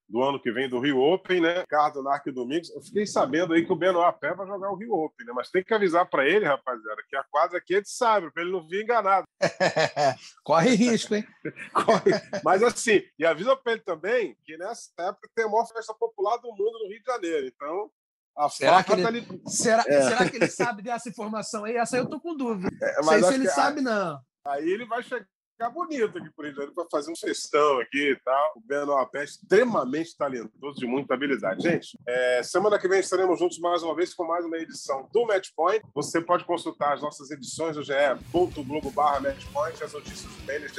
do 0.08 0.22
ano 0.22 0.40
que 0.40 0.52
vem 0.52 0.68
do 0.68 0.78
Rio 0.78 1.00
Open, 1.00 1.40
né? 1.40 1.60
Ricardo 1.60 2.02
Narque 2.02 2.30
Domingos. 2.30 2.70
Eu 2.70 2.82
fiquei 2.82 3.06
sabendo 3.06 3.54
aí 3.54 3.64
que 3.64 3.72
o 3.72 3.76
Benoit 3.76 4.18
Pé 4.18 4.34
vai 4.34 4.46
jogar 4.46 4.70
o 4.70 4.76
Rio 4.76 4.92
Open, 4.92 5.26
né? 5.26 5.32
Mas 5.34 5.50
tem 5.50 5.64
que 5.64 5.72
avisar 5.72 6.08
para 6.08 6.26
ele, 6.28 6.44
rapaziada, 6.44 7.02
que 7.08 7.16
a 7.16 7.24
quadra 7.24 7.58
aqui 7.58 7.76
é 7.76 7.80
de 7.80 7.88
sabe, 7.88 8.30
para 8.30 8.42
ele 8.42 8.52
não 8.52 8.66
vir 8.66 8.82
enganado. 8.82 9.24
Corre 10.44 10.74
risco, 10.74 11.14
hein? 11.14 11.26
Corre. 11.72 12.12
Mas 12.44 12.62
assim, 12.62 13.02
e 13.18 13.24
avisa 13.24 13.56
para 13.56 13.72
ele 13.72 13.82
também 13.82 14.36
que 14.44 14.56
nessa 14.56 14.90
época 14.98 15.28
tem 15.34 15.44
a 15.44 15.48
maior 15.48 15.66
festa 15.66 15.94
popular 15.94 16.36
do 16.36 16.50
mundo 16.50 16.78
no 16.82 16.88
Rio 16.88 17.02
de 17.02 17.06
Janeiro. 17.06 17.46
Então, 17.46 17.90
a 18.36 18.48
será 18.48 18.82
que, 18.82 18.92
ele, 18.92 19.02
tá 19.02 19.08
ali... 19.08 19.26
será, 19.46 19.84
é. 19.86 20.02
será 20.02 20.28
que 20.28 20.36
ele 20.36 20.48
sabe 20.48 20.82
dessa 20.82 21.08
informação 21.08 21.64
aí? 21.64 21.76
Essa 21.76 21.96
aí 21.96 22.02
eu 22.02 22.08
tô 22.08 22.20
com 22.20 22.36
dúvida. 22.36 22.68
É, 22.82 23.02
mas 23.04 23.20
Sei 23.20 23.22
se 23.22 23.34
ele 23.34 23.48
sabe, 23.48 23.80
não. 23.80 24.18
Aí 24.46 24.68
ele 24.68 24.84
vai 24.84 25.02
chegar 25.02 25.26
ficar 25.54 25.70
bonito 25.70 26.18
aqui 26.18 26.30
por 26.30 26.44
Rio 26.44 26.74
para 26.74 26.84
fazer 26.90 27.12
um 27.12 27.16
festão 27.16 27.80
aqui 27.80 28.10
e 28.10 28.16
tal. 28.16 28.52
O 28.56 28.60
Benoit 28.60 29.10
Pé 29.10 29.24
extremamente 29.24 30.16
talentoso, 30.16 30.78
de 30.78 30.86
muita 30.86 31.14
habilidade. 31.14 31.62
Gente, 31.62 31.98
é, 32.06 32.42
semana 32.42 32.78
que 32.78 32.88
vem 32.88 33.00
estaremos 33.00 33.38
juntos 33.38 33.58
mais 33.58 33.82
uma 33.82 33.94
vez 33.94 34.12
com 34.12 34.24
mais 34.24 34.44
uma 34.44 34.58
edição 34.58 35.08
do 35.12 35.26
Match 35.26 35.50
Point. 35.56 35.84
Você 35.94 36.20
pode 36.20 36.44
consultar 36.44 36.94
as 36.94 37.02
nossas 37.02 37.30
edições 37.30 37.76
do 37.76 37.82
ge.globo 37.82 38.90
barra 38.90 39.20
Matchpoint 39.20 39.82
as 39.82 39.92
notícias 39.92 40.32
do 40.32 40.46
tênis 40.46 40.72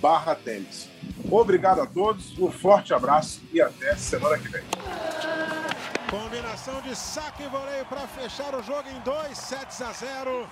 barra 0.00 0.34
tênis. 0.34 0.88
Obrigado 1.30 1.80
a 1.80 1.86
todos, 1.86 2.38
um 2.38 2.50
forte 2.50 2.92
abraço 2.92 3.42
e 3.52 3.60
até 3.60 3.96
semana 3.96 4.38
que 4.38 4.48
vem. 4.48 4.62
Combinação 6.10 6.80
de 6.82 6.94
saque 6.94 7.42
e 7.42 7.48
voleio 7.48 7.84
para 7.86 8.06
fechar 8.08 8.54
o 8.54 8.62
jogo 8.62 8.88
em 8.88 9.00
2 9.00 9.36
sets 9.36 9.80
a 9.80 9.92
0. 9.92 10.46